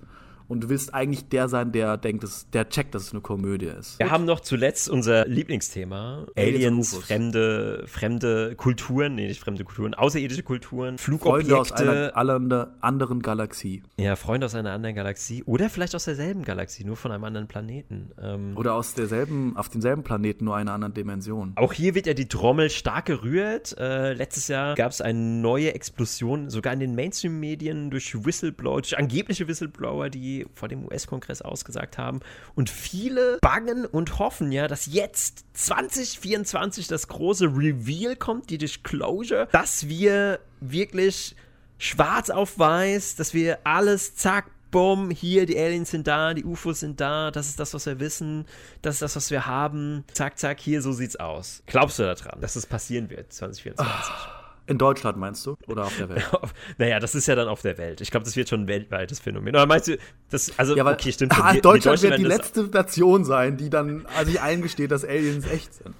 und 0.48 0.64
du 0.64 0.68
willst 0.68 0.94
eigentlich 0.94 1.28
der 1.28 1.48
sein, 1.48 1.72
der 1.72 1.96
denkt, 1.96 2.24
dass, 2.24 2.48
der 2.50 2.68
checkt, 2.68 2.94
dass 2.94 3.02
es 3.02 3.12
eine 3.12 3.20
Komödie 3.20 3.66
ist. 3.66 3.98
Wir 3.98 4.10
haben 4.10 4.24
noch 4.24 4.40
zuletzt 4.40 4.88
unser 4.88 5.26
Lieblingsthema: 5.26 6.26
Aliens, 6.36 6.96
fremde, 6.96 7.84
fremde 7.86 8.54
Kulturen, 8.56 9.14
nee, 9.14 9.26
nicht 9.26 9.40
fremde 9.40 9.64
Kulturen, 9.64 9.94
außerirdische 9.94 10.42
Kulturen, 10.42 10.98
Flugobjekte. 10.98 11.48
Freunde 11.48 11.60
aus 11.60 11.72
einer 11.72 12.74
anderen 12.80 13.22
Galaxie. 13.22 13.82
Ja, 13.96 14.16
Freunde 14.16 14.46
aus 14.46 14.54
einer 14.54 14.72
anderen 14.72 14.94
Galaxie 14.94 15.42
oder 15.44 15.70
vielleicht 15.70 15.94
aus 15.94 16.04
derselben 16.04 16.44
Galaxie, 16.44 16.84
nur 16.84 16.96
von 16.96 17.12
einem 17.12 17.24
anderen 17.24 17.48
Planeten. 17.48 18.10
Ähm, 18.20 18.56
oder 18.56 18.74
aus 18.74 18.94
derselben, 18.94 19.56
auf 19.56 19.68
demselben 19.68 20.02
Planeten, 20.02 20.44
nur 20.44 20.56
einer 20.56 20.72
anderen 20.72 20.94
Dimension. 20.94 21.52
Auch 21.56 21.72
hier 21.72 21.94
wird 21.94 22.06
ja 22.06 22.14
die 22.14 22.28
Trommel 22.28 22.70
stark 22.70 23.06
gerührt. 23.06 23.76
Äh, 23.78 24.14
letztes 24.14 24.48
Jahr 24.48 24.74
gab 24.74 24.92
es 24.92 25.00
eine 25.00 25.18
neue 25.18 25.74
Explosion, 25.74 26.50
sogar 26.50 26.72
in 26.72 26.80
den 26.80 26.94
Mainstream-Medien 26.94 27.90
durch 27.90 28.24
Whistleblower, 28.24 28.82
durch 28.82 28.96
angebliche 28.98 29.48
Whistleblower, 29.48 30.10
die 30.10 30.31
vor 30.54 30.68
dem 30.68 30.84
US-Kongress 30.84 31.42
ausgesagt 31.42 31.98
haben. 31.98 32.20
Und 32.54 32.70
viele 32.70 33.38
bangen 33.40 33.86
und 33.86 34.18
hoffen 34.18 34.52
ja, 34.52 34.68
dass 34.68 34.86
jetzt 34.86 35.44
2024 35.54 36.88
das 36.88 37.08
große 37.08 37.46
Reveal 37.46 38.16
kommt, 38.16 38.50
die 38.50 38.58
Disclosure, 38.58 39.48
dass 39.52 39.88
wir 39.88 40.40
wirklich 40.60 41.36
schwarz 41.78 42.30
auf 42.30 42.58
weiß, 42.58 43.16
dass 43.16 43.34
wir 43.34 43.58
alles 43.64 44.14
zack, 44.14 44.50
bumm, 44.70 45.10
hier, 45.10 45.46
die 45.46 45.58
Aliens 45.58 45.90
sind 45.90 46.06
da, 46.06 46.34
die 46.34 46.44
UFOs 46.44 46.80
sind 46.80 47.00
da, 47.00 47.30
das 47.30 47.48
ist 47.48 47.60
das, 47.60 47.74
was 47.74 47.86
wir 47.86 48.00
wissen, 48.00 48.46
das 48.80 48.96
ist 48.96 49.02
das, 49.02 49.16
was 49.16 49.30
wir 49.30 49.46
haben. 49.46 50.04
Zack, 50.12 50.38
zack, 50.38 50.58
hier, 50.60 50.82
so 50.82 50.92
sieht's 50.92 51.16
aus. 51.16 51.62
Glaubst 51.66 51.98
du 51.98 52.02
daran, 52.02 52.40
dass 52.40 52.56
es 52.56 52.66
passieren 52.66 53.10
wird 53.10 53.32
2024? 53.32 54.14
Oh. 54.14 54.31
In 54.66 54.78
Deutschland 54.78 55.18
meinst 55.18 55.44
du? 55.44 55.56
Oder 55.66 55.84
auf 55.84 55.96
der 55.96 56.08
Welt? 56.08 56.30
naja, 56.78 57.00
das 57.00 57.14
ist 57.14 57.26
ja 57.26 57.34
dann 57.34 57.48
auf 57.48 57.62
der 57.62 57.78
Welt. 57.78 58.00
Ich 58.00 58.10
glaube, 58.10 58.24
das 58.24 58.36
wird 58.36 58.48
schon 58.48 58.62
ein 58.62 58.68
weltweites 58.68 59.18
Phänomen. 59.18 59.54
Oder 59.54 59.66
meinst 59.66 59.88
du, 59.88 59.98
das, 60.30 60.56
also, 60.58 60.76
ja, 60.76 60.84
weil, 60.84 60.94
okay, 60.94 61.12
stimmt. 61.12 61.32
Ah, 61.38 61.52
Deutschland 61.62 62.00
wird 62.02 62.18
die 62.18 62.24
letzte 62.24 62.64
Nation 62.64 63.24
sein, 63.24 63.56
die 63.56 63.70
dann 63.70 64.06
sich 64.24 64.40
eingesteht, 64.40 64.90
dass 64.90 65.04
Aliens 65.04 65.46
echt 65.46 65.74
sind. 65.74 65.94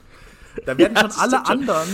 Da 0.64 0.78
werden 0.78 0.94
ja, 0.96 1.10
schon 1.10 1.20
alle 1.20 1.46
anderen 1.46 1.88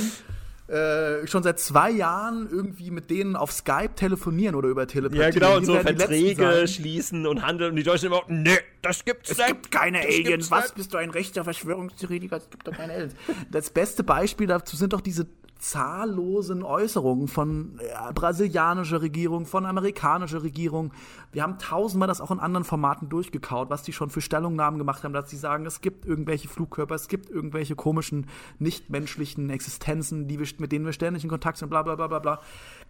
äh, 0.69 1.27
schon 1.27 1.43
seit 1.43 1.59
zwei 1.59 1.91
Jahren 1.91 2.47
irgendwie 2.51 2.91
mit 2.91 3.09
denen 3.09 3.37
auf 3.37 3.51
Skype 3.53 3.95
telefonieren 3.97 4.55
oder 4.55 4.69
über 4.69 4.87
Telepathie. 4.87 5.23
Ja, 5.23 5.31
genau, 5.31 5.57
und 5.57 5.65
so 5.65 5.75
Verträge 5.75 6.69
schließen 6.69 7.27
und 7.27 7.41
handeln 7.41 7.71
und 7.71 7.77
die 7.77 7.83
Deutschen 7.83 8.09
immer, 8.09 8.21
nee, 8.29 8.59
das 8.83 9.03
gibt's 9.07 9.31
nicht. 9.31 9.41
Es 9.41 9.47
gibt 9.47 9.71
keine 9.71 10.01
Aliens. 10.01 10.51
Was, 10.51 10.73
bist 10.73 10.93
du 10.93 10.99
ein 10.99 11.09
rechter 11.09 11.45
Verschwörungstheoretiker? 11.45 12.37
Es 12.37 12.51
gibt 12.51 12.67
doch 12.67 12.75
keine 12.75 12.93
Aliens. 12.93 13.15
Das 13.51 13.71
beste 13.71 14.05
Beispiel 14.05 14.47
dazu 14.47 14.77
sind 14.77 14.93
doch 14.93 15.01
diese 15.01 15.27
zahllosen 15.59 16.63
Äußerungen 16.63 17.29
von 17.29 17.79
äh, 17.79 18.13
brasilianischer 18.13 19.03
Regierung, 19.03 19.45
von 19.47 19.67
amerikanischer 19.67 20.43
Regierung. 20.43 20.93
Wir 21.33 21.43
haben 21.43 21.59
tausendmal 21.59 22.09
das 22.09 22.21
auch 22.21 22.31
in 22.31 22.39
anderen 22.39 22.65
Formaten 22.65 23.09
durchgekaut, 23.09 23.69
was 23.69 23.83
die 23.83 23.93
schon 23.93 24.11
für 24.11 24.21
Stellungnahmen 24.21 24.79
gemacht 24.79 25.05
haben, 25.05 25.13
dass 25.13 25.31
sie 25.31 25.37
sagen, 25.37 25.67
es 25.67 25.81
gibt 25.81 26.07
irgendwelche 26.07 26.49
Flugkörper, 26.49 26.95
es 26.95 27.09
gibt 27.09 27.29
irgendwelche 27.29 27.77
komischen, 27.77 28.27
nichtmenschlichen 28.59 29.51
Existenzen, 29.51 30.29
die 30.29 30.39
wir, 30.39 30.47
mit 30.59 30.73
denen 30.73 30.87
wir 30.87 30.93
ständig 30.93 31.25
in 31.25 31.31
Kontakt 31.31 31.59
sind, 31.59 31.69
bla 31.69 31.83
bla 31.83 31.97
bla 31.97 32.07
bla 32.07 32.19
bla. 32.21 32.41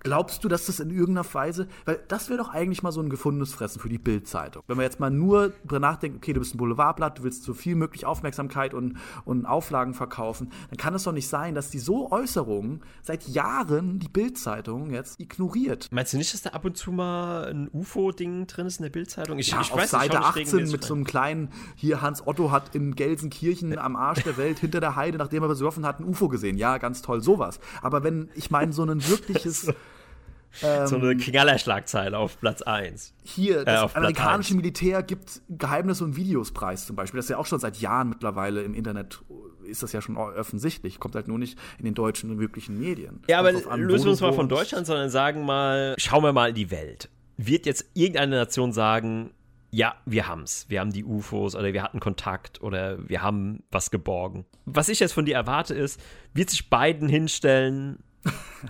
Glaubst 0.00 0.44
du, 0.44 0.48
dass 0.48 0.66
das 0.66 0.80
in 0.80 0.90
irgendeiner 0.90 1.26
Weise, 1.34 1.66
weil 1.84 2.00
das 2.08 2.28
wäre 2.28 2.38
doch 2.38 2.50
eigentlich 2.50 2.82
mal 2.82 2.92
so 2.92 3.00
ein 3.00 3.10
gefundenes 3.10 3.52
Fressen 3.52 3.80
für 3.80 3.88
die 3.88 3.98
Bildzeitung. 3.98 4.62
Wenn 4.66 4.76
wir 4.76 4.84
jetzt 4.84 5.00
mal 5.00 5.10
nur 5.10 5.50
drüber 5.64 5.80
nachdenken, 5.80 6.18
okay, 6.18 6.32
du 6.32 6.40
bist 6.40 6.54
ein 6.54 6.58
Boulevardblatt, 6.58 7.18
du 7.18 7.24
willst 7.24 7.42
so 7.42 7.54
viel 7.54 7.74
möglich 7.74 8.06
Aufmerksamkeit 8.06 8.74
und, 8.74 8.96
und 9.24 9.46
Auflagen 9.46 9.94
verkaufen, 9.94 10.50
dann 10.70 10.76
kann 10.76 10.94
es 10.94 11.02
doch 11.02 11.12
nicht 11.12 11.28
sein, 11.28 11.54
dass 11.54 11.70
die 11.70 11.78
so 11.78 12.10
Äußerungen 12.10 12.82
seit 13.02 13.28
Jahren 13.28 13.98
die 13.98 14.08
Bildzeitung 14.08 14.90
jetzt 14.90 15.20
ignoriert. 15.20 15.88
Meinst 15.90 16.12
du 16.12 16.16
nicht, 16.16 16.32
dass 16.32 16.42
da 16.42 16.50
ab 16.50 16.64
und 16.64 16.76
zu 16.76 16.92
mal 16.92 17.46
ein 17.46 17.68
UFO-Ding 17.72 18.46
drin 18.46 18.66
ist 18.66 18.78
in 18.78 18.84
der 18.84 18.90
Bildzeitung? 18.90 19.38
Ich, 19.38 19.50
ja, 19.50 19.60
ich 19.60 19.72
auf 19.72 19.78
weiß 19.78 19.90
Seite 19.90 20.20
18 20.20 20.70
mit 20.70 20.84
so 20.84 20.94
einem 20.94 21.04
kleinen, 21.04 21.50
hier 21.74 22.00
Hans 22.02 22.26
Otto 22.26 22.50
hat 22.50 22.74
in 22.74 22.94
Gelsenkirchen 22.94 23.76
am 23.78 23.96
Arsch 23.96 24.22
der 24.22 24.36
Welt 24.36 24.58
hinter 24.58 24.80
der 24.80 24.96
Heide, 24.96 25.18
nachdem 25.18 25.42
er 25.42 25.48
besoffen 25.48 25.84
hat, 25.84 26.00
ein 26.00 26.04
UFO 26.04 26.28
gesehen. 26.28 26.56
Ja, 26.56 26.78
ganz 26.78 27.02
toll, 27.02 27.22
sowas. 27.22 27.60
Aber 27.82 28.04
wenn, 28.04 28.28
ich 28.34 28.50
meine, 28.50 28.72
so 28.72 28.84
ein 28.84 29.08
wirkliches 29.08 29.72
ähm, 30.62 30.86
so 30.86 30.96
eine 30.96 31.16
Knallerschlagzeile 31.16 32.16
auf 32.16 32.38
Platz 32.40 32.62
1. 32.62 33.14
Hier, 33.22 33.60
äh, 33.60 33.64
das 33.64 33.94
äh, 33.94 33.96
amerikanische 33.96 34.54
Militär 34.54 35.02
gibt 35.02 35.42
Geheimnisse 35.48 36.04
und 36.04 36.16
Videos 36.16 36.52
preis 36.52 36.86
zum 36.86 36.96
Beispiel. 36.96 37.18
Das 37.18 37.26
ist 37.26 37.30
ja 37.30 37.38
auch 37.38 37.46
schon 37.46 37.60
seit 37.60 37.78
Jahren 37.78 38.08
mittlerweile 38.08 38.62
im 38.62 38.74
Internet, 38.74 39.20
ist 39.64 39.82
das 39.82 39.92
ja 39.92 40.00
schon 40.00 40.16
offensichtlich. 40.16 40.98
Kommt 40.98 41.14
halt 41.14 41.28
nur 41.28 41.38
nicht 41.38 41.58
in 41.78 41.84
den 41.84 41.94
deutschen 41.94 42.30
und 42.30 42.38
wirklichen 42.38 42.78
Medien. 42.78 43.22
Ja, 43.28 43.38
aber 43.38 43.52
an, 43.70 43.80
lösen 43.80 44.06
wir 44.06 44.10
uns 44.10 44.20
mal 44.20 44.32
von 44.32 44.48
Deutschland, 44.48 44.86
sondern 44.86 45.10
sagen 45.10 45.44
mal, 45.44 45.94
schauen 45.98 46.22
wir 46.22 46.32
mal 46.32 46.50
in 46.50 46.54
die 46.54 46.70
Welt. 46.70 47.08
Wird 47.36 47.66
jetzt 47.66 47.84
irgendeine 47.94 48.36
Nation 48.36 48.72
sagen, 48.72 49.30
ja, 49.70 49.94
wir 50.06 50.26
haben's. 50.26 50.66
Wir 50.68 50.80
haben 50.80 50.92
die 50.92 51.04
UFOs 51.04 51.54
oder 51.54 51.72
wir 51.72 51.82
hatten 51.82 52.00
Kontakt 52.00 52.62
oder 52.62 53.06
wir 53.06 53.22
haben 53.22 53.62
was 53.70 53.90
geborgen. 53.90 54.46
Was 54.64 54.88
ich 54.88 54.98
jetzt 54.98 55.12
von 55.12 55.26
dir 55.26 55.34
erwarte 55.34 55.74
ist, 55.74 56.00
wird 56.32 56.50
sich 56.50 56.70
Biden 56.70 57.08
hinstellen 57.08 58.02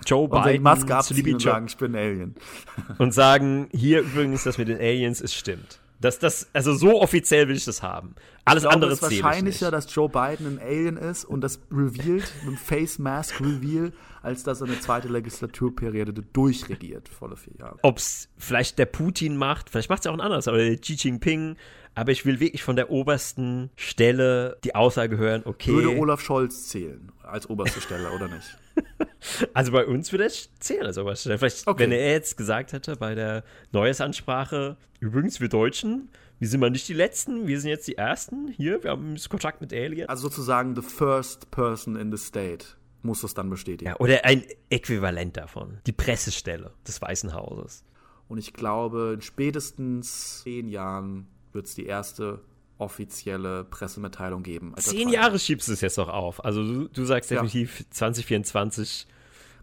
Joe 0.05 0.27
Biden 0.27 0.57
und 0.57 0.63
Maske 0.63 0.95
abziehen 0.95 1.33
und 1.33 1.41
sagen, 1.41 1.65
ich 1.67 1.77
bin 1.77 1.95
Alien. 1.95 2.35
und 2.97 3.13
sagen, 3.13 3.69
hier 3.71 4.01
übrigens, 4.01 4.43
das 4.43 4.57
mit 4.57 4.67
den 4.67 4.77
Aliens, 4.77 5.21
es 5.21 5.33
stimmt. 5.33 5.79
Das, 6.01 6.19
das, 6.19 6.47
also 6.53 6.73
so 6.73 7.01
offiziell 7.01 7.47
will 7.47 7.57
ich 7.57 7.65
das 7.65 7.83
haben. 7.83 8.15
Alles 8.49 8.63
ich 8.63 8.69
glaube, 8.69 8.73
andere 8.75 8.91
es 8.93 9.01
ist 9.01 9.11
ich 9.11 9.23
wahrscheinlicher, 9.23 9.71
dass 9.71 9.93
Joe 9.93 10.09
Biden 10.09 10.47
ein 10.47 10.59
Alien 10.59 10.97
ist 10.97 11.25
und 11.25 11.41
das 11.41 11.59
revealed, 11.71 12.23
mit 12.41 12.47
einem 12.47 12.57
Face 12.57 12.99
Mask 12.99 13.39
Reveal, 13.39 13.91
als 14.21 14.43
dass 14.43 14.61
er 14.61 14.67
eine 14.67 14.79
zweite 14.79 15.07
Legislaturperiode 15.07 16.13
durchregiert, 16.33 17.07
volle 17.09 17.35
vier 17.37 17.53
Jahre. 17.57 17.79
Ob 17.83 17.97
es 17.97 18.29
vielleicht 18.37 18.77
der 18.79 18.85
Putin 18.85 19.37
macht, 19.37 19.69
vielleicht 19.69 19.89
macht 19.89 20.01
es 20.01 20.07
auch 20.07 20.13
ein 20.13 20.21
anderes, 20.21 20.47
aber 20.47 20.57
der 20.57 20.77
Xi 20.77 20.93
Jinping. 20.93 21.55
Aber 21.95 22.11
ich 22.11 22.25
will 22.25 22.39
wirklich 22.39 22.63
von 22.63 22.75
der 22.75 22.91
obersten 22.91 23.71
Stelle 23.75 24.57
die 24.63 24.75
Aussage 24.75 25.17
hören, 25.17 25.41
okay. 25.45 25.73
Würde 25.73 25.97
Olaf 25.97 26.21
Scholz 26.21 26.67
zählen 26.67 27.11
als 27.23 27.49
oberste 27.49 27.81
Stelle 27.81 28.09
oder 28.11 28.27
nicht? 28.27 28.57
Also 29.53 29.73
bei 29.73 29.85
uns 29.85 30.13
würde 30.13 30.23
es 30.25 30.49
zählen 30.59 30.85
als 30.85 30.97
oberste 30.97 31.23
Stelle. 31.23 31.37
Vielleicht, 31.39 31.67
Okay. 31.67 31.83
wenn 31.83 31.91
er 31.91 32.11
jetzt 32.11 32.37
gesagt 32.37 32.71
hätte 32.71 32.95
bei 32.95 33.15
der 33.15 33.43
Neuesansprache, 33.73 34.77
übrigens, 35.01 35.41
wir 35.41 35.49
Deutschen, 35.49 36.09
wir 36.39 36.47
sind 36.47 36.59
mal 36.59 36.69
nicht 36.71 36.87
die 36.87 36.93
Letzten, 36.93 37.47
wir 37.47 37.59
sind 37.59 37.69
jetzt 37.69 37.87
die 37.87 37.97
Ersten 37.97 38.47
hier, 38.47 38.83
wir 38.83 38.91
haben 38.91 39.15
Kontakt 39.29 39.61
mit 39.61 39.73
Aliens. 39.73 40.09
Also 40.09 40.29
sozusagen 40.29 40.75
the 40.75 40.81
first 40.81 41.51
person 41.51 41.95
in 41.95 42.11
the 42.11 42.17
state 42.17 42.65
muss 43.01 43.21
das 43.21 43.33
dann 43.33 43.49
bestätigen. 43.49 43.91
Ja, 43.91 43.99
oder 43.99 44.25
ein 44.25 44.43
Äquivalent 44.69 45.37
davon. 45.37 45.77
Die 45.85 45.91
Pressestelle 45.91 46.73
des 46.87 47.01
Weißen 47.01 47.33
Hauses. 47.33 47.83
Und 48.27 48.37
ich 48.37 48.53
glaube, 48.53 49.13
in 49.15 49.21
spätestens 49.21 50.41
zehn 50.43 50.67
Jahren 50.67 51.27
wird 51.51 51.65
es 51.65 51.75
die 51.75 51.85
erste 51.85 52.41
offizielle 52.77 53.65
Pressemitteilung 53.65 54.43
geben. 54.43 54.73
Zehn. 54.77 55.09
Jahre 55.09 55.39
schiebst 55.39 55.67
du 55.67 55.73
es 55.73 55.81
jetzt 55.81 55.97
noch 55.97 56.09
auf. 56.09 56.43
Also 56.45 56.63
du, 56.63 56.87
du 56.87 57.05
sagst 57.05 57.31
Ja. 57.31 57.41
definitiv 57.41 57.85
2024 57.89 59.07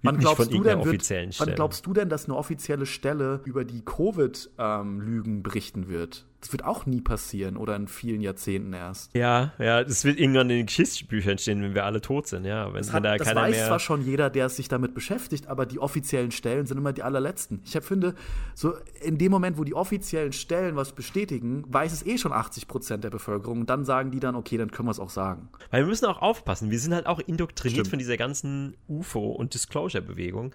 Wann 0.02 0.16
nicht 0.16 0.20
glaubst, 0.22 0.42
von 0.42 0.52
du 0.52 0.62
denn, 0.62 0.78
offiziellen 0.78 1.30
wird, 1.30 1.40
wann 1.40 1.54
glaubst 1.54 1.86
du 1.86 1.92
denn, 1.94 2.08
dass 2.08 2.26
eine 2.26 2.36
offizielle 2.36 2.86
Stelle 2.86 3.40
über 3.44 3.64
die 3.64 3.82
Covid-Lügen 3.82 5.42
berichten 5.42 5.88
wird? 5.88 6.26
Das 6.46 6.52
wird 6.52 6.64
auch 6.64 6.86
nie 6.86 7.00
passieren 7.00 7.56
oder 7.56 7.74
in 7.74 7.88
vielen 7.88 8.20
Jahrzehnten 8.20 8.72
erst. 8.72 9.12
ja, 9.14 9.52
ja, 9.58 9.82
das 9.82 10.04
wird 10.04 10.20
irgendwann 10.20 10.48
in 10.48 10.58
den 10.58 10.66
Geschichtsbüchern 10.66 11.38
stehen, 11.38 11.60
wenn 11.60 11.74
wir 11.74 11.84
alle 11.84 12.00
tot 12.00 12.28
sind, 12.28 12.44
ja. 12.44 12.66
Wenn, 12.68 12.78
Das, 12.78 12.88
wenn 12.88 12.94
hat, 12.94 13.04
da 13.04 13.16
das 13.16 13.26
keiner 13.26 13.40
weiß 13.42 13.56
mehr. 13.56 13.66
zwar 13.66 13.80
schon 13.80 14.02
jeder, 14.04 14.30
der 14.30 14.48
sich 14.48 14.68
damit 14.68 14.94
beschäftigt, 14.94 15.48
aber 15.48 15.66
die 15.66 15.80
offiziellen 15.80 16.30
Stellen 16.30 16.66
sind 16.66 16.78
immer 16.78 16.92
die 16.92 17.02
allerletzten. 17.02 17.60
Ich 17.64 17.74
hab, 17.74 17.82
finde, 17.84 18.14
so 18.54 18.74
in 19.02 19.18
dem 19.18 19.32
Moment, 19.32 19.58
wo 19.58 19.64
die 19.64 19.74
offiziellen 19.74 20.32
Stellen 20.32 20.76
was 20.76 20.92
bestätigen, 20.92 21.64
weiß 21.66 21.92
es 21.92 22.06
eh 22.06 22.16
schon 22.16 22.32
80 22.32 22.68
Prozent 22.68 23.02
der 23.02 23.10
Bevölkerung. 23.10 23.60
Und 23.62 23.70
dann 23.70 23.84
sagen 23.84 24.12
die 24.12 24.20
dann, 24.20 24.36
okay, 24.36 24.56
dann 24.56 24.70
können 24.70 24.86
wir 24.86 24.92
es 24.92 25.00
auch 25.00 25.10
sagen. 25.10 25.48
Weil 25.72 25.82
wir 25.82 25.88
müssen 25.88 26.06
auch 26.06 26.22
aufpassen. 26.22 26.70
Wir 26.70 26.78
sind 26.78 26.94
halt 26.94 27.06
auch 27.06 27.18
indoktriniert 27.18 27.78
Stimmt. 27.86 27.88
von 27.88 27.98
dieser 27.98 28.16
ganzen 28.16 28.76
UFO- 28.88 29.32
und 29.32 29.52
Disclosure-Bewegung. 29.54 30.54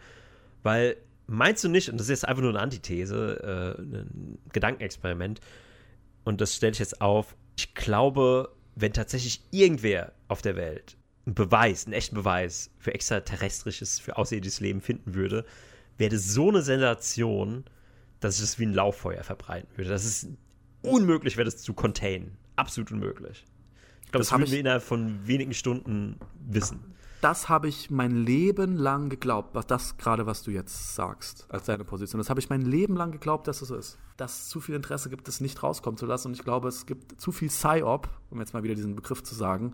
Weil, 0.63 0.95
meinst 1.27 1.63
du 1.63 1.69
nicht, 1.69 1.89
und 1.89 1.97
das 1.99 2.05
ist 2.05 2.09
jetzt 2.21 2.27
einfach 2.27 2.41
nur 2.43 2.51
eine 2.51 2.59
Antithese, 2.59 3.75
äh, 3.77 3.81
ein 3.81 4.37
Gedankenexperiment, 4.53 5.39
und 6.23 6.41
das 6.41 6.55
stelle 6.55 6.73
ich 6.73 6.79
jetzt 6.79 7.01
auf, 7.01 7.35
ich 7.57 7.73
glaube, 7.73 8.51
wenn 8.75 8.93
tatsächlich 8.93 9.41
irgendwer 9.51 10.13
auf 10.27 10.41
der 10.41 10.55
Welt 10.55 10.97
einen 11.25 11.35
Beweis, 11.35 11.85
einen 11.85 11.93
echten 11.93 12.15
Beweis 12.15 12.71
für 12.79 12.93
extraterrestrisches, 12.93 13.99
für 13.99 14.17
außerirdisches 14.17 14.59
Leben 14.59 14.81
finden 14.81 15.13
würde, 15.13 15.45
wäre 15.97 16.11
das 16.15 16.25
so 16.27 16.49
eine 16.49 16.61
Sensation, 16.61 17.65
dass 18.19 18.39
es 18.39 18.57
wie 18.59 18.65
ein 18.65 18.73
Lauffeuer 18.73 19.23
verbreiten 19.23 19.69
würde. 19.75 19.89
Das 19.89 20.05
ist 20.05 20.27
unmöglich, 20.81 21.37
wäre 21.37 21.45
das 21.45 21.57
zu 21.57 21.73
containen. 21.73 22.37
Absolut 22.55 22.91
unmöglich. 22.91 23.45
Ich 24.05 24.11
glaube, 24.11 24.19
Das 24.23 24.27
das, 24.29 24.31
würden 24.31 24.43
ich- 24.45 24.51
wir 24.51 24.59
innerhalb 24.59 24.83
von 24.83 25.27
wenigen 25.27 25.53
Stunden 25.53 26.17
wissen. 26.47 26.79
Das 27.21 27.49
habe 27.49 27.67
ich 27.67 27.91
mein 27.91 28.11
Leben 28.11 28.75
lang 28.75 29.09
geglaubt, 29.09 29.53
was 29.53 29.67
das 29.67 29.97
gerade, 29.97 30.25
was 30.25 30.41
du 30.41 30.49
jetzt 30.49 30.95
sagst, 30.95 31.45
als 31.49 31.65
deine 31.65 31.83
Position. 31.83 32.19
Das 32.19 32.31
habe 32.31 32.39
ich 32.39 32.49
mein 32.49 32.63
Leben 32.63 32.95
lang 32.95 33.11
geglaubt, 33.11 33.47
dass 33.47 33.61
es 33.61 33.67
so 33.67 33.75
ist. 33.75 33.99
Dass 34.17 34.41
es 34.41 34.49
zu 34.49 34.59
viel 34.59 34.73
Interesse 34.73 35.09
gibt, 35.11 35.27
es 35.27 35.39
nicht 35.39 35.61
rauskommen 35.61 35.97
zu 35.97 36.07
lassen. 36.07 36.29
Und 36.29 36.33
ich 36.33 36.43
glaube, 36.43 36.67
es 36.67 36.87
gibt 36.87 37.21
zu 37.21 37.31
viel 37.31 37.49
Psy-Op, 37.49 38.09
um 38.31 38.39
jetzt 38.39 38.55
mal 38.55 38.63
wieder 38.63 38.73
diesen 38.73 38.95
Begriff 38.95 39.21
zu 39.21 39.35
sagen, 39.35 39.73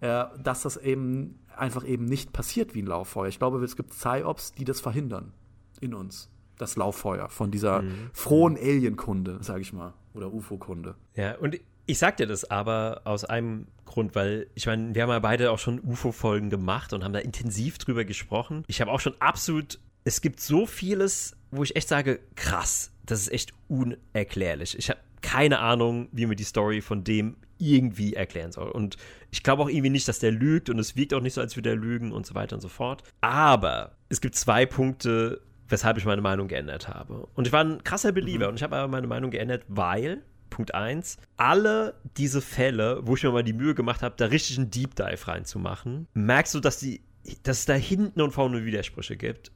äh, 0.00 0.26
dass 0.42 0.62
das 0.62 0.76
eben 0.76 1.38
einfach 1.56 1.86
eben 1.86 2.04
nicht 2.04 2.34
passiert 2.34 2.74
wie 2.74 2.82
ein 2.82 2.86
Lauffeuer. 2.86 3.28
Ich 3.28 3.38
glaube, 3.38 3.64
es 3.64 3.76
gibt 3.76 3.90
Psy-Ops, 3.90 4.52
die 4.52 4.64
das 4.64 4.82
verhindern 4.82 5.32
in 5.80 5.94
uns. 5.94 6.28
Das 6.58 6.76
Lauffeuer 6.76 7.30
von 7.30 7.50
dieser 7.50 7.82
frohen 8.12 8.56
Alien-Kunde, 8.56 9.38
sage 9.40 9.62
ich 9.62 9.72
mal, 9.72 9.94
oder 10.12 10.32
UFO-Kunde. 10.32 10.94
Ja, 11.16 11.36
und 11.38 11.58
ich 11.86 11.98
sag 11.98 12.16
dir 12.16 12.26
das 12.26 12.50
aber 12.50 13.02
aus 13.04 13.24
einem 13.24 13.66
Grund, 13.84 14.14
weil 14.14 14.48
ich 14.54 14.66
meine, 14.66 14.94
wir 14.94 15.02
haben 15.02 15.10
ja 15.10 15.18
beide 15.18 15.50
auch 15.50 15.58
schon 15.58 15.80
UFO-Folgen 15.80 16.50
gemacht 16.50 16.92
und 16.92 17.04
haben 17.04 17.12
da 17.12 17.18
intensiv 17.18 17.78
drüber 17.78 18.04
gesprochen. 18.04 18.64
Ich 18.66 18.80
habe 18.80 18.90
auch 18.90 19.00
schon 19.00 19.14
absolut, 19.20 19.78
es 20.04 20.20
gibt 20.20 20.40
so 20.40 20.66
vieles, 20.66 21.36
wo 21.50 21.62
ich 21.62 21.76
echt 21.76 21.88
sage, 21.88 22.20
krass, 22.34 22.90
das 23.04 23.20
ist 23.20 23.32
echt 23.32 23.52
unerklärlich. 23.68 24.78
Ich 24.78 24.90
habe 24.90 25.00
keine 25.20 25.60
Ahnung, 25.60 26.08
wie 26.12 26.26
mir 26.26 26.36
die 26.36 26.44
Story 26.44 26.80
von 26.80 27.04
dem 27.04 27.36
irgendwie 27.58 28.14
erklären 28.14 28.52
soll. 28.52 28.70
Und 28.70 28.96
ich 29.30 29.42
glaube 29.42 29.62
auch 29.62 29.68
irgendwie 29.68 29.90
nicht, 29.90 30.08
dass 30.08 30.18
der 30.18 30.32
lügt 30.32 30.68
und 30.68 30.78
es 30.78 30.96
wirkt 30.96 31.14
auch 31.14 31.20
nicht 31.20 31.34
so, 31.34 31.40
als 31.40 31.56
würde 31.56 31.70
er 31.70 31.76
lügen 31.76 32.12
und 32.12 32.26
so 32.26 32.34
weiter 32.34 32.56
und 32.56 32.60
so 32.60 32.68
fort. 32.68 33.02
Aber 33.20 33.92
es 34.08 34.20
gibt 34.20 34.34
zwei 34.34 34.66
Punkte, 34.66 35.40
weshalb 35.68 35.96
ich 35.96 36.04
meine 36.04 36.20
Meinung 36.20 36.48
geändert 36.48 36.88
habe. 36.88 37.26
Und 37.34 37.46
ich 37.46 37.52
war 37.52 37.64
ein 37.64 37.82
krasser 37.84 38.12
Believer 38.12 38.48
und 38.48 38.56
ich 38.56 38.62
habe 38.62 38.76
aber 38.76 38.88
meine 38.88 39.06
Meinung 39.06 39.30
geändert, 39.30 39.64
weil 39.68 40.22
Punkt 40.54 40.72
1, 40.72 41.18
alle 41.36 42.00
diese 42.16 42.40
Fälle, 42.40 43.00
wo 43.02 43.16
ich 43.16 43.24
mir 43.24 43.32
mal 43.32 43.42
die 43.42 43.52
Mühe 43.52 43.74
gemacht 43.74 44.02
habe, 44.02 44.14
da 44.16 44.26
richtig 44.26 44.56
einen 44.56 44.70
Deep 44.70 44.94
Dive 44.94 45.26
reinzumachen, 45.26 46.06
merkst 46.14 46.54
du, 46.54 46.60
dass, 46.60 46.78
die, 46.78 47.00
dass 47.42 47.58
es 47.58 47.64
da 47.66 47.74
hinten 47.74 48.20
und 48.20 48.30
vorne 48.30 48.64
Widersprüche 48.64 49.16
gibt. 49.16 49.50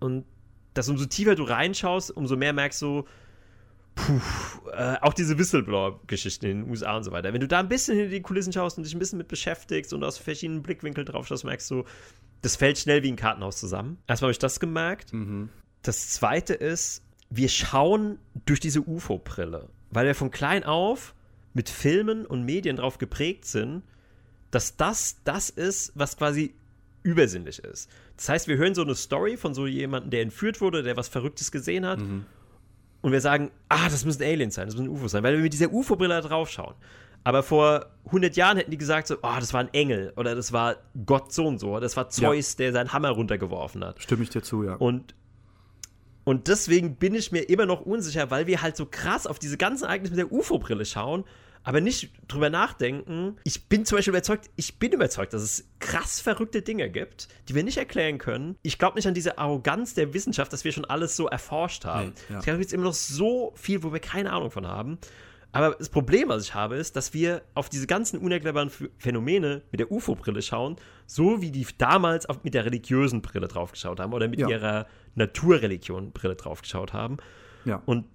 Und 0.00 0.24
dass 0.74 0.88
umso 0.88 1.06
tiefer 1.06 1.36
du 1.36 1.44
reinschaust, 1.44 2.10
umso 2.10 2.36
mehr 2.36 2.52
merkst 2.52 2.82
du, 2.82 3.04
puh, 3.94 4.20
äh, 4.72 4.96
auch 5.00 5.14
diese 5.14 5.38
Whistleblower-Geschichten 5.38 6.46
in 6.46 6.62
den 6.62 6.70
USA 6.70 6.96
und 6.96 7.04
so 7.04 7.12
weiter. 7.12 7.32
Wenn 7.32 7.40
du 7.40 7.48
da 7.48 7.60
ein 7.60 7.68
bisschen 7.68 7.96
hinter 7.96 8.10
die 8.10 8.22
Kulissen 8.22 8.52
schaust 8.52 8.76
und 8.76 8.84
dich 8.84 8.94
ein 8.94 8.98
bisschen 8.98 9.18
mit 9.18 9.28
beschäftigst 9.28 9.92
und 9.92 10.02
aus 10.02 10.18
verschiedenen 10.18 10.62
Blickwinkeln 10.62 11.06
drauf 11.06 11.28
schaust, 11.28 11.44
merkst 11.44 11.70
du, 11.70 11.84
das 12.42 12.56
fällt 12.56 12.76
schnell 12.76 13.04
wie 13.04 13.12
ein 13.12 13.16
Kartenhaus 13.16 13.58
zusammen. 13.58 13.98
Erstmal 14.08 14.28
habe 14.28 14.32
ich 14.32 14.38
das 14.40 14.58
gemerkt. 14.58 15.12
Das 15.82 16.10
zweite 16.10 16.54
ist, 16.54 17.04
wir 17.30 17.48
schauen 17.48 18.18
durch 18.46 18.58
diese 18.58 18.80
UFO-Brille, 18.80 19.68
weil 19.90 20.06
wir 20.06 20.14
von 20.14 20.30
klein 20.30 20.64
auf 20.64 21.14
mit 21.52 21.68
Filmen 21.68 22.26
und 22.26 22.44
Medien 22.44 22.76
drauf 22.76 22.98
geprägt 22.98 23.44
sind, 23.44 23.82
dass 24.50 24.76
das 24.76 25.16
das 25.24 25.50
ist, 25.50 25.92
was 25.94 26.16
quasi 26.16 26.54
übersinnlich 27.02 27.60
ist. 27.60 27.90
Das 28.16 28.28
heißt, 28.28 28.48
wir 28.48 28.56
hören 28.56 28.74
so 28.74 28.82
eine 28.82 28.94
Story 28.94 29.36
von 29.36 29.54
so 29.54 29.66
jemandem, 29.66 30.10
der 30.10 30.22
entführt 30.22 30.60
wurde, 30.60 30.82
der 30.82 30.96
was 30.96 31.08
Verrücktes 31.08 31.50
gesehen 31.50 31.86
hat. 31.86 32.00
Und 33.02 33.12
wir 33.12 33.20
sagen, 33.20 33.50
ah, 33.68 33.88
das 33.88 34.04
müssen 34.04 34.22
Aliens 34.22 34.54
sein, 34.54 34.66
das 34.66 34.76
müssen 34.76 34.90
UFOs 34.90 35.12
sein, 35.12 35.22
weil 35.22 35.34
wir 35.34 35.42
mit 35.42 35.52
dieser 35.52 35.72
UFO-Brille 35.72 36.20
draufschauen. 36.20 36.74
Aber 37.24 37.42
vor 37.42 37.86
100 38.06 38.36
Jahren 38.36 38.56
hätten 38.56 38.70
die 38.70 38.78
gesagt 38.78 39.06
so, 39.08 39.16
oh, 39.22 39.36
das 39.38 39.52
war 39.52 39.60
ein 39.60 39.72
Engel 39.72 40.12
oder 40.16 40.34
das 40.34 40.52
war 40.52 40.76
Gott 41.06 41.32
so 41.32 41.46
und 41.46 41.58
so, 41.58 41.78
das 41.80 41.96
war 41.96 42.08
Zeus, 42.08 42.56
der 42.56 42.72
seinen 42.72 42.92
Hammer 42.92 43.10
runtergeworfen 43.10 43.84
hat. 43.84 44.02
Stimme 44.02 44.22
ich 44.22 44.30
dir 44.30 44.42
zu, 44.42 44.64
ja. 44.64 44.74
Und, 44.74 45.14
und 46.30 46.48
deswegen 46.48 46.96
bin 46.96 47.14
ich 47.14 47.32
mir 47.32 47.42
immer 47.48 47.66
noch 47.66 47.80
unsicher, 47.80 48.30
weil 48.30 48.46
wir 48.46 48.62
halt 48.62 48.76
so 48.76 48.86
krass 48.86 49.26
auf 49.26 49.38
diese 49.38 49.56
ganzen 49.56 49.84
Ereignisse 49.84 50.14
mit 50.14 50.18
der 50.20 50.32
UFO-Brille 50.32 50.84
schauen, 50.84 51.24
aber 51.62 51.80
nicht 51.82 52.12
drüber 52.26 52.48
nachdenken. 52.48 53.36
Ich 53.44 53.68
bin 53.68 53.84
zum 53.84 53.98
Beispiel 53.98 54.12
überzeugt, 54.12 54.48
ich 54.56 54.78
bin 54.78 54.92
überzeugt, 54.92 55.34
dass 55.34 55.42
es 55.42 55.68
krass 55.78 56.20
verrückte 56.20 56.62
Dinge 56.62 56.88
gibt, 56.88 57.28
die 57.48 57.54
wir 57.54 57.64
nicht 57.64 57.76
erklären 57.76 58.16
können. 58.18 58.56
Ich 58.62 58.78
glaube 58.78 58.96
nicht 58.96 59.06
an 59.06 59.12
diese 59.12 59.36
Arroganz 59.38 59.92
der 59.94 60.14
Wissenschaft, 60.14 60.52
dass 60.52 60.64
wir 60.64 60.72
schon 60.72 60.86
alles 60.86 61.16
so 61.16 61.26
erforscht 61.26 61.84
haben. 61.84 62.14
Nee, 62.28 62.32
ja. 62.34 62.38
Ich 62.38 62.44
glaube, 62.44 62.60
es 62.60 62.66
gibt 62.68 62.72
immer 62.72 62.84
noch 62.84 62.94
so 62.94 63.52
viel, 63.56 63.82
wo 63.82 63.92
wir 63.92 64.00
keine 64.00 64.32
Ahnung 64.32 64.50
von 64.50 64.66
haben. 64.66 64.98
Aber 65.52 65.74
das 65.76 65.88
Problem, 65.88 66.28
was 66.28 66.44
ich 66.44 66.54
habe, 66.54 66.76
ist, 66.76 66.94
dass 66.94 67.12
wir 67.12 67.42
auf 67.54 67.68
diese 67.68 67.88
ganzen 67.88 68.20
unerklärbaren 68.20 68.70
Ph- 68.70 68.88
Phänomene 68.98 69.62
mit 69.72 69.80
der 69.80 69.90
UFO-Brille 69.90 70.42
schauen, 70.42 70.76
so 71.06 71.42
wie 71.42 71.50
die 71.50 71.66
damals 71.76 72.24
auf, 72.26 72.44
mit 72.44 72.54
der 72.54 72.64
religiösen 72.64 73.20
Brille 73.20 73.48
draufgeschaut 73.48 73.98
haben 73.98 74.12
oder 74.12 74.28
mit 74.28 74.38
Ja. 74.38 74.48
ihrer 74.48 74.86
Naturreligion-Brille 75.14 76.36
draufgeschaut 76.36 76.92
haben. 76.92 77.18
ja. 77.64 77.82
Und 77.86 78.06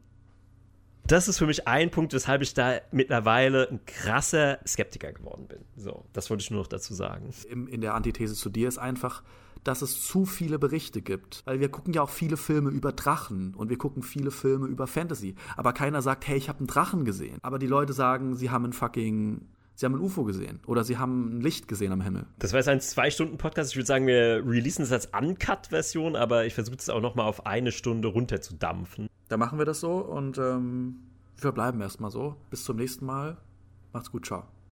das 1.08 1.28
ist 1.28 1.38
für 1.38 1.46
mich 1.46 1.68
ein 1.68 1.92
Punkt, 1.92 2.14
weshalb 2.14 2.42
ich 2.42 2.54
da 2.54 2.80
mittlerweile 2.92 3.70
ein 3.70 3.86
krasser 3.86 4.60
Skeptiker 4.66 5.14
geworden 5.14 5.48
bin. 5.48 5.60
So, 5.76 6.06
das 6.14 6.30
wollte 6.30 6.42
ich 6.42 6.50
nur 6.50 6.62
noch 6.62 6.68
dazu 6.68 6.94
sagen. 6.94 7.30
im, 7.50 7.68
in 7.68 7.82
der 7.82 7.94
Antithese 7.94 8.34
zu 8.34 8.50
dir 8.50 8.68
ist 8.68 8.80
einfach, 8.80 9.22
dass 9.64 9.82
es 9.82 10.02
zu 10.02 10.26
viele 10.26 10.58
Berichte 10.58 11.02
gibt. 11.02 11.44
Weil 11.46 11.60
wir 11.60 11.70
gucken 11.70 11.94
ja 11.94 12.02
auch 12.02 12.10
viele 12.10 12.38
Filme 12.38 12.70
über 12.70 12.92
Drachen 12.92 13.54
und 13.56 13.70
wir 13.70 13.78
gucken 13.78 14.04
viele 14.04 14.32
Filme 14.32 14.68
über 14.68 14.88
Fantasy. 14.88 15.36
Aber 15.58 15.74
keiner 15.74 16.02
sagt, 16.02 16.28
hey, 16.28 16.38
ich 16.38 16.50
habe 16.50 16.60
einen 16.60 16.68
Drachen 16.68 17.06
gesehen. 17.06 17.38
Aber 17.42 17.60
die 17.60 17.68
Leute 17.68 17.94
sagen, 17.94 18.36
sie 18.36 18.50
haben 18.50 18.64
einen 18.64 18.74
fucking, 18.74 19.42
sie 19.76 19.86
haben 19.86 19.96
ein 19.96 20.02
UFO 20.02 20.24
gesehen 20.24 20.60
oder 20.66 20.84
sie 20.84 20.98
haben 20.98 21.38
ein 21.38 21.42
Licht 21.42 21.68
gesehen 21.68 21.92
am 21.92 22.02
Himmel. 22.02 22.26
Das 22.40 22.54
war 22.54 22.60
jetzt 22.60 22.70
ein 22.70 22.82
Zwei-Stunden-Podcast. 22.82 23.72
Ich 23.72 23.78
würde 23.78 23.88
sagen, 23.88 24.08
wir 24.08 24.44
releasen 24.46 24.84
es 24.84 24.92
als 24.92 25.08
Uncut-Version, 25.08 26.16
aber 26.16 26.46
ich 26.46 26.54
versuche 26.54 26.78
es 26.78 26.90
auch 26.90 27.02
noch 27.02 27.16
mal 27.16 27.26
auf 27.26 27.46
eine 27.46 27.72
Stunde 27.72 28.08
runterzudampfen. 28.08 29.08
Da 29.28 29.38
machen 29.38 29.60
wir 29.60 29.66
das 29.66 29.80
so 29.80 29.98
und 29.98 30.38
ähm, 30.38 30.98
wir 31.38 31.52
bleiben 31.52 31.82
erstmal 31.82 32.12
so. 32.12 32.36
Bis 32.50 32.64
zum 32.64 32.78
nächsten 32.78 33.06
Mal. 33.06 33.38
Macht's 33.94 34.12
gut, 34.12 34.26
ciao. 34.26 34.55